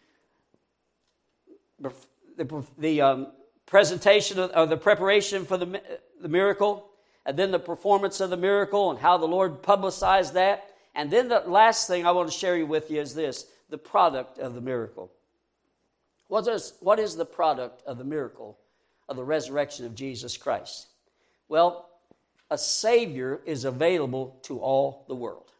the, 1.79 2.65
the 2.79 3.01
um, 3.01 3.27
presentation 3.67 4.39
of, 4.39 4.69
the 4.69 4.77
preparation 4.77 5.45
for 5.45 5.57
the, 5.57 5.81
the 6.21 6.29
miracle, 6.29 6.89
and 7.25 7.37
then 7.37 7.51
the 7.51 7.59
performance 7.59 8.21
of 8.21 8.31
the 8.31 8.37
miracle 8.37 8.91
and 8.91 8.99
how 9.01 9.19
the 9.19 9.27
Lord 9.27 9.63
publicized 9.63 10.35
that. 10.35 10.71
And 10.95 11.11
then 11.11 11.29
the 11.29 11.41
last 11.41 11.89
thing 11.89 12.07
I 12.07 12.13
want 12.13 12.31
to 12.31 12.37
share 12.37 12.65
with 12.65 12.91
you 12.91 13.01
is 13.01 13.15
this 13.15 13.47
the 13.69 13.79
product 13.79 14.39
of 14.39 14.55
the 14.55 14.61
miracle. 14.61 15.11
What 16.29 16.47
is, 16.49 16.75
what 16.81 16.99
is 16.99 17.17
the 17.17 17.25
product 17.25 17.83
of 17.87 17.99
the 17.99 18.05
miracle 18.05 18.59
of 19.09 19.17
the 19.17 19.25
resurrection 19.25 19.87
of 19.87 19.95
Jesus 19.95 20.37
Christ? 20.37 20.89
Well, 21.49 21.89
a 22.51 22.59
Savior 22.59 23.41
is 23.45 23.65
available 23.65 24.39
to 24.43 24.59
all 24.59 25.05
the 25.09 25.15
world. 25.15 25.51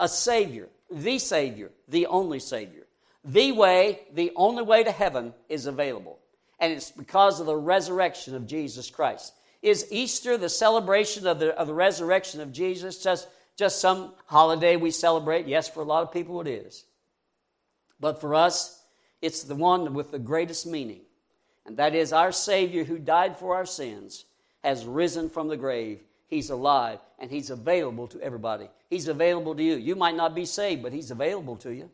A 0.00 0.08
Savior, 0.08 0.68
the 0.90 1.18
Savior, 1.18 1.70
the 1.88 2.06
only 2.06 2.38
Savior. 2.38 2.86
The 3.24 3.52
way, 3.52 4.00
the 4.14 4.32
only 4.36 4.62
way 4.62 4.84
to 4.84 4.92
heaven 4.92 5.34
is 5.48 5.66
available. 5.66 6.18
And 6.60 6.72
it's 6.72 6.90
because 6.90 7.40
of 7.40 7.46
the 7.46 7.56
resurrection 7.56 8.34
of 8.34 8.46
Jesus 8.46 8.90
Christ. 8.90 9.34
Is 9.60 9.86
Easter 9.90 10.36
the 10.36 10.48
celebration 10.48 11.26
of 11.26 11.40
the, 11.40 11.56
of 11.58 11.66
the 11.66 11.74
resurrection 11.74 12.40
of 12.40 12.52
Jesus 12.52 13.02
just, 13.02 13.28
just 13.56 13.80
some 13.80 14.14
holiday 14.26 14.76
we 14.76 14.90
celebrate? 14.90 15.46
Yes, 15.46 15.68
for 15.68 15.80
a 15.80 15.84
lot 15.84 16.02
of 16.02 16.12
people 16.12 16.40
it 16.40 16.46
is. 16.46 16.84
But 18.00 18.20
for 18.20 18.34
us, 18.34 18.77
it's 19.22 19.42
the 19.42 19.54
one 19.54 19.94
with 19.94 20.10
the 20.10 20.18
greatest 20.18 20.66
meaning. 20.66 21.00
And 21.66 21.76
that 21.76 21.94
is 21.94 22.12
our 22.12 22.32
Savior 22.32 22.84
who 22.84 22.98
died 22.98 23.36
for 23.36 23.54
our 23.54 23.66
sins 23.66 24.24
has 24.64 24.84
risen 24.84 25.28
from 25.28 25.48
the 25.48 25.56
grave. 25.56 26.00
He's 26.26 26.50
alive 26.50 26.98
and 27.18 27.30
He's 27.30 27.50
available 27.50 28.06
to 28.08 28.20
everybody. 28.20 28.68
He's 28.90 29.08
available 29.08 29.54
to 29.54 29.62
you. 29.62 29.76
You 29.76 29.96
might 29.96 30.16
not 30.16 30.34
be 30.34 30.44
saved, 30.44 30.82
but 30.82 30.92
He's 30.92 31.10
available 31.10 31.56
to 31.56 31.72
you. 31.72 31.90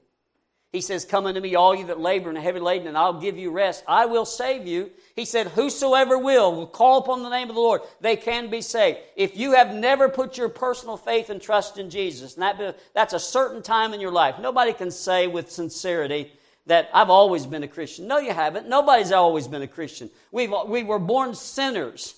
He 0.74 0.80
says, 0.80 1.04
Come 1.04 1.26
unto 1.26 1.40
me, 1.40 1.54
all 1.54 1.72
you 1.72 1.86
that 1.86 2.00
labor 2.00 2.30
and 2.30 2.36
are 2.36 2.40
heavy 2.40 2.58
laden, 2.58 2.88
and 2.88 2.98
I'll 2.98 3.20
give 3.20 3.38
you 3.38 3.52
rest. 3.52 3.84
I 3.86 4.06
will 4.06 4.24
save 4.24 4.66
you. 4.66 4.90
He 5.14 5.24
said, 5.24 5.46
Whosoever 5.46 6.18
will, 6.18 6.52
will 6.52 6.66
call 6.66 6.98
upon 6.98 7.22
the 7.22 7.28
name 7.28 7.48
of 7.48 7.54
the 7.54 7.60
Lord, 7.60 7.82
they 8.00 8.16
can 8.16 8.50
be 8.50 8.60
saved. 8.60 8.98
If 9.14 9.36
you 9.36 9.52
have 9.52 9.72
never 9.72 10.08
put 10.08 10.36
your 10.36 10.48
personal 10.48 10.96
faith 10.96 11.30
and 11.30 11.40
trust 11.40 11.78
in 11.78 11.90
Jesus, 11.90 12.34
and 12.34 12.42
that, 12.42 12.76
that's 12.92 13.12
a 13.12 13.20
certain 13.20 13.62
time 13.62 13.94
in 13.94 14.00
your 14.00 14.10
life, 14.10 14.40
nobody 14.40 14.72
can 14.72 14.90
say 14.90 15.28
with 15.28 15.48
sincerity, 15.48 16.32
that 16.66 16.88
I've 16.94 17.10
always 17.10 17.46
been 17.46 17.62
a 17.62 17.68
Christian. 17.68 18.08
No, 18.08 18.18
you 18.18 18.32
haven't. 18.32 18.68
Nobody's 18.68 19.12
always 19.12 19.46
been 19.48 19.62
a 19.62 19.68
Christian. 19.68 20.10
We've, 20.32 20.52
we 20.66 20.82
were 20.82 20.98
born 20.98 21.34
sinners. 21.34 22.14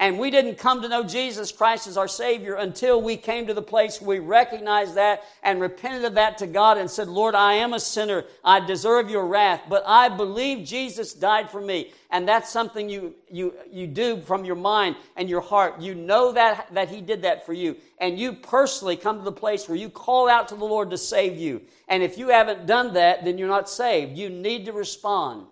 And 0.00 0.18
we 0.18 0.30
didn't 0.30 0.56
come 0.56 0.80
to 0.80 0.88
know 0.88 1.04
Jesus 1.04 1.52
Christ 1.52 1.86
as 1.86 1.98
our 1.98 2.08
Savior 2.08 2.54
until 2.54 3.02
we 3.02 3.18
came 3.18 3.46
to 3.46 3.52
the 3.52 3.60
place 3.60 4.00
we 4.00 4.18
recognized 4.18 4.94
that 4.94 5.24
and 5.42 5.60
repented 5.60 6.06
of 6.06 6.14
that 6.14 6.38
to 6.38 6.46
God 6.46 6.78
and 6.78 6.90
said, 6.90 7.06
Lord, 7.06 7.34
I 7.34 7.52
am 7.52 7.74
a 7.74 7.80
sinner. 7.80 8.24
I 8.42 8.60
deserve 8.60 9.10
your 9.10 9.26
wrath, 9.26 9.60
but 9.68 9.84
I 9.86 10.08
believe 10.08 10.66
Jesus 10.66 11.12
died 11.12 11.50
for 11.50 11.60
me. 11.60 11.92
And 12.10 12.26
that's 12.26 12.48
something 12.48 12.88
you, 12.88 13.14
you, 13.30 13.52
you 13.70 13.86
do 13.86 14.22
from 14.22 14.46
your 14.46 14.56
mind 14.56 14.96
and 15.16 15.28
your 15.28 15.42
heart. 15.42 15.78
You 15.82 15.94
know 15.94 16.32
that, 16.32 16.72
that 16.72 16.88
He 16.88 17.02
did 17.02 17.20
that 17.22 17.44
for 17.44 17.52
you. 17.52 17.76
And 17.98 18.18
you 18.18 18.32
personally 18.32 18.96
come 18.96 19.18
to 19.18 19.24
the 19.24 19.30
place 19.30 19.68
where 19.68 19.76
you 19.76 19.90
call 19.90 20.30
out 20.30 20.48
to 20.48 20.54
the 20.54 20.64
Lord 20.64 20.88
to 20.92 20.98
save 20.98 21.36
you. 21.36 21.60
And 21.88 22.02
if 22.02 22.16
you 22.16 22.28
haven't 22.28 22.64
done 22.64 22.94
that, 22.94 23.22
then 23.22 23.36
you're 23.36 23.48
not 23.48 23.68
saved. 23.68 24.16
You 24.16 24.30
need 24.30 24.64
to 24.64 24.72
respond. 24.72 25.44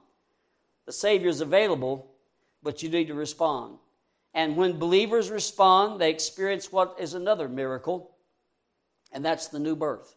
The 0.87 0.93
Savior 0.93 1.29
is 1.29 1.43
available, 1.43 2.11
but 2.63 2.83
you 2.83 2.89
need 2.89 3.09
to 3.09 3.15
respond. 3.15 3.77
And 4.35 4.57
when 4.57 4.79
believers 4.79 5.31
respond, 5.31 6.01
they 6.01 6.11
experience 6.11 6.71
what 6.71 6.97
is 6.99 7.15
another 7.15 7.49
miracle, 7.49 8.11
and 9.13 9.25
that's 9.25 9.49
the 9.49 9.59
new 9.59 9.75
birth. 9.75 10.15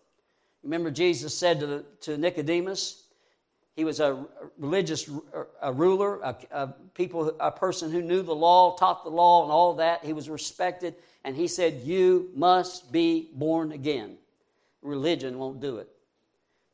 Remember, 0.63 0.91
Jesus 0.91 1.35
said 1.35 1.59
to, 1.61 1.85
to 2.01 2.17
Nicodemus, 2.17 3.07
he 3.75 3.85
was 3.85 3.99
a 3.99 4.25
religious 4.57 5.09
a 5.61 5.71
ruler, 5.71 6.19
a, 6.21 6.35
a, 6.51 6.67
people, 6.93 7.35
a 7.39 7.51
person 7.51 7.89
who 7.89 8.01
knew 8.01 8.21
the 8.21 8.35
law, 8.35 8.75
taught 8.75 9.03
the 9.03 9.09
law, 9.09 9.43
and 9.43 9.51
all 9.51 9.75
that. 9.75 10.03
He 10.03 10.13
was 10.13 10.29
respected, 10.29 10.95
and 11.23 11.35
he 11.35 11.47
said, 11.47 11.81
"You 11.83 12.29
must 12.35 12.91
be 12.91 13.29
born 13.33 13.71
again. 13.71 14.17
Religion 14.81 15.39
won't 15.39 15.61
do 15.61 15.77
it. 15.77 15.87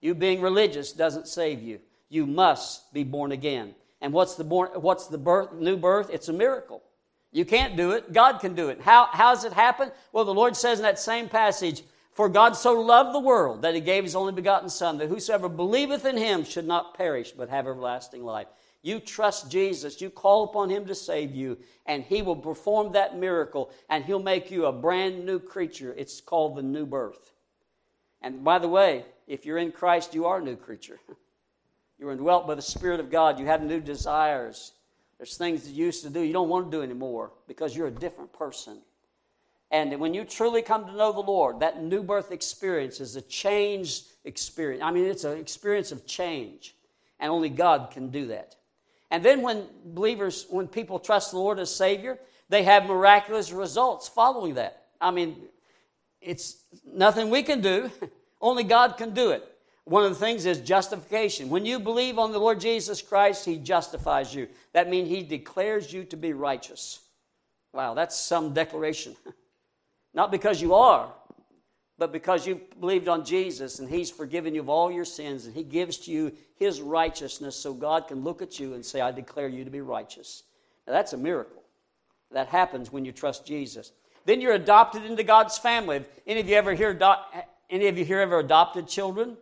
You 0.01 0.15
being 0.15 0.41
religious 0.41 0.91
doesn't 0.91 1.27
save 1.27 1.61
you. 1.61 1.79
You 2.09 2.25
must 2.25 2.91
be 2.93 3.03
born 3.03 3.31
again. 3.31 3.75
And 4.01 4.11
what's 4.11 4.35
the 4.35 4.43
born? 4.43 4.69
What's 4.73 5.07
the 5.07 5.17
birth? 5.17 5.53
New 5.53 5.77
birth? 5.77 6.09
It's 6.11 6.29
a 6.29 6.33
miracle. 6.33 6.81
You 7.38 7.45
can't 7.45 7.77
do 7.77 7.91
it. 7.91 8.13
God 8.13 8.39
can 8.39 8.55
do 8.55 8.69
it. 8.69 8.81
How, 8.81 9.09
how 9.11 9.31
does 9.35 9.43
it 9.43 9.53
happen? 9.53 9.91
Well, 10.11 10.25
the 10.25 10.33
Lord 10.33 10.57
says 10.57 10.79
in 10.79 10.83
that 10.83 10.97
same 10.97 11.29
passage, 11.29 11.83
For 12.13 12.29
God 12.29 12.55
so 12.55 12.73
loved 12.81 13.13
the 13.13 13.19
world 13.19 13.61
that 13.61 13.75
he 13.75 13.79
gave 13.79 14.03
his 14.03 14.15
only 14.15 14.33
begotten 14.33 14.69
Son, 14.69 14.97
that 14.97 15.09
whosoever 15.09 15.47
believeth 15.47 16.03
in 16.03 16.17
him 16.17 16.43
should 16.43 16.65
not 16.65 16.97
perish, 16.97 17.33
but 17.33 17.49
have 17.49 17.67
everlasting 17.67 18.23
life. 18.23 18.47
You 18.81 18.99
trust 18.99 19.51
Jesus, 19.51 20.01
you 20.01 20.09
call 20.09 20.45
upon 20.45 20.71
him 20.71 20.88
to 20.88 20.95
save 20.95 21.35
you, 21.35 21.59
and 21.85 22.03
he 22.03 22.23
will 22.23 22.35
perform 22.35 22.93
that 22.93 23.19
miracle, 23.19 23.69
and 23.88 24.03
he'll 24.03 24.17
make 24.17 24.49
you 24.49 24.65
a 24.65 24.71
brand 24.71 25.23
new 25.23 25.38
creature. 25.38 25.93
It's 25.95 26.19
called 26.19 26.55
the 26.55 26.63
new 26.63 26.88
birth. 26.88 27.33
And 28.19 28.43
by 28.43 28.57
the 28.57 28.67
way, 28.67 29.05
if 29.27 29.45
you're 29.45 29.59
in 29.59 29.71
Christ, 29.71 30.15
you 30.15 30.25
are 30.25 30.39
a 30.39 30.43
new 30.43 30.55
creature. 30.55 30.99
You're 31.99 32.11
indwelt 32.11 32.45
by 32.45 32.53
the 32.53 32.61
Spirit 32.61 32.99
of 32.99 33.09
God. 33.09 33.39
You 33.39 33.47
have 33.47 33.63
new 33.63 33.81
desires. 33.81 34.73
There's 35.18 35.38
things 35.38 35.68
you 35.68 35.86
used 35.86 36.03
to 36.03 36.09
do 36.09 36.22
you 36.22 36.34
don't 36.34 36.49
want 36.49 36.72
to 36.72 36.78
do 36.78 36.84
anymore 36.84 37.32
because 37.47 37.76
you're 37.76 37.88
a 37.88 37.91
different 37.91 38.32
person. 38.34 38.80
And 39.72 39.99
when 39.99 40.13
you 40.13 40.24
truly 40.24 40.61
come 40.61 40.86
to 40.86 40.95
know 40.95 41.11
the 41.11 41.20
Lord, 41.20 41.59
that 41.59 41.84
new 41.84 42.01
birth 42.01 42.32
experience 42.32 43.01
is 43.01 43.15
a 43.15 43.22
changed 43.22 44.05
experience. 44.24 44.82
I 44.84 44.91
mean, 44.91 45.05
it's 45.05 45.26
an 45.26 45.38
experience 45.38 45.91
of 45.91 46.05
change. 46.05 46.76
And 47.20 47.32
only 47.32 47.49
God 47.49 47.91
can 47.91 48.09
do 48.09 48.28
that. 48.28 48.55
And 49.11 49.24
then 49.26 49.41
when 49.41 49.65
believers, 49.84 50.45
when 50.49 50.68
people 50.68 50.99
trust 50.99 51.32
the 51.32 51.38
Lord 51.38 51.59
as 51.59 51.74
Savior, 51.74 52.20
they 52.49 52.63
have 52.63 52.86
miraculous 52.86 53.51
results 53.51 54.07
following 54.07 54.53
that. 54.55 54.84
I 55.01 55.11
mean, 55.11 55.38
it's 56.22 56.63
nothing 56.86 57.30
we 57.30 57.43
can 57.43 57.61
do, 57.61 57.91
only 58.41 58.63
God 58.63 58.97
can 58.97 59.13
do 59.13 59.32
it. 59.32 59.56
One 59.88 60.03
of 60.03 60.09
the 60.09 60.19
things 60.19 60.45
is 60.45 60.59
justification. 60.59 61.49
When 61.49 61.65
you 61.65 61.79
believe 61.79 62.19
on 62.19 62.33
the 62.33 62.39
Lord 62.39 62.59
Jesus 62.59 63.01
Christ, 63.01 63.45
He 63.45 63.55
justifies 63.55 64.35
you. 64.35 64.49
That 64.73 64.89
means 64.89 65.07
He 65.07 65.23
declares 65.23 65.93
you 65.93 66.03
to 66.05 66.17
be 66.17 66.33
righteous. 66.33 66.99
Wow, 67.71 67.93
that's 67.93 68.17
some 68.17 68.53
declaration. 68.53 69.15
Not 70.13 70.29
because 70.29 70.61
you 70.61 70.73
are, 70.73 71.13
but 71.97 72.11
because 72.11 72.45
you 72.45 72.59
believed 72.81 73.07
on 73.07 73.23
Jesus 73.23 73.79
and 73.79 73.88
He's 73.88 74.11
forgiven 74.11 74.53
you 74.53 74.59
of 74.59 74.67
all 74.67 74.91
your 74.91 75.05
sins 75.05 75.45
and 75.45 75.55
He 75.55 75.63
gives 75.63 75.97
to 75.99 76.11
you 76.11 76.33
His 76.57 76.81
righteousness 76.81 77.55
so 77.55 77.73
God 77.73 78.09
can 78.09 78.25
look 78.25 78.41
at 78.41 78.59
you 78.59 78.73
and 78.73 78.85
say, 78.85 78.99
I 78.99 79.11
declare 79.11 79.47
you 79.47 79.63
to 79.63 79.71
be 79.71 79.79
righteous. 79.79 80.43
Now, 80.85 80.93
that's 80.93 81.13
a 81.13 81.17
miracle. 81.17 81.63
That 82.31 82.47
happens 82.49 82.91
when 82.91 83.05
you 83.05 83.13
trust 83.13 83.45
Jesus. 83.45 83.93
Then 84.25 84.41
you're 84.41 84.53
adopted 84.53 85.05
into 85.05 85.23
God's 85.23 85.57
family. 85.57 86.03
Any 86.25 86.41
of 86.41 86.49
you 86.49 86.55
ever 86.55 86.73
hear, 86.73 86.99
any 87.69 87.88
of 87.88 87.97
you 87.97 88.03
here 88.03 88.19
ever 88.19 88.39
adopted 88.39 88.89
children? 88.89 89.38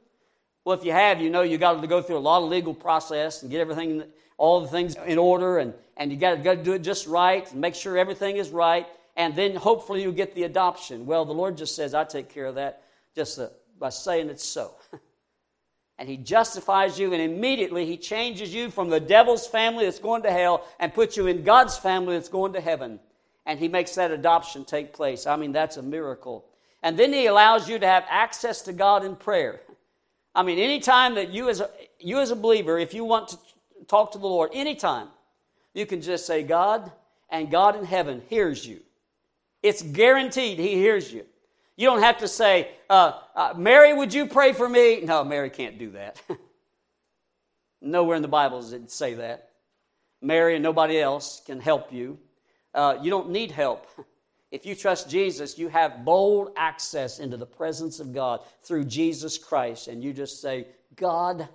Well, 0.66 0.76
if 0.76 0.84
you 0.84 0.94
have, 0.94 1.22
you 1.22 1.30
know 1.30 1.44
you 1.44 1.60
got 1.60 1.80
to 1.80 1.88
go 1.88 2.02
through 2.02 2.18
a 2.18 2.20
lot 2.20 2.42
of 2.42 2.50
legal 2.50 2.74
process 2.74 3.44
and 3.44 3.52
get 3.52 3.62
everything, 3.62 4.04
all 4.38 4.62
the 4.62 4.68
things 4.68 4.96
in 5.06 5.20
order, 5.20 5.60
and, 5.60 5.76
and 5.96 6.12
you 6.12 6.18
got 6.18 6.44
to 6.44 6.56
do 6.56 6.74
it 6.74 6.80
just 6.80 7.06
right 7.06 7.50
and 7.52 7.62
make 7.62 7.76
sure 7.76 8.00
everything 8.00 8.38
is 8.38 8.50
right, 8.50 8.88
and 9.16 9.36
then 9.36 9.56
hopefully 9.56 10.02
you 10.02 10.12
get 10.12 10.34
the 10.34 10.44
adoption. 10.44 11.06
Well, 11.06 11.24
the 11.24 11.34
Lord 11.34 11.56
just 11.56 11.76
says, 11.76 11.94
I 11.94 12.04
take 12.04 12.30
care 12.30 12.48
of 12.48 12.56
that 12.56 12.82
just 13.16 13.40
by 13.80 13.90
saying 13.90 14.30
it's 14.30 14.44
so. 14.44 14.72
and 16.00 16.10
He 16.10 16.18
justifies 16.18 16.98
you, 16.98 17.14
and 17.14 17.22
immediately 17.22 17.86
He 17.86 17.96
changes 17.96 18.52
you 18.52 18.72
from 18.72 18.90
the 18.90 19.00
devil's 19.00 19.46
family 19.46 19.86
that's 19.86 20.00
going 20.00 20.24
to 20.24 20.32
hell 20.32 20.66
and 20.80 20.92
puts 20.96 21.16
you 21.16 21.28
in 21.28 21.44
God's 21.44 21.78
family 21.78 22.16
that's 22.16 22.28
going 22.28 22.54
to 22.54 22.62
heaven. 22.62 23.00
And 23.46 23.60
He 23.60 23.68
makes 23.68 23.94
that 23.96 24.10
adoption 24.10 24.66
take 24.66 24.94
place. 24.94 25.28
I 25.28 25.36
mean, 25.36 25.52
that's 25.52 25.78
a 25.78 25.84
miracle. 25.84 26.44
And 26.82 26.98
then 26.98 27.14
He 27.14 27.28
allows 27.28 27.70
you 27.70 27.78
to 27.78 27.86
have 27.86 28.06
access 28.10 28.64
to 28.64 28.74
God 28.74 29.06
in 29.06 29.16
prayer. 29.16 29.62
I 30.36 30.44
mean, 30.44 30.60
anytime 30.60 31.16
that 31.16 31.30
you 31.30 31.50
as 31.50 31.62
a, 31.62 31.70
you 32.00 32.20
as 32.20 32.30
a 32.30 32.36
believer, 32.36 32.78
if 32.78 32.94
you 32.94 33.06
want 33.06 33.30
to 33.30 33.38
talk 33.88 34.12
to 34.12 34.18
the 34.18 34.28
Lord, 34.28 34.52
anytime, 34.54 35.08
you 35.74 35.86
can 35.86 36.02
just 36.02 36.26
say, 36.26 36.44
God, 36.44 36.92
and 37.30 37.50
God 37.50 37.78
in 37.78 37.86
heaven 37.86 38.22
hears 38.30 38.68
you. 38.68 38.82
It's 39.64 39.82
guaranteed 39.82 40.60
He 40.60 40.74
hears 40.76 41.12
you. 41.12 41.26
You 41.78 41.88
don't 41.88 42.02
have 42.02 42.18
to 42.20 42.28
say, 42.28 42.70
uh, 42.90 43.14
uh, 43.36 43.54
Mary, 43.58 43.94
would 43.94 44.14
you 44.14 44.28
pray 44.28 44.54
for 44.54 44.68
me? 44.68 45.02
No, 45.02 45.24
Mary 45.24 45.50
can't 45.50 45.78
do 45.78 45.92
that. 45.92 46.22
Nowhere 47.82 48.16
in 48.16 48.22
the 48.22 48.28
Bible 48.28 48.62
does 48.62 48.74
it 48.74 48.92
say 48.92 49.16
that. 49.16 49.50
Mary 50.22 50.56
and 50.56 50.64
nobody 50.64 51.00
else 51.00 51.42
can 51.46 51.60
help 51.60 51.92
you. 51.92 52.18
Uh, 52.74 52.98
you 53.02 53.10
don't 53.10 53.30
need 53.30 53.52
help. 53.52 53.88
If 54.56 54.66
you 54.66 54.74
trust 54.74 55.10
Jesus, 55.10 55.58
you 55.58 55.68
have 55.68 56.06
bold 56.06 56.54
access 56.56 57.20
into 57.20 57.36
the 57.36 57.46
presence 57.46 58.00
of 58.00 58.14
God 58.14 58.40
through 58.64 58.86
Jesus 58.86 59.38
Christ. 59.38 59.90
And 59.90 60.02
you 60.02 60.14
just 60.14 60.40
say, 60.40 60.68
God, 60.96 61.50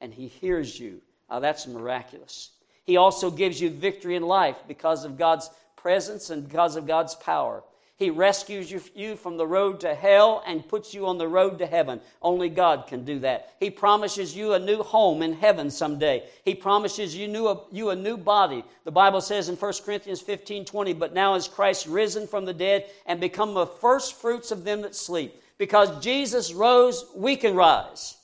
and 0.00 0.10
He 0.10 0.26
hears 0.26 0.80
you. 0.80 1.02
Now, 1.28 1.40
that's 1.40 1.66
miraculous. 1.66 2.52
He 2.84 2.96
also 2.96 3.30
gives 3.30 3.60
you 3.60 3.68
victory 3.68 4.16
in 4.16 4.22
life 4.22 4.56
because 4.66 5.04
of 5.04 5.18
God's 5.18 5.50
presence 5.76 6.30
and 6.30 6.48
because 6.48 6.76
of 6.76 6.86
God's 6.86 7.14
power. 7.14 7.62
He 8.00 8.08
rescues 8.08 8.72
you 8.94 9.14
from 9.14 9.36
the 9.36 9.46
road 9.46 9.80
to 9.80 9.94
hell 9.94 10.42
and 10.46 10.66
puts 10.66 10.94
you 10.94 11.06
on 11.06 11.18
the 11.18 11.28
road 11.28 11.58
to 11.58 11.66
heaven. 11.66 12.00
Only 12.22 12.48
God 12.48 12.86
can 12.86 13.04
do 13.04 13.18
that. 13.18 13.54
He 13.60 13.68
promises 13.68 14.34
you 14.34 14.54
a 14.54 14.58
new 14.58 14.82
home 14.82 15.20
in 15.20 15.34
heaven 15.34 15.70
someday. 15.70 16.26
He 16.42 16.54
promises 16.54 17.14
you, 17.14 17.28
new, 17.28 17.60
you 17.70 17.90
a 17.90 17.94
new 17.94 18.16
body. 18.16 18.64
The 18.84 18.90
Bible 18.90 19.20
says 19.20 19.50
in 19.50 19.56
1 19.56 19.72
Corinthians 19.84 20.22
15 20.22 20.64
20, 20.64 20.94
but 20.94 21.12
now 21.12 21.34
is 21.34 21.46
Christ 21.46 21.84
risen 21.84 22.26
from 22.26 22.46
the 22.46 22.54
dead 22.54 22.86
and 23.04 23.20
become 23.20 23.52
the 23.52 23.66
first 23.66 24.18
fruits 24.18 24.50
of 24.50 24.64
them 24.64 24.80
that 24.80 24.94
sleep. 24.94 25.34
Because 25.58 26.02
Jesus 26.02 26.54
rose, 26.54 27.04
we 27.14 27.36
can 27.36 27.54
rise. 27.54 28.16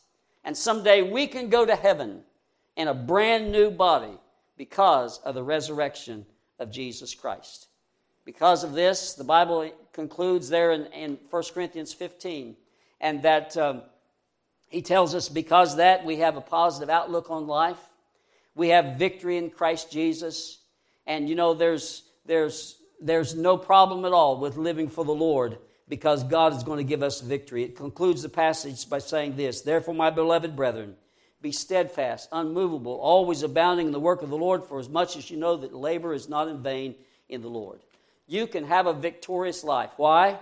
And 0.43 0.57
someday 0.57 1.03
we 1.03 1.27
can 1.27 1.51
go 1.51 1.67
to 1.67 1.77
heaven 1.77 2.23
in 2.77 2.89
a 2.89 2.95
brand 2.95 3.53
new 3.53 3.71
body 3.71 4.19
because 4.57 5.19
of 5.19 5.35
the 5.35 5.45
resurrection 5.45 6.25
of 6.59 6.71
Jesus 6.71 7.15
Christ. 7.15 7.66
Because 8.27 8.65
of 8.65 8.73
this, 8.73 9.15
the 9.15 9.23
Bible 9.23 9.71
concludes 9.93 10.49
there 10.49 10.73
in, 10.73 10.87
in 10.87 11.17
1 11.31 11.43
Corinthians 11.55 11.95
15, 11.95 12.57
and 13.01 13.23
that 13.23 13.57
um, 13.57 13.83
he 14.69 14.83
tells 14.83 15.15
us 15.15 15.29
because 15.29 15.77
that 15.77 16.05
we 16.05 16.17
have 16.17 16.37
a 16.37 16.41
positive 16.41 16.91
outlook 16.91 17.31
on 17.31 17.47
life, 17.47 17.79
we 18.57 18.71
have 18.71 18.99
victory 18.99 19.37
in 19.37 19.49
Christ 19.49 19.93
Jesus, 19.93 20.59
and 21.07 21.29
you 21.29 21.37
know 21.37 21.55
there's 21.55 22.03
there's 22.27 22.77
there's 23.01 23.37
no 23.37 23.57
problem 23.57 24.05
at 24.05 24.13
all 24.13 24.41
with 24.41 24.57
living 24.57 24.89
for 24.89 25.05
the 25.05 25.15
Lord 25.15 25.59
because 25.89 26.25
God 26.25 26.53
is 26.53 26.65
going 26.65 26.79
to 26.79 26.85
give 26.85 27.05
us 27.05 27.21
victory. 27.21 27.63
It 27.63 27.77
concludes 27.77 28.23
the 28.23 28.29
passage 28.29 28.89
by 28.91 28.99
saying 28.99 29.37
this 29.37 29.61
Therefore, 29.61 29.95
my 29.95 30.11
beloved 30.11 30.57
brethren, 30.57 30.97
be 31.41 31.53
steadfast, 31.53 32.29
unmovable, 32.33 32.95
always 32.95 33.45
abounding 33.45 33.87
in 33.87 33.93
the 33.93 34.01
work 34.01 34.23
of 34.23 34.31
the 34.31 34.37
Lord, 34.37 34.65
for 34.65 34.81
as 34.81 34.89
much 34.89 35.17
as 35.17 35.31
you 35.31 35.37
know 35.37 35.57
that 35.59 35.73
labor 35.73 36.13
is 36.13 36.29
not 36.29 36.49
in 36.49 36.61
vain 36.61 36.97
in 37.29 37.41
the 37.41 37.49
Lord 37.49 37.83
you 38.27 38.47
can 38.47 38.65
have 38.65 38.87
a 38.87 38.93
victorious 38.93 39.65
life. 39.65 39.91
Why? 39.97 40.39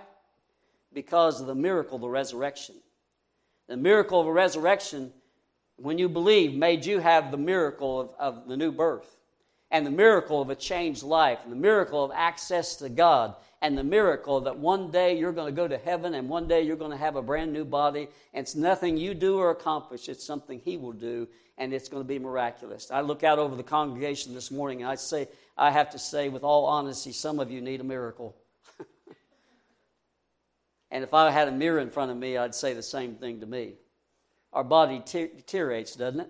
Because 0.93 1.41
of 1.41 1.47
the 1.47 1.55
miracle 1.55 1.95
of 1.95 2.01
the 2.01 2.09
resurrection. 2.09 2.75
The 3.67 3.77
miracle 3.77 4.19
of 4.19 4.25
the 4.25 4.31
resurrection, 4.31 5.11
when 5.77 5.97
you 5.97 6.09
believe, 6.09 6.53
made 6.53 6.85
you 6.85 6.99
have 6.99 7.31
the 7.31 7.37
miracle 7.37 8.01
of, 8.01 8.09
of 8.19 8.47
the 8.47 8.57
new 8.57 8.71
birth, 8.71 9.17
and 9.71 9.85
the 9.85 9.91
miracle 9.91 10.41
of 10.41 10.49
a 10.49 10.55
changed 10.55 11.03
life, 11.03 11.39
and 11.43 11.51
the 11.51 11.57
miracle 11.57 12.03
of 12.03 12.11
access 12.13 12.75
to 12.77 12.89
God, 12.89 13.35
and 13.61 13.75
the 13.75 13.83
miracle 13.83 14.41
that 14.41 14.59
one 14.59 14.91
day 14.91 15.17
you're 15.17 15.31
going 15.31 15.51
to 15.51 15.55
go 15.55 15.67
to 15.67 15.77
heaven 15.77 16.13
and 16.13 16.29
one 16.29 16.47
day 16.47 16.61
you're 16.61 16.75
going 16.75 16.91
to 16.91 16.97
have 16.97 17.15
a 17.15 17.21
brand 17.21 17.51
new 17.51 17.65
body. 17.65 18.07
And 18.33 18.43
it's 18.43 18.53
nothing 18.53 18.95
you 18.95 19.15
do 19.15 19.39
or 19.39 19.49
accomplish, 19.49 20.07
it's 20.07 20.23
something 20.23 20.61
He 20.63 20.77
will 20.77 20.91
do, 20.91 21.27
and 21.57 21.73
it's 21.73 21.89
going 21.89 22.03
to 22.03 22.07
be 22.07 22.19
miraculous. 22.19 22.91
I 22.91 23.01
look 23.01 23.23
out 23.23 23.39
over 23.39 23.55
the 23.55 23.63
congregation 23.63 24.35
this 24.35 24.51
morning 24.51 24.83
and 24.83 24.91
I 24.91 24.95
say, 24.95 25.27
I 25.57 25.71
have 25.71 25.91
to 25.91 25.99
say, 25.99 26.29
with 26.29 26.43
all 26.43 26.65
honesty, 26.65 27.11
some 27.11 27.39
of 27.39 27.49
you 27.49 27.61
need 27.61 27.79
a 27.79 27.85
miracle. 27.85 28.35
and 30.91 31.03
if 31.03 31.13
I 31.13 31.31
had 31.31 31.47
a 31.47 31.51
mirror 31.51 31.79
in 31.79 31.89
front 31.89 32.11
of 32.11 32.17
me, 32.17 32.37
I'd 32.37 32.55
say 32.55 32.73
the 32.73 32.83
same 32.83 33.15
thing 33.15 33.39
to 33.39 33.45
me. 33.45 33.75
Our 34.51 34.63
body 34.63 35.01
deteriorates, 35.05 35.95
doesn't 35.95 36.21
it? 36.21 36.29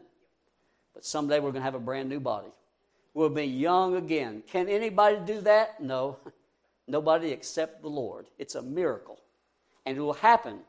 But 0.94 1.06
someday 1.06 1.40
we're 1.40 1.52
going 1.52 1.62
to 1.62 1.62
have 1.62 1.76
a 1.76 1.80
brand 1.80 2.10
new 2.10 2.20
body. 2.20 2.48
We'll 3.14 3.30
be 3.30 3.46
young 3.46 3.96
again. 3.96 4.44
Can 4.48 4.68
anybody 4.68 5.18
do 5.26 5.42
that? 5.42 5.82
No. 5.82 6.18
Nobody 6.88 7.32
except 7.32 7.82
the 7.82 7.90
Lord. 7.90 8.28
It's 8.38 8.56
a 8.56 8.62
miracle. 8.62 9.20
And 9.86 9.98
it 9.98 10.02
will 10.02 10.14
happen 10.14 10.60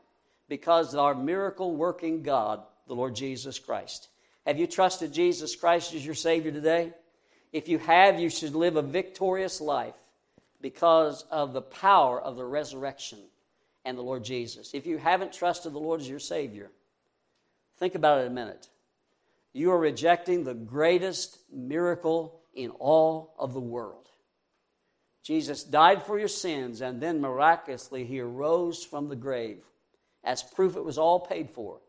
because 0.47 0.93
of 0.93 0.99
our 0.99 1.13
miracle 1.13 1.75
working 1.75 2.23
God, 2.23 2.61
the 2.87 2.95
Lord 2.95 3.15
Jesus 3.15 3.59
Christ. 3.59 4.09
Have 4.45 4.57
you 4.57 4.65
trusted 4.65 5.11
Jesus 5.11 5.55
Christ 5.55 5.93
as 5.93 6.05
your 6.05 6.15
Savior 6.15 6.51
today? 6.51 6.93
If 7.53 7.67
you 7.67 7.77
have, 7.79 8.19
you 8.19 8.29
should 8.29 8.55
live 8.55 8.75
a 8.75 8.81
victorious 8.81 9.61
life 9.61 9.95
because 10.61 11.23
of 11.31 11.53
the 11.53 11.61
power 11.61 12.21
of 12.21 12.35
the 12.35 12.45
resurrection 12.45 13.19
and 13.85 13.97
the 13.97 14.01
Lord 14.01 14.23
Jesus. 14.23 14.73
If 14.73 14.85
you 14.85 14.97
haven't 14.97 15.33
trusted 15.33 15.73
the 15.73 15.79
Lord 15.79 16.01
as 16.01 16.09
your 16.09 16.19
Savior, 16.19 16.69
think 17.77 17.95
about 17.95 18.21
it 18.21 18.27
a 18.27 18.31
minute. 18.31 18.67
You 19.53 19.71
are 19.71 19.79
rejecting 19.79 20.43
the 20.43 20.53
greatest 20.53 21.39
miracle 21.51 22.39
in 22.53 22.71
all 22.71 23.33
of 23.39 23.53
the 23.53 23.61
world. 23.61 24.09
Jesus 25.23 25.63
died 25.63 26.03
for 26.03 26.17
your 26.17 26.27
sins, 26.27 26.81
and 26.81 27.01
then 27.01 27.21
miraculously 27.21 28.05
he 28.05 28.19
arose 28.19 28.83
from 28.83 29.09
the 29.09 29.15
grave 29.15 29.63
as 30.23 30.43
proof 30.43 30.75
it 30.75 30.83
was 30.83 30.97
all 30.97 31.19
paid 31.19 31.49
for, 31.49 31.79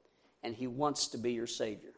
and 0.43 0.55
he 0.55 0.67
wants 0.67 1.09
to 1.09 1.19
be 1.19 1.33
your 1.33 1.47
Savior. 1.47 1.93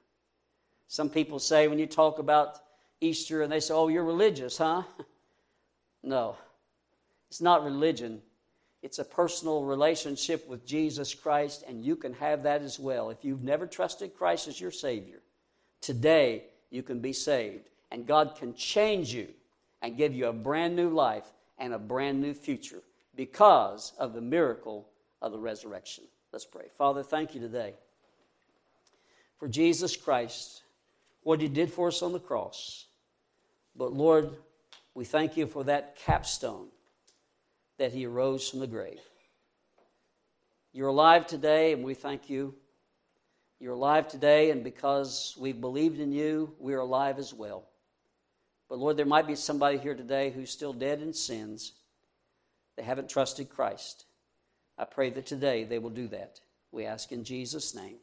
Some 0.89 1.11
people 1.11 1.39
say 1.39 1.69
when 1.69 1.79
you 1.79 1.87
talk 1.87 2.19
about 2.19 2.59
Easter 3.01 3.43
and 3.43 3.51
they 3.51 3.61
say, 3.61 3.75
Oh, 3.75 3.89
you're 3.89 4.05
religious, 4.05 4.59
huh? 4.59 4.83
no, 6.03 6.37
it's 7.29 7.41
not 7.41 7.65
religion. 7.65 8.21
It's 8.83 8.99
a 8.99 9.05
personal 9.05 9.65
relationship 9.65 10.49
with 10.49 10.65
Jesus 10.65 11.15
Christ, 11.15 11.65
and 11.69 11.85
you 11.85 11.97
can 11.97 12.15
have 12.15 12.43
that 12.45 12.63
as 12.63 12.79
well. 12.79 13.11
If 13.11 13.25
you've 13.25 13.43
never 13.43 13.67
trusted 13.67 14.17
Christ 14.17 14.49
as 14.49 14.61
your 14.61 14.71
Savior, 14.71 15.21
today 15.83 16.45
you 16.71 16.83
can 16.83 17.01
be 17.01 17.13
saved, 17.13 17.69
and 17.91 18.07
God 18.07 18.37
can 18.39 18.55
change 18.55 19.13
you 19.13 19.29
and 19.83 19.99
give 19.99 20.15
you 20.15 20.29
a 20.29 20.33
brand 20.33 20.77
new 20.77 20.89
life 20.89 21.31
and 21.59 21.75
a 21.75 21.79
brand 21.79 22.23
new 22.23 22.33
future 22.33 22.83
because 23.15 23.93
of 23.99 24.15
the 24.15 24.21
miracle 24.21 24.89
of 25.21 25.33
the 25.33 25.39
resurrection. 25.39 26.05
Let's 26.33 26.47
pray. 26.47 26.67
Father, 26.79 27.03
thank 27.03 27.35
you 27.35 27.41
today 27.41 27.75
for 29.39 29.49
Jesus 29.49 29.97
Christ, 29.97 30.63
what 31.23 31.41
He 31.41 31.49
did 31.49 31.73
for 31.73 31.89
us 31.89 32.03
on 32.03 32.13
the 32.13 32.21
cross. 32.21 32.87
But 33.77 33.93
Lord, 33.93 34.31
we 34.95 35.05
thank 35.05 35.37
you 35.37 35.47
for 35.47 35.65
that 35.65 35.97
capstone 35.97 36.69
that 37.79 37.93
he 37.93 38.07
arose 38.07 38.49
from 38.49 38.61
the 38.61 38.67
grave. 38.67 39.01
You're 40.73 40.89
alive 40.89 41.27
today, 41.27 41.73
and 41.73 41.83
we 41.83 41.95
thank 41.95 42.31
you. 42.31 42.55
You're 43.59 43.75
alive 43.75 44.09
today, 44.09 44.51
and 44.51 44.63
because 44.63 45.37
we've 45.39 45.61
believed 45.61 46.01
in 46.01 46.13
you, 46.13 46.55
we're 46.59 46.79
alive 46.79 47.19
as 47.19 47.35
well. 47.35 47.65
But 48.69 48.79
Lord, 48.79 48.97
there 48.97 49.07
might 49.07 49.27
be 49.27 49.35
somebody 49.35 49.79
here 49.79 49.95
today 49.95 50.31
who's 50.31 50.51
still 50.51 50.73
dead 50.73 51.03
in 51.03 51.13
sins. 51.13 51.73
They 52.77 52.83
haven't 52.85 53.11
trusted 53.11 53.51
Christ. 53.51 54.05
I 54.79 54.85
pray 54.85 55.11
that 55.11 55.27
today 55.27 55.65
they 55.65 55.79
will 55.79 55.91
do 55.91 56.09
that. 56.09 56.41
We 56.73 56.87
ask 56.87 57.11
in 57.13 57.25
Jesus' 57.25 57.75
name. 57.75 57.97